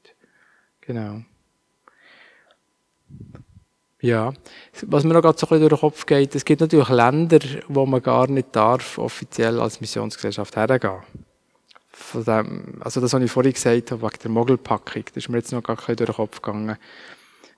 Genau. 0.80 1.22
Ja, 4.00 4.32
was 4.86 5.04
mir 5.04 5.12
noch 5.12 5.20
gerade 5.20 5.38
so 5.38 5.46
ein 5.46 5.50
bisschen 5.50 5.68
durch 5.68 5.80
den 5.80 5.90
Kopf 5.90 6.06
geht, 6.06 6.34
es 6.34 6.44
gibt 6.44 6.62
natürlich 6.62 6.88
Länder, 6.88 7.38
wo 7.68 7.84
man 7.84 8.02
gar 8.02 8.26
nicht 8.26 8.56
darf, 8.56 8.96
offiziell 8.96 9.60
als 9.60 9.80
Missionsgesellschaft 9.80 10.56
hergehen. 10.56 11.02
Von 11.90 12.24
dem, 12.24 12.80
also 12.80 13.00
das, 13.00 13.12
was 13.12 13.22
ich 13.22 13.30
vorhin 13.30 13.52
gesagt 13.52 13.90
habe, 13.92 14.02
wegen 14.02 14.18
der 14.22 14.30
Mogelpackung, 14.30 15.04
das 15.06 15.16
ist 15.16 15.28
mir 15.28 15.38
jetzt 15.38 15.52
noch 15.52 15.62
gar 15.62 15.76
nicht 15.76 16.00
durch 16.00 16.08
den 16.08 16.16
Kopf 16.16 16.40
gegangen. 16.40 16.76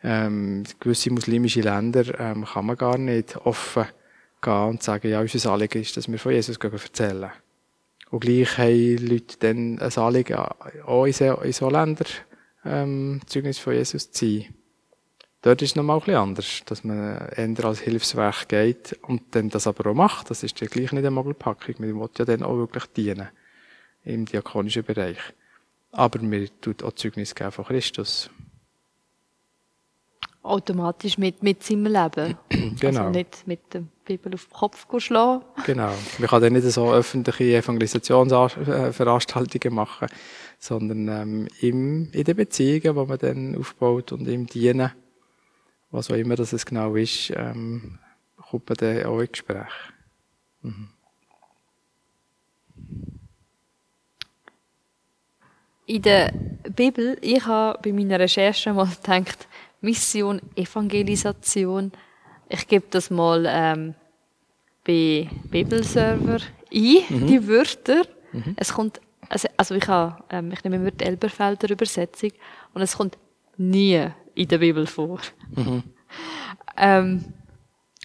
Ähm, 0.09 0.62
gewisse 0.78 1.11
muslimische 1.11 1.62
Länder 1.62 2.20
ähm, 2.20 2.44
kann 2.44 2.66
man 2.66 2.76
gar 2.76 2.96
nicht 2.96 3.36
offen 3.38 3.86
gehen 4.40 4.68
und 4.68 4.82
sagen, 4.82 5.11
ja, 5.11 5.20
unser 5.20 5.50
Anliegen 5.50 5.82
ist, 5.82 5.96
dass 5.96 6.09
wir 6.09 6.18
von 6.20 6.30
Jesus 6.30 6.59
erzählen. 6.59 7.32
Und 8.11 8.20
gleich 8.20 8.57
haben 8.57 8.98
Leute 8.98 9.36
dann 9.40 9.80
ein 9.80 9.98
Anliegen, 9.98 10.36
auch 10.36 11.07
in 11.07 11.12
so, 11.12 11.34
in 11.42 11.52
so 11.52 11.68
Ländern 11.68 12.07
ähm, 12.64 13.20
Zeugnis 13.26 13.59
von 13.59 13.72
Jesus 13.72 14.12
zu 14.12 14.26
sein. 14.26 14.54
Dort 15.42 15.62
ist 15.62 15.70
es 15.70 15.76
nochmal 15.76 15.96
ein 15.96 16.00
bisschen 16.00 16.20
anders, 16.20 16.62
dass 16.66 16.84
man 16.84 17.28
eher 17.28 17.64
als 17.64 17.80
Hilfswerk 17.80 18.48
geht 18.48 18.98
und 19.02 19.22
dann 19.32 19.48
das 19.48 19.66
aber 19.66 19.90
auch 19.90 19.94
macht. 19.94 20.30
Das 20.30 20.44
ist 20.44 20.61
ja 20.61 20.68
gleich 20.68 20.92
nicht 20.92 21.04
eine 21.04 21.11
Mogelpackung. 21.11 21.74
Man 21.78 22.00
will 22.00 22.09
ja 22.16 22.24
dann 22.24 22.44
auch 22.44 22.57
wirklich 22.57 22.86
dienen 22.86 23.28
im 24.04 24.24
diakonischen 24.24 24.84
Bereich. 24.84 25.18
Aber 25.90 26.20
mir 26.20 26.48
tut 26.61 26.84
auch 26.84 26.92
Zeugnis 26.92 27.34
geben 27.34 27.50
von 27.50 27.64
Christus. 27.64 28.30
Automatisch 30.47 31.18
mit, 31.18 31.42
mit 31.42 31.62
seinem 31.62 31.86
Leben. 31.86 32.36
genau. 32.80 33.07
Also 33.07 33.11
nicht 33.11 33.47
mit 33.47 33.61
der 33.72 33.84
Bibel 34.05 34.34
auf 34.34 34.47
den 34.47 34.53
Kopf 34.53 34.86
schlagen. 34.99 35.44
Genau. 35.64 35.92
Man 36.18 36.28
kann 36.28 36.42
dann 36.42 36.53
nicht 36.53 36.70
so 36.70 36.92
öffentliche 36.92 37.57
Evangelisationsveranstaltungen 37.57 39.74
machen, 39.74 40.09
sondern 40.59 41.09
ähm, 41.09 41.49
im, 41.61 42.11
in 42.12 42.24
den 42.24 42.36
Beziehungen, 42.36 42.82
die 42.82 42.92
man 42.92 43.18
dann 43.18 43.57
aufbaut 43.57 44.12
und 44.12 44.28
im 44.28 44.47
Dienen, 44.47 44.92
was 45.90 46.11
auch 46.11 46.16
immer 46.16 46.36
das 46.36 46.53
es 46.53 46.64
genau 46.64 46.94
ist, 46.94 47.32
ähm, 47.34 47.99
kommt 48.36 48.68
man 48.68 48.76
dann 48.76 49.05
auch 49.07 49.20
in 49.20 49.28
Gespräch. 49.30 49.72
Mhm. 50.62 50.90
In 55.88 56.03
der 56.03 56.32
Bibel, 56.74 57.16
ich 57.20 57.47
habe 57.47 57.78
bei 57.80 57.92
meiner 57.92 58.18
Recherche 58.18 58.72
mal 58.72 58.88
gedacht, 59.03 59.47
Mission, 59.87 60.41
Evangelisation. 60.57 61.93
Ich 62.49 62.66
gebe 62.66 62.87
das 62.91 63.09
mal 63.09 63.47
ähm, 63.49 63.95
bei 64.84 65.30
Bibelserver 65.51 66.41
ein, 66.74 67.05
mhm. 67.09 67.26
die 67.28 67.47
Wörter. 67.47 68.03
Mhm. 68.32 68.55
Es 68.57 68.72
kommt, 68.72 69.01
also, 69.28 69.49
also 69.57 69.74
ich, 69.76 69.87
habe, 69.87 70.22
ähm, 70.30 70.51
ich 70.53 70.64
nehme 70.64 70.76
immer 70.76 70.91
die 70.91 71.05
Elberfelder 71.05 71.70
Übersetzung 71.70 72.32
und 72.74 72.82
es 72.82 72.97
kommt 72.97 73.16
nie 73.57 74.09
in 74.34 74.49
der 74.49 74.59
Bibel 74.59 74.87
vor. 74.87 75.20
Mhm. 75.55 75.84
ähm, 76.76 77.24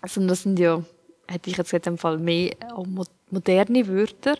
also 0.03 0.25
das 0.27 0.43
sind 0.43 0.59
ja, 0.59 0.83
hätte 1.27 1.49
ich 1.49 1.57
jetzt 1.57 1.73
in 1.73 1.81
dem 1.81 1.97
Fall 1.97 2.19
mehr 2.19 2.51
moderne 3.31 3.87
Wörter. 3.87 4.35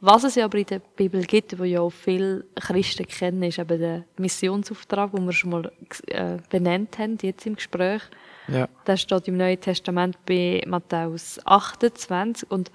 Was 0.00 0.24
es 0.24 0.34
ja 0.34 0.46
aber 0.46 0.58
in 0.58 0.66
der 0.66 0.78
Bibel 0.78 1.22
gibt, 1.24 1.58
wo 1.58 1.64
ja 1.64 1.80
auch 1.80 1.90
viele 1.90 2.44
Christen 2.54 3.06
kennen, 3.06 3.42
ist 3.42 3.58
eben 3.58 3.78
der 3.78 4.04
Missionsauftrag, 4.16 5.12
den 5.12 5.26
wir 5.26 5.32
schon 5.32 5.50
mal 5.50 5.72
äh, 6.06 6.38
benannt 6.48 6.98
haben, 6.98 7.18
jetzt 7.20 7.46
im 7.46 7.56
Gespräch. 7.56 8.02
Ja. 8.48 8.68
Das 8.84 9.02
steht 9.02 9.28
im 9.28 9.36
Neuen 9.36 9.60
Testament 9.60 10.16
bei 10.26 10.62
Matthäus 10.66 11.38
28 11.44 12.50
und 12.50 12.70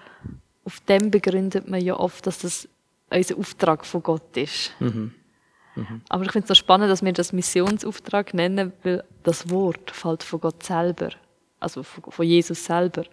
auf 0.63 0.79
dem 0.81 1.11
begründet 1.11 1.67
man 1.67 1.81
ja 1.81 1.95
oft, 1.95 2.25
dass 2.27 2.39
das 2.39 2.67
unser 3.09 3.37
Auftrag 3.37 3.85
von 3.85 4.03
Gott 4.03 4.37
ist. 4.37 4.73
Mhm. 4.79 5.13
Mhm. 5.75 6.01
Aber 6.09 6.23
ich 6.23 6.31
finde 6.31 6.45
es 6.45 6.49
so 6.49 6.55
spannend, 6.55 6.89
dass 6.89 7.03
wir 7.03 7.13
das 7.13 7.33
Missionsauftrag 7.33 8.33
nennen, 8.33 8.71
weil 8.83 9.03
das 9.23 9.49
Wort 9.49 9.91
fällt 9.91 10.23
von 10.23 10.39
Gott 10.39 10.63
selber, 10.63 11.09
also 11.59 11.83
von 11.83 12.25
Jesus 12.25 12.65
selber 12.65 13.03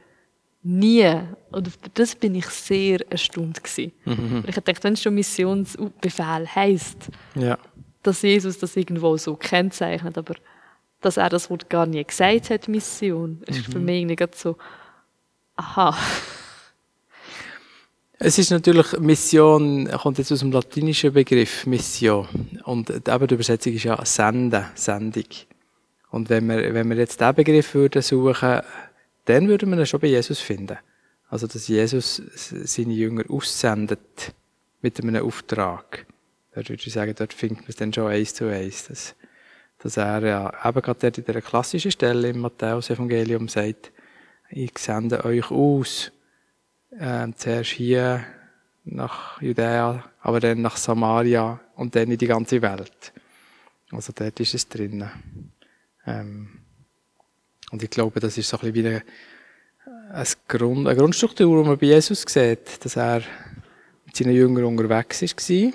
nie. 0.63 1.21
Und 1.51 1.69
auf 1.69 1.79
das 1.95 2.15
bin 2.15 2.35
ich 2.35 2.47
sehr 2.47 3.11
erstaunt 3.11 3.63
gewesen. 3.63 3.93
Mhm. 4.05 4.45
Ich 4.47 4.55
dachte, 4.55 4.85
wenn 4.85 4.95
es 4.95 5.03
schon 5.03 5.15
Missionsbefehl 5.15 6.49
heisst, 6.55 7.09
ja. 7.35 7.59
dass 8.03 8.23
Jesus 8.23 8.59
das 8.59 8.77
irgendwo 8.77 9.17
so 9.17 9.37
kennzeichnet, 9.37 10.17
aber 10.17 10.35
dass 11.01 11.17
er 11.17 11.29
das 11.29 11.51
Wort 11.51 11.69
gar 11.69 11.87
nie 11.87 12.03
gesagt 12.05 12.51
hat, 12.51 12.69
Mission, 12.69 13.43
ist 13.47 13.69
mhm. 13.69 13.73
für 13.73 13.79
mich 13.79 14.03
irgendwie 14.03 14.27
so, 14.35 14.57
aha. 15.57 15.97
Es 18.19 18.39
ist 18.39 18.53
natürlich, 18.53 18.99
Mission 19.01 19.91
kommt 20.01 20.19
jetzt 20.19 20.31
aus 20.31 20.41
dem 20.41 20.53
latinischen 20.53 21.13
Begriff 21.13 21.67
Mission. 21.67 22.29
Und 22.65 22.89
eben 22.89 23.27
die 23.27 23.35
Übersetzung 23.35 23.73
ist 23.73 23.83
ja 23.83 24.05
Senden, 24.05 24.65
Sendung. 24.77 25.25
Und 26.11 26.31
wenn 26.31 26.47
wir, 26.47 26.73
wenn 26.73 26.89
wir 26.89 26.97
jetzt 26.97 27.21
diesen 27.21 27.35
Begriff 27.35 27.75
würden 27.75 28.01
suchen, 28.01 28.61
dann 29.25 29.49
würde 29.49 29.67
man 29.67 29.85
schon 29.87 30.01
bei 30.01 30.09
Jesus 30.09 30.41
finden. 30.41 30.79
Also, 31.29 31.47
dass 31.47 31.69
Jesus 31.69 32.23
seine 32.37 32.93
Jünger 32.93 33.25
aussendet 33.29 34.35
mit 34.83 35.01
einem 35.01 35.25
Auftrag. 35.25 36.07
Dort 36.55 36.69
würde 36.69 36.83
ich 36.85 36.93
sagen, 36.93 37.15
dort 37.17 37.33
findet 37.33 37.61
man 37.61 37.69
es 37.69 37.77
dann 37.77 37.93
schon 37.93 38.09
eins 38.09 38.35
zu 38.35 38.49
eins. 38.49 38.89
Dass, 38.89 39.15
dass 39.79 39.97
er 39.97 40.23
ja 40.23 40.69
eben 40.69 40.83
gerade 40.83 41.01
dort 41.01 41.19
in 41.19 41.25
dieser 41.25 41.41
klassischen 41.41 41.91
Stelle 41.91 42.29
im 42.29 42.41
Matthäus-Evangelium 42.41 43.49
sagt, 43.49 43.93
ich 44.51 44.77
sende 44.77 45.25
euch 45.25 45.51
aus, 45.51 46.13
äh, 46.91 47.29
zuerst 47.35 47.71
hier 47.71 48.25
nach 48.85 49.41
Judäa, 49.41 50.05
aber 50.21 50.41
dann 50.41 50.61
nach 50.61 50.77
Samaria 50.77 51.61
und 51.77 51.97
dann 51.97 52.11
in 52.11 52.19
die 52.19 52.27
ganze 52.27 52.61
Welt. 52.61 53.13
Also 53.91 54.13
dort 54.15 54.39
ist 54.41 54.55
es 54.55 54.69
drinnen. 54.69 55.11
Ähm, 56.07 56.62
und 57.73 57.83
ich 57.83 57.91
glaube, 57.91 58.21
das 58.21 58.39
ist 58.39 58.49
so 58.49 58.59
ein 58.59 58.73
bisschen 58.73 58.85
wie 58.85 59.03
eine, 60.13 60.25
Grund, 60.47 60.87
eine 60.87 60.97
Grundstruktur, 60.97 61.63
die 61.63 61.69
man 61.69 61.79
bei 61.79 61.87
Jesus 61.87 62.25
sieht, 62.29 62.85
dass 62.85 62.97
er 62.97 63.23
mit 64.05 64.15
seinen 64.15 64.35
Jüngern 64.35 64.65
unterwegs 64.65 65.23
war 65.23 65.73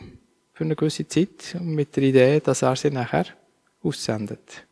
für 0.53 0.63
eine 0.63 0.75
gewisse 0.75 1.07
Zeit 1.07 1.57
mit 1.59 1.95
der 1.95 2.03
Idee, 2.03 2.39
dass 2.39 2.61
er 2.61 2.75
sie 2.75 2.91
nachher 2.91 3.25
aussendet. 3.81 4.65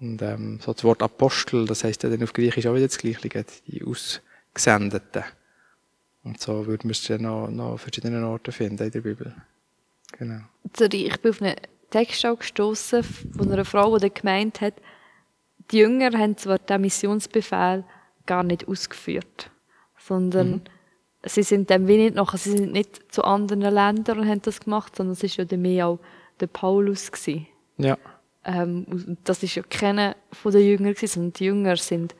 Und 0.00 0.22
ähm, 0.22 0.60
so 0.62 0.72
das 0.72 0.84
Wort 0.84 1.02
Apostel, 1.02 1.66
das 1.66 1.82
heißt 1.82 2.04
ja 2.04 2.08
dann 2.08 2.22
auf 2.22 2.32
Griechisch 2.32 2.66
auch 2.66 2.74
wieder 2.74 2.86
das 2.86 2.98
Gleiche, 2.98 3.44
die 3.66 3.84
Ausgesendeten. 3.84 5.24
Und 6.22 6.40
so 6.40 6.66
würde 6.66 6.86
man 6.86 6.92
es 6.92 7.02
dann 7.02 7.22
noch, 7.22 7.48
noch 7.48 7.72
an 7.72 7.78
verschiedenen 7.78 8.22
Orten 8.22 8.52
finden 8.52 8.84
in 8.84 8.90
der 8.92 9.00
Bibel. 9.00 9.34
Genau. 10.12 10.40
Sorry, 10.76 11.06
ich 11.06 11.20
bin 11.20 11.32
auf 11.32 11.42
einen 11.42 11.56
Text 11.90 12.22
gestoßen 12.22 13.02
von 13.02 13.52
einer 13.52 13.64
Frau, 13.64 13.98
die 13.98 14.12
gemeint 14.12 14.60
hat, 14.60 14.74
die 15.70 15.78
Jünger 15.78 16.18
haben 16.18 16.36
zwar 16.36 16.58
den 16.58 16.80
Missionsbefehl 16.80 17.84
gar 18.26 18.42
nicht 18.42 18.68
ausgeführt, 18.68 19.50
sondern 19.98 20.50
mhm. 20.50 20.60
sie 21.24 21.42
sind 21.42 21.70
dem 21.70 21.86
wenig 21.86 22.14
nachher, 22.14 22.38
sie 22.38 22.56
sind 22.56 22.72
nicht 22.72 23.12
zu 23.12 23.24
anderen 23.24 23.62
Ländern 23.62 24.20
und 24.20 24.28
haben 24.28 24.42
das 24.42 24.60
gemacht, 24.60 24.96
sondern 24.96 25.16
es 25.20 25.38
war 25.38 25.44
ja 25.44 25.56
mehr 25.56 25.88
auch 25.88 25.98
der 26.40 26.46
Paulus 26.46 27.10
gewesen. 27.10 27.46
Ja. 27.76 27.98
Ähm, 28.44 29.16
das 29.24 29.42
ist 29.42 29.54
ja 29.54 29.62
keiner 29.62 30.16
von 30.32 30.52
den 30.52 30.66
Jüngern 30.66 30.94
gewesen, 30.94 31.14
sondern 31.14 31.32
die 31.34 31.44
Jünger 31.44 31.76
sind 31.76 32.14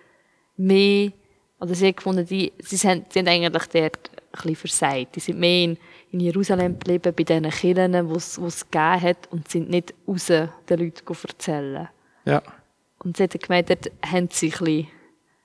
mehr, 0.56 1.12
oder 1.60 1.74
sie 1.74 1.86
haben 1.86 1.96
gefunden, 1.96 2.26
die, 2.26 2.52
sie 2.58 2.76
sind, 2.76 3.12
sind 3.12 3.28
eigentlich 3.28 3.66
dort 3.66 3.74
ein 3.74 3.90
bisschen 4.32 4.56
versagt. 4.56 5.16
Die 5.16 5.20
sind 5.20 5.38
mehr 5.38 5.64
in, 5.64 5.78
in 6.10 6.20
Jerusalem 6.20 6.78
geblieben, 6.78 7.14
bei 7.16 7.24
diesen 7.24 7.50
Kirchen, 7.50 8.08
wo 8.08 8.16
es 8.16 8.70
gegeben 8.70 9.02
hat, 9.02 9.30
und 9.30 9.48
sind 9.48 9.70
nicht 9.70 9.94
raus 10.06 10.26
den 10.26 10.50
Leuten 10.68 11.16
erzählen. 11.26 11.88
Ja. 12.24 12.42
Und 12.98 13.16
sie 13.16 13.24
hat 13.24 13.40
gemeint, 13.40 13.70
dort 13.70 13.90
haben 14.04 14.28
sie 14.30 14.46
ein 14.46 14.50
bisschen, 14.50 14.88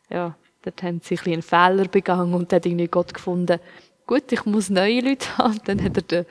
ja, 0.09 0.35
dort 0.63 0.83
haben 0.83 1.01
sie 1.03 1.17
ein 1.17 1.33
einen 1.33 1.41
Fehler 1.41 1.87
begangen 1.87 2.33
und 2.33 2.51
hat 2.51 2.65
irgendwie 2.65 2.87
Gott 2.87 3.13
gefunden, 3.13 3.59
gut, 4.07 4.31
ich 4.31 4.45
muss 4.45 4.69
neue 4.69 5.01
Leute 5.01 5.27
haben. 5.37 5.59
Dann 5.65 5.83
hat 5.83 5.97
er 5.97 6.03
den, 6.03 6.25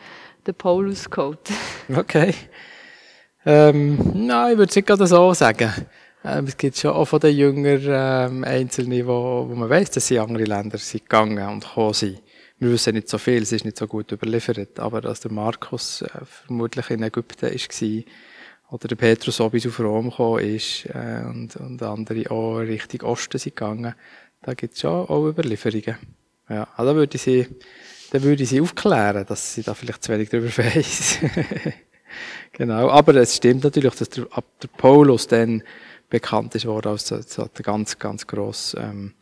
den 0.47 0.55
Paulus 0.55 1.09
geholt. 1.11 1.51
Okay. 1.95 2.35
Ähm, 3.45 3.99
nein, 4.15 4.53
ich 4.53 4.59
würde 4.59 4.71
es 4.71 4.77
nicht 4.77 4.87
gerade 4.87 5.07
so 5.07 5.35
sagen. 5.35 5.73
Ähm, 6.25 6.45
es 6.45 6.57
gibt 6.57 6.77
schon 6.77 6.93
auch 6.93 7.07
von 7.07 7.19
den 7.19 7.37
Jüngern 7.37 7.83
ähm, 7.85 8.45
Einzelne, 8.45 9.05
wo, 9.07 9.47
wo 9.49 9.55
man 9.55 9.69
weiß, 9.69 9.91
dass 9.91 10.07
sie 10.07 10.15
in 10.15 10.21
andere 10.21 10.45
Länder 10.45 10.79
sind 10.79 11.03
gegangen 11.03 11.45
und 11.49 11.65
gekommen 11.65 11.93
sind. 11.93 12.23
Wir 12.61 12.71
wissen 12.71 12.95
nicht 12.95 13.09
so 13.09 13.19
viel, 13.19 13.43
es 13.43 13.51
ist 13.51 13.65
nicht 13.65 13.77
so 13.77 13.89
gut 13.89 14.13
überliefert, 14.13 14.79
aber 14.79 15.01
dass 15.01 15.19
der 15.19 15.33
Markus 15.33 16.03
äh, 16.03 16.09
vermutlich 16.25 16.91
in 16.91 17.03
Ägypten 17.03 17.51
war 17.51 18.03
oder 18.73 18.89
der 18.89 18.97
Petrus 18.97 19.41
auch 19.41 19.51
bis 19.51 19.67
auf 19.67 19.79
Rom 19.81 20.09
gekommen 20.09 20.45
ist 20.45 20.87
äh, 20.87 21.23
und, 21.27 21.57
und 21.57 21.83
andere 21.83 22.31
auch 22.31 22.57
Richtung 22.57 23.03
Osten 23.03 23.39
sind 23.39 23.55
gegangen. 23.55 23.95
Da 24.41 24.55
gibt 24.55 24.75
es 24.75 24.81
schon 24.81 25.09
auch 25.09 25.29
Überlieferungen. 25.29 25.99
Ja, 26.49 26.67
also 26.77 26.95
würde 26.95 27.17
ich 27.17 27.23
sie, 27.23 27.47
dann 28.13 28.23
würde 28.23 28.43
ich 28.43 28.49
sie 28.49 28.63
aufklären, 28.63 29.27
dass 29.27 29.55
sie 29.55 29.63
da 29.63 29.75
vielleicht 29.75 30.03
zu 30.03 30.11
wenig 30.11 30.31
darüber 30.31 30.49
weiss. 30.57 31.19
genau, 32.53 32.89
aber 32.89 33.15
es 33.17 33.37
stimmt 33.37 33.63
natürlich, 33.63 33.95
dass 33.95 34.09
der, 34.09 34.27
ab 34.31 34.47
der 34.63 34.69
Paulus 34.69 35.29
dann 35.29 35.63
bekannt 36.09 36.55
ist 36.55 36.65
worden 36.65 36.89
als 36.89 37.07
so, 37.07 37.21
so 37.21 37.45
der 37.45 37.63
ganz, 37.63 37.99
ganz 37.99 38.27
grosse 38.27 38.79
ähm, 38.79 39.13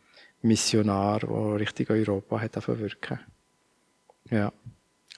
Missionar, 0.41 1.19
der 1.19 1.59
Richtung 1.59 1.87
Europa 1.89 2.39
hat 2.39 2.67
wirken. 2.67 3.19
Ja. 4.29 4.53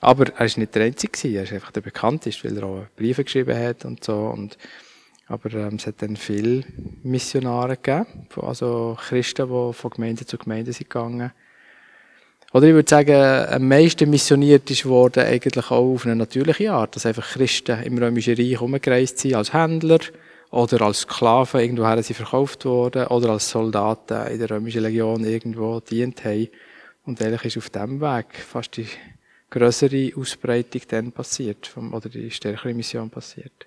Aber 0.00 0.26
er 0.36 0.46
ist 0.46 0.58
nicht 0.58 0.74
der 0.74 0.84
Einzige, 0.84 1.28
er 1.28 1.44
ist 1.44 1.52
einfach 1.52 1.70
der 1.70 1.80
bekannteste, 1.80 2.48
weil 2.48 2.58
er 2.58 2.64
auch 2.64 2.86
Briefe 2.96 3.24
geschrieben 3.24 3.58
hat 3.58 3.84
und 3.84 4.04
so. 4.04 4.14
Und, 4.14 4.58
aber 5.26 5.52
ähm, 5.54 5.76
es 5.76 5.86
hat 5.86 6.02
dann 6.02 6.16
viele 6.16 6.64
Missionare 7.02 7.76
gegeben, 7.76 8.28
also 8.36 8.96
Christen, 9.00 9.48
die 9.48 9.72
von 9.72 9.90
Gemeinde 9.90 10.26
zu 10.26 10.36
Gemeinde 10.36 10.72
sind 10.72 10.90
gegangen. 10.90 11.32
Oder 12.52 12.68
ich 12.68 12.74
würde 12.74 12.88
sagen, 12.88 13.52
am 13.52 13.66
meisten 13.66 14.08
missioniert 14.08 14.84
worden 14.84 15.24
eigentlich 15.24 15.72
auch 15.72 15.94
auf 15.94 16.06
eine 16.06 16.14
natürliche 16.14 16.70
Art, 16.70 16.94
dass 16.94 17.04
einfach 17.04 17.32
Christen 17.32 17.82
im 17.82 17.98
Römischen 17.98 18.36
Reich 18.36 18.60
umgereist 18.60 19.18
sind 19.18 19.34
als 19.34 19.52
Händler 19.52 19.98
oder 20.52 20.82
als 20.82 21.00
Sklaven 21.00 21.60
irgendwoher 21.60 22.00
sie 22.04 22.14
verkauft 22.14 22.64
worden 22.64 23.08
oder 23.08 23.30
als 23.30 23.50
Soldaten 23.50 24.28
in 24.28 24.38
der 24.38 24.50
Römischen 24.50 24.82
Legion 24.82 25.24
irgendwo 25.24 25.80
dient 25.80 26.24
haben. 26.24 26.48
Und 27.04 27.20
eigentlich 27.20 27.56
ist 27.56 27.58
auf 27.58 27.70
dem 27.70 28.00
Weg 28.00 28.26
fast 28.36 28.76
die 28.76 28.86
größere 29.54 30.12
Ausbreitung 30.16 30.82
dann 30.88 31.12
passiert, 31.12 31.70
oder 31.76 32.08
die 32.08 32.30
stärkere 32.30 32.74
Mission 32.74 33.08
passiert. 33.08 33.66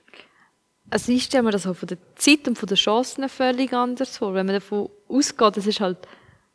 Also 0.90 1.12
ich 1.12 1.24
stelle 1.24 1.44
mir 1.44 1.52
das 1.52 1.68
auch 1.68 1.76
von 1.76 1.88
der 1.88 1.98
Zeit 2.16 2.48
und 2.48 2.58
von 2.58 2.68
den 2.68 2.78
Chancen 2.78 3.28
völlig 3.30 3.74
anders 3.74 4.18
vor. 4.18 4.34
Wenn 4.34 4.46
man 4.46 4.56
davon 4.56 4.90
ausgeht, 5.08 5.58
das 5.58 5.68
ist 5.68 5.80
halt 5.80 5.98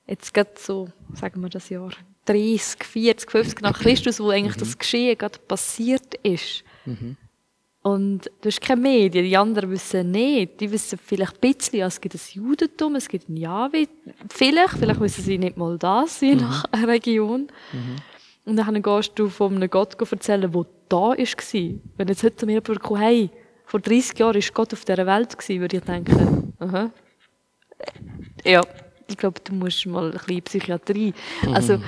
jetzt 0.07 0.33
gerade 0.33 0.53
so, 0.59 0.89
sagen 1.15 1.41
wir 1.43 1.49
das 1.49 1.69
Jahr 1.69 1.91
30, 2.27 2.85
40, 2.85 3.31
50 3.31 3.61
nach 3.61 3.79
Christus, 3.79 4.21
wo 4.21 4.31
eigentlich 4.31 4.57
mhm. 4.57 4.61
das 4.61 4.79
Geschehen 4.79 5.19
gerade 5.19 5.39
passiert 5.39 6.15
ist. 6.23 6.65
Mhm. 6.87 7.17
Und 7.83 8.31
du 8.41 8.47
hast 8.47 8.61
keine 8.61 8.81
Medien, 8.81 9.25
die 9.25 9.37
anderen 9.37 9.71
wissen 9.71 10.13
nicht. 10.13 10.61
Die 10.61 10.71
wissen 10.71 10.99
vielleicht 11.05 11.43
ein 11.43 11.53
bisschen, 11.53 11.83
es 11.83 12.01
gibt 12.01 12.15
ein 12.15 12.21
Judentum, 12.33 12.95
es 12.95 13.09
gibt 13.09 13.29
ein 13.29 13.37
Jahwe. 13.37 13.89
Vielleicht, 14.29 14.79
vielleicht 14.79 15.01
wissen 15.01 15.25
sie 15.25 15.37
nicht 15.37 15.57
mal 15.57 15.77
das, 15.79 16.21
je 16.21 16.37
mhm. 16.37 16.43
nach 16.43 16.65
Region. 16.87 17.49
Mhm. 17.73 17.97
Und 18.45 18.57
dann 18.57 18.83
gehst 18.83 19.13
du 19.15 19.29
von 19.29 19.55
einem 19.55 19.71
Gott 19.71 20.01
erzählen, 20.01 20.51
der 20.51 20.67
da 20.89 20.97
war. 20.97 21.17
Wenn 21.17 22.09
jetzt 22.09 22.23
heute 22.23 22.47
mir 22.47 22.53
jemand 22.53 22.81
kommt, 22.81 23.01
hey, 23.01 23.31
vor 23.65 23.81
30 23.81 24.19
Jahren 24.19 24.35
war 24.35 24.51
Gott 24.53 24.73
auf 24.73 24.85
dieser 24.85 25.07
Welt, 25.07 25.49
würde 25.49 25.77
ich 25.77 25.83
denken, 25.83 26.53
aha. 26.59 26.91
Ja, 28.45 28.61
ich 29.09 29.17
glaube, 29.17 29.41
du 29.45 29.55
musst 29.55 29.87
mal 29.87 30.07
ein 30.07 30.13
bisschen 30.13 30.43
Psychiatrie. 30.43 31.15
Also, 31.53 31.79
mhm. 31.79 31.85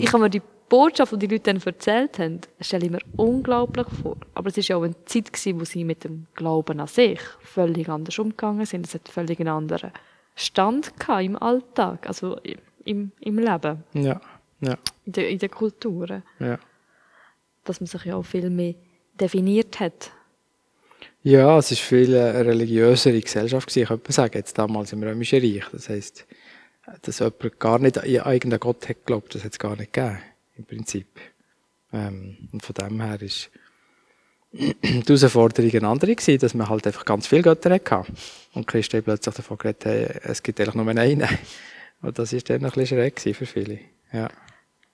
ich 0.00 0.12
habe 0.12 0.22
mir 0.24 0.30
die 0.30 0.42
Botschaft, 0.68 1.12
die 1.12 1.18
die 1.18 1.26
Leute 1.26 1.52
dann 1.52 1.62
erzählt 1.62 2.18
haben, 2.18 2.40
stelle 2.60 2.86
ich 2.86 2.92
mir 2.92 3.00
unglaublich 3.16 3.86
vor. 4.02 4.16
Aber 4.34 4.48
es 4.48 4.56
war 4.56 4.64
ja 4.64 4.76
auch 4.76 4.82
eine 4.82 5.04
Zeit, 5.04 5.32
gewesen, 5.32 5.60
wo 5.60 5.64
sie 5.64 5.84
mit 5.84 6.04
dem 6.04 6.26
Glauben 6.34 6.80
an 6.80 6.86
sich 6.86 7.20
völlig 7.40 7.88
anders 7.88 8.18
umgegangen 8.18 8.66
sind. 8.66 8.86
Es 8.86 8.94
hat 8.94 9.08
völlig 9.08 9.38
einen 9.40 9.48
anderen 9.48 9.92
Stand 10.34 10.92
im 11.20 11.40
Alltag, 11.40 12.06
also 12.08 12.38
im, 12.84 13.12
im 13.20 13.38
Leben. 13.38 13.84
Ja. 13.94 14.20
Ja. 14.60 14.76
In, 15.06 15.12
der, 15.12 15.28
in 15.30 15.38
der 15.38 15.48
Kultur. 15.48 16.22
Ja. 16.38 16.58
Dass 17.64 17.80
man 17.80 17.86
sich 17.86 18.04
ja 18.04 18.16
auch 18.16 18.24
viel 18.24 18.50
mehr 18.50 18.74
definiert 19.18 19.80
hat. 19.80 20.12
Ja, 21.22 21.58
es 21.58 21.70
war 21.70 21.76
viel 21.76 22.16
eine 22.16 22.46
religiösere 22.46 23.20
Gesellschaft, 23.20 23.68
gewesen, 23.68 23.88
könnte 23.88 24.04
man 24.04 24.12
sagen, 24.12 24.38
jetzt 24.38 24.56
damals 24.58 24.92
im 24.92 25.02
Römischen 25.02 25.40
Reich. 25.40 25.64
Das 25.72 25.88
heisst, 25.88 26.26
dass 27.02 27.18
jemand 27.18 27.58
gar 27.58 27.78
nicht 27.78 27.98
an 27.98 28.06
irgendeinen 28.06 28.60
Gott 28.60 28.88
hat 28.88 28.98
geglaubt, 29.04 29.34
das 29.34 29.42
hat 29.42 29.52
es 29.52 29.58
gar 29.58 29.76
nicht 29.76 29.92
gegeben, 29.92 30.18
im 30.56 30.64
Prinzip. 30.64 31.08
Ähm, 31.92 32.48
und 32.52 32.64
von 32.64 32.74
dem 32.74 33.00
her 33.00 33.20
ist 33.20 33.50
die 34.52 35.02
Herausforderung 35.04 35.70
eine 35.72 35.88
andere 35.88 36.14
gewesen, 36.14 36.38
dass 36.38 36.54
man 36.54 36.68
halt 36.68 36.86
einfach 36.86 37.04
ganz 37.04 37.26
viele 37.26 37.42
Götter 37.42 37.70
hatte. 37.70 38.04
Und 38.54 38.66
Christen 38.66 39.02
plötzlich 39.02 39.34
davon 39.34 39.58
geredet 39.58 39.84
haben, 39.84 40.30
es 40.30 40.42
gibt 40.42 40.60
eigentlich 40.60 40.74
nur 40.74 40.88
einen. 40.88 41.28
Und 42.02 42.18
das 42.18 42.32
war 42.32 42.40
dann 42.40 42.64
ein 42.64 42.70
bisschen 42.70 42.86
schräg 42.86 43.20
für 43.20 43.46
viele. 43.46 43.80
Ja. 44.12 44.28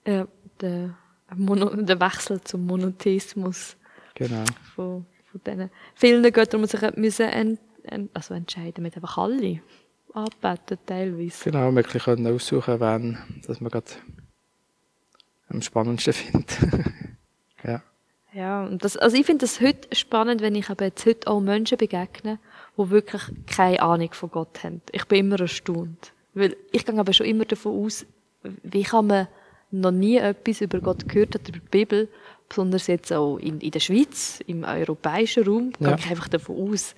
Ja, 0.05 0.27
der, 0.59 0.95
Mono, 1.35 1.69
der 1.69 1.99
Wechsel 1.99 2.41
zum 2.41 2.65
Monotheismus. 2.65 3.77
Genau. 4.15 4.43
Von, 4.75 5.05
von 5.31 5.41
diesen 5.45 5.69
vielen 5.95 6.31
Göttern 6.31 6.61
muss 6.61 6.71
sich 6.71 6.95
müssen 6.95 7.29
ent, 7.29 7.59
also 8.13 8.33
entscheiden, 8.33 8.83
mit 8.83 8.95
einfach 8.95 9.17
alle 9.17 9.61
anbeten, 10.13 10.77
teilweise. 10.85 11.51
Genau, 11.51 11.71
wir 11.71 11.83
können 11.83 12.27
aussuchen, 12.27 12.79
wen 12.79 13.17
dass 13.47 13.59
man 13.61 13.71
gerade 13.71 13.91
am 15.49 15.61
spannendsten 15.61 16.13
findet. 16.13 16.57
ja. 17.63 17.81
Ja, 18.33 18.63
und 18.63 18.83
das, 18.83 18.97
also 18.97 19.15
ich 19.15 19.27
finde 19.27 19.45
das 19.45 19.61
heute 19.61 19.95
spannend, 19.95 20.41
wenn 20.41 20.55
ich 20.55 20.67
aber 20.69 20.85
jetzt 20.85 21.05
heute 21.05 21.27
auch 21.27 21.39
Menschen 21.39 21.77
begegne, 21.77 22.39
die 22.75 22.89
wirklich 22.89 23.21
keine 23.45 23.79
Ahnung 23.79 24.11
von 24.11 24.31
Gott 24.31 24.63
haben. 24.63 24.81
Ich 24.91 25.05
bin 25.05 25.19
immer 25.19 25.39
erstaunt. 25.39 26.13
Weil 26.33 26.55
ich 26.71 26.83
gehe 26.83 26.97
aber 26.97 27.13
schon 27.13 27.27
immer 27.27 27.45
davon 27.45 27.85
aus, 27.85 28.07
wie 28.41 28.81
kann 28.81 29.05
man 29.05 29.27
noch 29.73 29.91
nie 29.91 30.17
etwas 30.17 30.61
über 30.61 30.79
Gott 30.79 31.07
gehört 31.07 31.35
hat, 31.35 31.49
über 31.49 31.59
die 31.59 31.69
Bibel, 31.69 32.07
besonders 32.47 32.87
jetzt 32.87 33.11
auch 33.11 33.37
in, 33.37 33.59
in 33.59 33.71
der 33.71 33.79
Schweiz, 33.79 34.39
im 34.45 34.63
europäischen 34.63 35.43
Raum, 35.43 35.73
ja. 35.79 35.89
gehe 35.89 36.05
ich 36.05 36.11
einfach 36.11 36.27
davon 36.27 36.71
aus, 36.71 36.95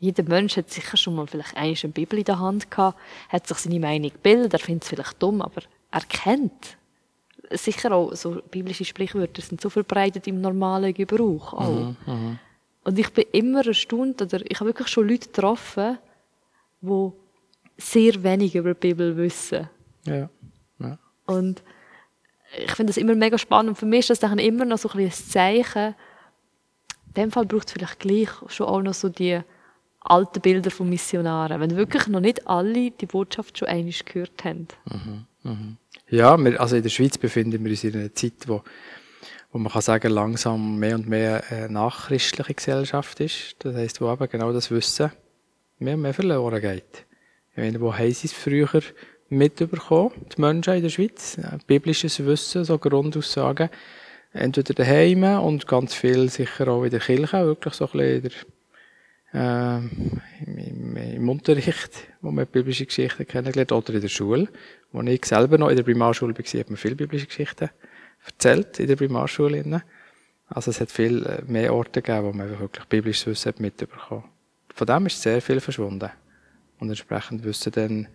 jeder 0.00 0.22
Mensch 0.24 0.56
hat 0.56 0.70
sicher 0.70 0.96
schon 0.96 1.16
mal 1.16 1.26
vielleicht 1.26 1.56
eine 1.56 1.74
Bibel 1.92 2.18
in 2.18 2.24
der 2.24 2.38
Hand 2.38 2.70
gehabt, 2.70 2.98
hat 3.28 3.46
sich 3.46 3.58
seine 3.58 3.80
Meinung 3.80 4.12
gebildet, 4.12 4.52
er 4.52 4.58
findet 4.60 4.84
es 4.84 4.88
vielleicht 4.90 5.20
dumm, 5.22 5.42
aber 5.42 5.62
er 5.90 6.02
kennt. 6.02 6.76
Sicher 7.50 7.92
auch 7.92 8.14
so 8.14 8.42
biblische 8.50 8.84
Sprichwörter 8.84 9.42
sind 9.42 9.60
so 9.60 9.70
verbreitet 9.70 10.26
im 10.26 10.40
normalen 10.40 10.92
Gebrauch 10.92 11.54
auch. 11.54 11.70
Mhm, 11.70 11.96
mhm. 12.06 12.38
Und 12.84 12.98
ich 12.98 13.12
bin 13.12 13.24
immer 13.32 13.66
erstaunt, 13.66 14.22
oder 14.22 14.40
ich 14.48 14.60
habe 14.60 14.68
wirklich 14.68 14.88
schon 14.88 15.08
Leute 15.08 15.26
getroffen, 15.26 15.98
die 16.80 17.10
sehr 17.76 18.22
wenig 18.22 18.54
über 18.54 18.74
die 18.74 18.80
Bibel 18.80 19.16
wissen. 19.16 19.68
Ja. 20.04 20.28
Und 21.26 21.62
ich 22.64 22.72
finde 22.72 22.90
das 22.90 22.96
immer 22.96 23.14
mega 23.14 23.38
spannend. 23.38 23.70
Und 23.70 23.76
für 23.76 23.86
mich 23.86 24.00
ist 24.00 24.10
das 24.10 24.20
dann 24.20 24.38
immer 24.38 24.64
noch 24.64 24.78
so 24.78 24.88
ein, 24.90 25.00
ein 25.00 25.12
Zeichen. 25.12 25.94
In 27.08 27.14
dem 27.14 27.30
Fall 27.30 27.46
braucht 27.46 27.68
es 27.68 27.72
vielleicht 27.72 27.98
gleich 27.98 28.28
schon 28.48 28.66
auch 28.66 28.82
noch 28.82 28.94
so 28.94 29.08
die 29.08 29.40
alten 30.00 30.40
Bilder 30.40 30.70
von 30.70 30.88
Missionaren, 30.88 31.60
wenn 31.60 31.76
wirklich 31.76 32.06
noch 32.06 32.20
nicht 32.20 32.46
alle 32.46 32.90
die 32.90 33.06
Botschaft 33.06 33.58
schon 33.58 33.68
einmal 33.68 33.92
gehört 34.04 34.44
haben. 34.44 34.68
Mhm, 34.86 35.24
mhm. 35.42 35.76
Ja, 36.08 36.36
wir, 36.38 36.60
also 36.60 36.76
in 36.76 36.82
der 36.82 36.90
Schweiz 36.90 37.18
befinden 37.18 37.62
wir 37.64 37.70
uns 37.70 37.84
in 37.84 37.94
einer 37.94 38.14
Zeit, 38.14 38.46
wo, 38.46 38.62
wo 39.52 39.58
man 39.58 39.72
kann 39.72 39.82
sagen, 39.82 40.12
langsam 40.12 40.78
mehr 40.78 40.94
und 40.94 41.08
mehr 41.08 41.44
eine 41.50 41.68
nachchristliche 41.68 42.54
Gesellschaft 42.54 43.20
ist. 43.20 43.56
Das 43.60 43.74
heisst, 43.74 44.00
wo 44.00 44.10
eben 44.10 44.28
genau 44.28 44.52
das 44.52 44.70
Wissen 44.70 45.12
mehr 45.78 45.94
und 45.94 46.02
mehr 46.02 46.14
verloren 46.14 46.60
geht. 46.60 47.06
Ich 47.52 47.58
meine, 47.58 47.80
wo 47.80 47.92
sie 47.92 48.10
es 48.10 48.32
früher 48.32 48.82
mitbekommen, 49.28 50.12
die 50.34 50.40
Menschen 50.40 50.74
in 50.74 50.82
der 50.82 50.88
Schweiz. 50.88 51.38
Biblisches 51.66 52.24
Wissen, 52.24 52.64
so 52.64 52.78
Grundaussagen. 52.78 53.68
Entweder 54.32 54.74
daheim 54.74 55.24
und 55.24 55.66
ganz 55.66 55.94
viel 55.94 56.28
sicher 56.28 56.68
auch 56.68 56.84
in 56.84 56.90
der 56.90 57.00
Kirche, 57.00 57.46
wirklich 57.46 57.74
so 57.74 57.86
ein 57.86 58.20
bisschen 58.20 58.22
der, 58.22 58.32
äh, 59.32 59.78
im, 60.46 60.96
im, 60.96 61.28
Unterricht, 61.28 62.08
wo 62.20 62.30
man 62.30 62.46
biblische 62.46 62.86
Geschichten 62.86 63.26
kennengelernt 63.26 63.72
oder 63.72 63.94
in 63.94 64.00
der 64.00 64.08
Schule. 64.08 64.48
Wo 64.92 65.02
ich 65.02 65.24
selber 65.24 65.58
noch 65.58 65.68
in 65.68 65.76
der 65.76 65.82
Primarschule 65.82 66.34
war, 66.36 66.60
hat 66.60 66.70
man 66.70 66.76
viele 66.76 66.94
biblische 66.94 67.26
Geschichten 67.26 67.70
erzählt 68.24 68.78
in 68.80 68.86
der 68.86 68.96
Primarschule. 68.96 69.82
Also 70.48 70.70
es 70.70 70.80
hat 70.80 70.90
viel 70.90 71.24
äh, 71.26 71.42
mehr 71.46 71.74
Orte 71.74 72.02
gegeben, 72.02 72.26
wo 72.26 72.32
man 72.32 72.58
wirklich 72.58 72.84
biblisches 72.86 73.26
Wissen 73.26 73.54
mitbekommen 73.58 74.24
Von 74.74 74.86
dem 74.86 75.06
ist 75.06 75.20
sehr 75.20 75.42
viel 75.42 75.60
verschwunden. 75.60 76.10
Und 76.78 76.88
entsprechend 76.88 77.44
wissen 77.44 77.72
dann 77.72 78.08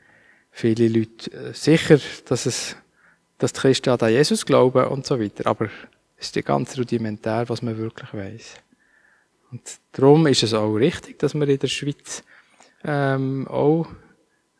viele 0.53 0.87
Leute 0.87 1.31
äh, 1.31 1.53
sicher, 1.53 1.99
dass 2.25 2.45
es, 2.45 2.77
dass 3.39 3.51
die 3.51 3.59
Christen 3.59 3.89
an 3.89 4.09
Jesus 4.09 4.45
glauben 4.45 4.85
und 4.85 5.05
so 5.05 5.19
weiter. 5.19 5.47
Aber 5.47 5.67
es 6.15 6.33
ist 6.33 6.45
ganz 6.45 6.77
rudimentär, 6.77 7.49
was 7.49 7.61
man 7.61 7.77
wirklich 7.77 8.13
weiß. 8.13 8.55
Und 9.51 9.61
darum 9.91 10.25
ist 10.27 10.43
es 10.43 10.53
auch 10.53 10.73
richtig, 10.73 11.19
dass 11.19 11.33
wir 11.33 11.47
in 11.47 11.59
der 11.59 11.67
Schweiz 11.67 12.23
ähm, 12.83 13.47
auch 13.47 13.87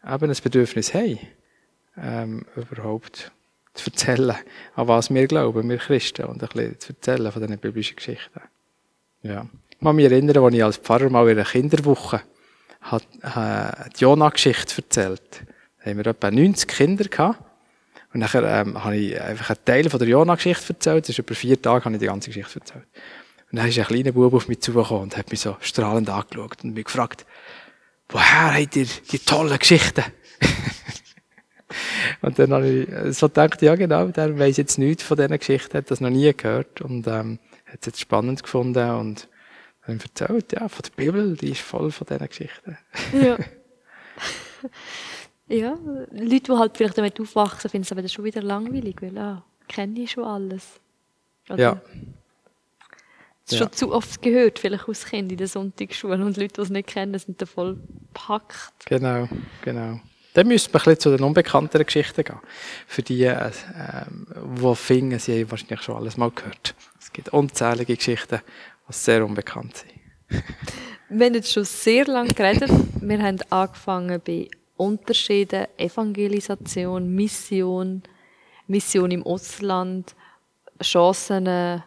eben 0.05 0.29
ein 0.29 0.37
Bedürfnis 0.43 0.93
haben, 0.93 1.19
ähm, 1.97 2.45
überhaupt 2.55 3.31
zu 3.73 3.89
erzählen, 3.89 4.35
an 4.75 4.87
was 4.87 5.13
wir 5.13 5.27
glauben, 5.27 5.69
wir 5.69 5.77
Christen, 5.77 6.25
und 6.25 6.43
ein 6.43 6.49
bisschen 6.49 6.79
zu 6.79 6.93
erzählen 6.93 7.31
von 7.31 7.41
diesen 7.41 7.57
biblischen 7.59 7.95
Geschichten. 7.95 8.41
Ja. 9.21 9.47
Ich 9.69 9.79
kann 9.79 9.95
mich 9.95 10.05
erinnern, 10.05 10.43
als 10.43 10.53
ich 10.53 10.63
als 10.63 10.77
Pfarrer 10.77 11.09
mal 11.09 11.27
in 11.29 11.37
einer 11.37 11.47
Kinderwoche 11.47 12.21
hat, 12.81 13.07
äh, 13.21 13.89
die 13.95 14.01
Jona-Geschichte 14.01 14.81
erzählt 14.81 15.43
haben 15.86 15.97
wir 15.97 16.07
etwa 16.07 16.31
90 16.31 16.67
Kinder 16.67 17.05
gehabt. 17.05 17.39
Und 18.13 18.19
nachher 18.19 18.43
ähm, 18.43 18.84
habe 18.84 18.95
ich 18.95 19.19
einfach 19.19 19.49
einen 19.49 19.65
Teil 19.65 19.89
von 19.89 19.99
der 19.99 20.07
Jona-Geschichte 20.07 20.73
erzählt. 20.73 21.03
Das 21.05 21.09
ist 21.09 21.19
über 21.19 21.34
vier 21.34 21.59
Tage 21.61 21.86
habe 21.86 21.95
ich 21.95 21.99
die 21.99 22.05
ganze 22.05 22.29
Geschichte 22.29 22.59
erzählt. 22.59 22.86
Und 23.51 23.57
dann 23.57 23.67
ist 23.67 23.77
ein 23.77 23.86
kleiner 23.86 24.11
Bub 24.11 24.34
auf 24.34 24.47
mich 24.47 24.61
zugekommen 24.61 25.03
und 25.03 25.17
hat 25.17 25.31
mich 25.31 25.41
so 25.41 25.57
strahlend 25.61 26.09
angeschaut 26.09 26.63
und 26.63 26.73
mich 26.73 26.86
gefragt, 26.86 27.25
woher 28.09 28.53
habt 28.53 28.75
ihr 28.75 28.88
die 29.11 29.19
tollen 29.19 29.57
Geschichten? 29.57 30.03
und 32.21 32.38
dann 32.38 32.53
habe 32.53 32.67
ich 32.67 33.17
so 33.17 33.27
gedacht, 33.27 33.61
ja 33.61 33.75
genau, 33.75 34.07
der 34.07 34.38
weiss 34.38 34.57
jetzt 34.57 34.77
nichts 34.77 35.03
von 35.03 35.17
diesen 35.17 35.38
Geschichten, 35.38 35.77
hat 35.77 35.91
das 35.91 36.01
noch 36.01 36.09
nie 36.09 36.34
gehört 36.34 36.81
und 36.81 37.07
ähm, 37.07 37.39
hat 37.65 37.79
es 37.81 37.86
jetzt 37.88 37.99
spannend 37.99 38.43
gefunden 38.43 38.89
und 38.91 39.27
dann 39.86 39.99
erzählt, 39.99 40.53
ja, 40.53 40.67
von 40.67 40.81
der 40.84 41.03
Bibel, 41.03 41.36
die 41.36 41.51
ist 41.51 41.61
voll 41.61 41.91
von 41.91 42.07
diesen 42.07 42.27
Geschichten. 42.27 42.77
Ja. 43.13 43.38
ja, 45.54 45.78
Leute, 46.12 46.39
die 46.39 46.51
halt 46.51 46.78
vielleicht 46.78 46.97
damit 46.97 47.20
aufwachsen, 47.20 47.70
finden 47.70 47.86
es 47.86 47.91
aber 47.91 48.08
schon 48.08 48.26
wieder 48.26 48.41
langweilig, 48.41 49.01
weil, 49.01 49.18
ah, 49.18 49.43
kenne 49.68 50.01
ich 50.01 50.12
schon 50.12 50.24
alles. 50.24 50.80
Oder? 51.49 51.60
Ja. 51.60 51.82
Es 53.45 53.54
ist 53.54 53.58
schon 53.58 53.72
zu 53.74 53.91
oft 53.91 54.22
gehört, 54.22 54.60
vielleicht 54.60 54.88
aus 54.88 55.06
Kind 55.06 55.32
in 55.32 55.38
der 55.38 55.47
Sonntagsschule 55.47 56.24
und 56.24 56.38
Leute, 56.38 56.54
die 56.54 56.62
es 56.62 56.70
nicht 56.70 56.88
kennen, 56.88 57.18
sind 57.20 57.41
da 57.41 57.45
voll 57.45 57.78
gepackt. 58.08 58.86
Genau, 58.86 59.28
genau. 59.62 59.99
Dann 60.34 60.47
müssen 60.47 60.74
wir 60.74 60.80
ein 60.80 60.84
bisschen 60.84 60.99
zu 60.99 61.10
den 61.12 61.24
unbekannteren 61.24 61.86
Geschichten 61.86 62.24
gehen. 62.24 62.39
Für 62.88 63.04
die, 63.04 63.24
äh, 63.24 63.51
ähm, 63.76 64.28
die 64.60 64.76
finden, 64.76 65.20
sie 65.20 65.41
haben 65.41 65.51
wahrscheinlich 65.51 65.82
schon 65.82 65.95
alles 65.95 66.18
mal 66.18 66.32
gehört. 66.32 66.74
Es 66.99 67.12
gibt 67.12 67.30
unzählige 67.30 67.95
Geschichten, 67.95 68.39
die 68.88 68.93
sehr 68.93 69.26
unbekannt 69.26 69.78
sind. 69.78 70.43
Wir 71.10 71.28
haben 71.28 71.36
jetzt 71.36 71.51
schon 71.51 71.66
sehr 71.66 72.06
lange 72.06 72.34
geredet. 72.34 72.72
Wir 73.01 73.22
haben 73.22 73.39
angefangen 73.49 74.22
bei 74.26 74.47
Unterschieden, 74.78 75.67
Evangelisation, 75.78 77.13
Mission, 77.13 78.03
Mission 78.67 79.11
im 79.11 79.24
Ausland, 79.24 80.15
Chancen, 80.82 81.84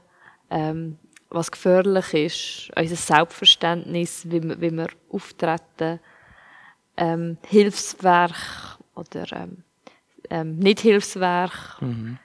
ähm, 0.51 0.99
was 1.31 1.51
gefährlich 1.51 2.15
ist, 2.15 2.71
unser 2.77 2.97
Selbstverständnis, 2.97 4.27
wie 4.31 4.43
wir, 4.43 4.61
wie 4.61 4.71
wir 4.71 4.89
auftreten, 5.11 6.01
ähm, 6.97 7.37
Hilfswerk 7.47 8.79
oder 8.95 9.33
ähm, 9.33 9.65
ähm, 10.31 10.59
Nicht-Hilfswerk. 10.59 11.81
Mhm. 11.81 12.19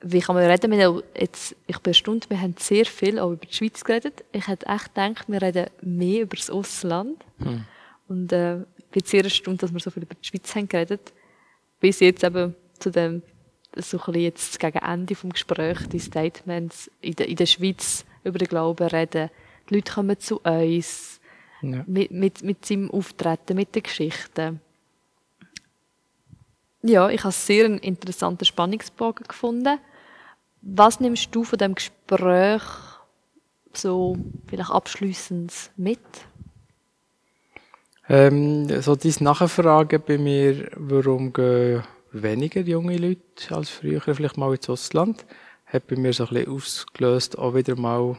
Wie 0.00 0.20
kann 0.20 0.36
man 0.36 0.44
reden? 0.44 0.70
Wir 0.70 1.02
jetzt, 1.18 1.56
ich 1.66 1.78
bin 1.78 1.90
erstaunt, 1.90 2.30
wir 2.30 2.40
haben 2.40 2.54
sehr 2.58 2.84
viel 2.84 3.18
auch 3.18 3.32
über 3.32 3.44
die 3.44 3.52
Schweiz 3.52 3.82
geredet. 3.82 4.24
Ich 4.32 4.46
hätte 4.46 4.66
echt 4.66 4.94
gedacht, 4.94 5.28
wir 5.28 5.42
reden 5.42 5.66
mehr 5.82 6.22
über 6.22 6.36
das 6.36 6.50
Ausland. 6.50 7.24
Mhm. 7.38 7.64
Und 8.08 8.32
äh, 8.32 8.58
bin 8.90 9.02
sehr 9.04 9.24
erstaunt, 9.24 9.62
dass 9.62 9.72
wir 9.72 9.80
so 9.80 9.90
viel 9.90 10.02
über 10.04 10.14
die 10.14 10.26
Schweiz 10.26 10.54
haben 10.54 10.68
geredet. 10.68 11.12
Bis 11.80 12.00
jetzt 12.00 12.24
eben 12.24 12.54
zu 12.78 12.90
dem, 12.90 13.22
so 13.76 13.98
ein 13.98 14.04
bisschen 14.04 14.22
jetzt 14.22 14.58
gegen 14.60 14.78
Ende 14.78 15.14
vom 15.14 15.30
Gespräch, 15.30 15.86
die 15.88 15.98
Statements 15.98 16.90
in 17.00 17.14
der, 17.14 17.28
in 17.28 17.36
der 17.36 17.46
Schweiz 17.46 18.04
über 18.24 18.38
den 18.38 18.48
Glauben 18.48 18.86
reden. 18.86 19.30
Die 19.68 19.74
Leute 19.74 19.92
kommen 19.92 20.18
zu 20.18 20.40
uns 20.40 21.20
Ja. 21.62 21.84
mit, 21.86 22.10
mit, 22.10 22.42
mit 22.42 22.64
seinem 22.64 22.90
Auftreten, 22.90 23.56
mit 23.56 23.74
den 23.74 23.82
Geschichten. 23.82 24.60
Ja, 26.82 27.08
ich 27.10 27.24
habe 27.24 27.32
sehr 27.32 27.64
einen 27.64 27.78
interessanten 27.78 28.44
Spannungsbogen 28.44 29.26
gefunden. 29.26 29.78
Was 30.62 31.00
nimmst 31.00 31.34
du 31.34 31.44
von 31.44 31.58
dem 31.58 31.74
Gespräch 31.74 32.62
so 33.72 34.16
vielleicht 34.46 34.70
abschließend 34.70 35.52
mit? 35.76 35.98
Ähm, 38.08 38.82
so 38.82 38.94
dieses 38.94 39.20
Nachfragen 39.20 40.02
bei 40.06 40.16
mir, 40.18 40.70
warum 40.76 41.32
gehen 41.32 41.82
weniger 42.12 42.60
junge 42.60 42.96
Leute 42.96 43.54
als 43.54 43.68
früher 43.68 44.00
vielleicht 44.00 44.36
mal 44.36 44.54
ins 44.54 44.68
Ausland, 44.70 45.26
hat 45.66 45.86
bei 45.88 45.96
mir 45.96 46.12
so 46.12 46.24
ein 46.24 46.34
bisschen 46.34 46.52
ausgelöst, 46.52 47.38
auch 47.38 47.54
wieder 47.54 47.76
mal 47.76 48.16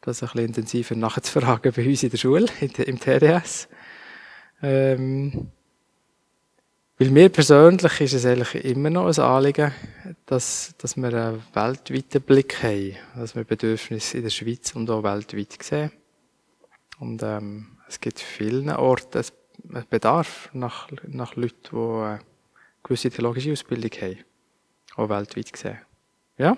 das 0.00 0.22
ein 0.22 0.28
bisschen 0.28 0.46
intensiver 0.46 0.94
nachzufragen 0.94 1.72
bei 1.74 1.86
uns 1.86 2.02
in 2.02 2.10
der 2.10 2.16
Schule, 2.16 2.46
im 2.60 2.98
TDS. 2.98 3.68
Ähm, 4.62 5.50
weil 6.98 7.10
mir 7.10 7.28
persönlich 7.28 8.00
ist 8.00 8.14
es 8.14 8.26
eigentlich 8.26 8.64
immer 8.64 8.90
noch 8.90 9.06
ein 9.06 9.24
Anliegen, 9.24 9.72
dass, 10.26 10.74
dass 10.78 10.96
wir 10.96 11.14
einen 11.14 11.42
weltweiten 11.52 12.22
Blick 12.22 12.60
haben, 12.62 12.96
dass 13.14 13.36
wir 13.36 13.44
Bedürfnisse 13.44 14.16
in 14.16 14.24
der 14.24 14.30
Schweiz 14.30 14.74
und 14.74 14.90
auch 14.90 15.04
weltweit 15.04 15.62
sehen. 15.62 15.92
Und 16.98 17.22
ähm, 17.22 17.77
es 17.88 18.00
gibt 18.00 18.20
vielen 18.20 18.70
Orten 18.70 19.24
einen 19.72 19.86
Bedarf 19.88 20.50
nach, 20.52 20.88
nach 21.06 21.36
Leuten, 21.36 21.56
die 21.72 21.76
eine 21.76 22.20
gewisse 22.82 23.10
theologische 23.10 23.52
Ausbildung 23.52 23.90
haben. 24.00 24.18
Auch 24.96 25.08
weltweit 25.08 25.52
gesehen. 25.52 25.78
Ja, 26.36 26.56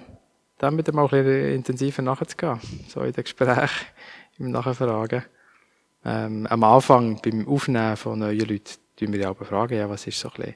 dann 0.59 0.77
wieder 0.77 0.93
mal 0.93 1.05
ein 1.05 1.11
bisschen 1.11 1.55
intensiver 1.55 2.03
nachzugehen. 2.03 2.61
So 2.89 3.03
in 3.03 3.13
den 3.13 3.25
Gesprächen, 3.25 3.87
im 4.39 4.51
Nachfragen. 4.51 5.25
Ähm, 6.05 6.47
am 6.47 6.65
Anfang, 6.65 7.21
beim 7.23 7.47
Aufnehmen 7.47 7.97
von 7.97 8.19
neuen 8.19 8.41
Leuten, 8.41 8.75
tun 8.97 9.13
wir 9.13 9.21
ja 9.21 9.31
auch 9.31 9.37
fragen, 9.37 9.77
ja, 9.77 9.89
was 9.89 10.07
ist 10.07 10.19
so 10.19 10.31
ein 10.31 10.35
bisschen 10.35 10.55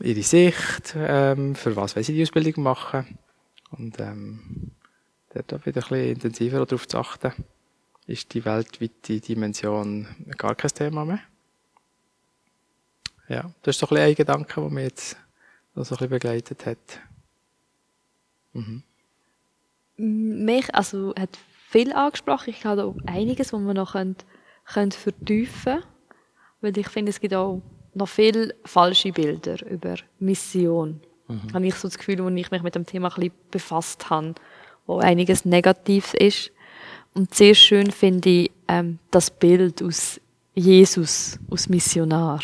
ihre 0.00 0.22
Sicht, 0.22 0.94
ähm, 0.96 1.54
für 1.54 1.76
was 1.76 1.94
wollen 1.94 2.04
sie 2.04 2.14
die 2.14 2.22
Ausbildung 2.22 2.62
machen. 2.62 3.18
Und 3.70 3.98
ähm, 4.00 4.72
dort 5.32 5.52
auch 5.54 5.66
wieder 5.66 5.82
ein 5.82 5.88
bisschen 5.88 6.12
intensiver 6.12 6.64
darauf 6.64 6.88
zu 6.88 6.98
achten 6.98 7.32
ist 8.06 8.34
die 8.34 8.44
weltweite 8.44 9.20
Dimension 9.20 10.06
gar 10.36 10.54
kein 10.54 10.70
Thema 10.70 11.04
mehr. 11.04 11.20
Ja, 13.28 13.50
das 13.62 13.76
ist 13.76 13.80
so 13.80 13.86
ein 13.86 13.90
bisschen 13.90 14.08
ein 14.08 14.14
Gedanke, 14.14 14.60
der 14.60 14.70
mich 14.70 14.84
jetzt 14.84 15.16
noch 15.74 15.84
so 15.84 15.94
ein 15.94 15.98
bisschen 15.98 16.10
begleitet 16.10 16.66
hat. 16.66 17.00
Mhm. 18.52 18.82
Mich, 19.96 20.74
also, 20.74 21.14
hat 21.18 21.38
viel 21.68 21.92
angesprochen. 21.92 22.50
Ich 22.50 22.64
habe 22.64 22.84
auch 22.84 22.96
einiges, 23.06 23.52
was 23.52 23.60
wir 23.60 23.74
noch 23.74 23.92
können, 23.92 24.16
können 24.64 24.92
vertiefen 24.92 25.80
können. 25.80 25.84
Weil 26.60 26.78
ich 26.78 26.88
finde, 26.88 27.10
es 27.10 27.20
gibt 27.20 27.34
auch 27.34 27.62
noch 27.94 28.08
viele 28.08 28.54
falsche 28.64 29.12
Bilder 29.12 29.64
über 29.66 29.96
Mission. 30.18 31.00
Habe 31.52 31.66
ich 31.66 31.74
so 31.76 31.88
das 31.88 31.96
Gefühl, 31.96 32.20
als 32.20 32.36
ich 32.36 32.50
mich 32.50 32.62
mit 32.62 32.74
dem 32.74 32.84
Thema 32.84 33.08
ein 33.08 33.14
bisschen 33.14 33.32
befasst 33.50 34.10
habe, 34.10 34.34
wo 34.86 34.98
einiges 34.98 35.44
negativ 35.44 36.12
ist. 36.14 36.50
Und 37.14 37.34
sehr 37.34 37.54
schön 37.54 37.90
finde 37.90 38.28
ich 38.28 38.50
ähm, 38.68 38.98
das 39.10 39.30
Bild 39.30 39.82
aus 39.82 40.20
Jesus, 40.54 41.38
aus 41.50 41.68
Missionar. 41.68 42.40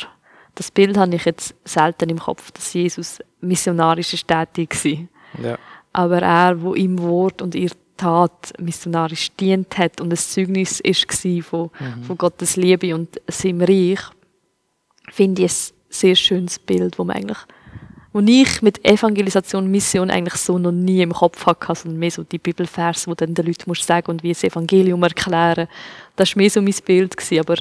Das 0.55 0.71
Bild 0.71 0.97
habe 0.97 1.15
ich 1.15 1.25
jetzt 1.25 1.55
selten 1.65 2.09
im 2.11 2.19
Kopf, 2.19 2.51
dass 2.53 2.73
Jesus 2.73 3.19
missionarisch 3.41 4.15
ist 4.15 4.27
tätig 4.29 4.75
war 4.85 5.43
Ja. 5.43 5.59
aber 5.93 6.23
er, 6.23 6.61
wo 6.61 6.75
im 6.75 6.99
Wort 7.01 7.41
und 7.43 7.55
ihr 7.55 7.71
Tat 7.97 8.53
missionarisch 8.59 9.31
dient 9.39 9.77
hat 9.77 10.01
und 10.01 10.11
ein 10.13 10.17
Zeugnis 10.17 10.81
ist 10.81 11.07
von, 11.45 11.71
von 12.07 12.17
Gottes 12.19 12.57
Liebe 12.57 12.95
und 12.95 13.21
seinem 13.29 13.61
Reich, 13.61 14.01
finde 15.11 15.43
ich 15.45 15.53
ein 15.53 15.75
sehr 15.91 16.15
schönes 16.17 16.59
Bild, 16.59 16.99
wo 16.99 17.05
man 17.05 17.17
eigentlich, 17.17 17.39
wo 18.13 18.21
ich 18.21 18.61
mit 18.63 18.85
Evangelisation, 18.85 19.71
Mission 19.71 20.11
eigentlich 20.11 20.35
so 20.35 20.59
noch 20.59 20.73
nie 20.73 21.03
im 21.03 21.13
Kopf 21.13 21.47
hatte, 21.47 21.75
sondern 21.75 21.99
mehr 21.99 22.11
so 22.11 22.25
die 22.25 22.39
Bibelvers, 22.39 23.07
wo 23.07 23.15
dann 23.15 23.35
den 23.35 23.47
Leuten 23.47 23.65
musst 23.67 23.87
sagen 23.87 24.11
und 24.11 24.23
wie 24.23 24.31
das 24.31 24.43
Evangelium 24.43 25.03
erklären. 25.03 25.69
Das 26.17 26.35
war 26.35 26.43
mehr 26.43 26.51
so 26.51 26.61
mein 26.61 26.75
Bild 26.85 27.17
gsi, 27.17 27.39
aber 27.39 27.57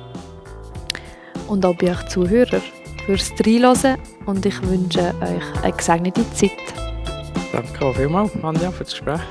Und 1.48 1.66
auch 1.66 1.76
bei 1.76 1.92
euch 1.92 2.08
Zuhörer 2.08 2.62
fürs 3.06 3.32
Reinhören 3.46 3.98
und 4.26 4.46
ich 4.46 4.62
wünsche 4.64 5.14
euch 5.22 5.64
eine 5.64 5.74
gesegnete 5.74 6.24
Zeit. 6.34 6.52
Danke 7.52 7.94
vielmals, 7.94 8.32
Anja, 8.42 8.72
für 8.72 8.86
das 8.86 8.94
Gespräch. 8.94 9.22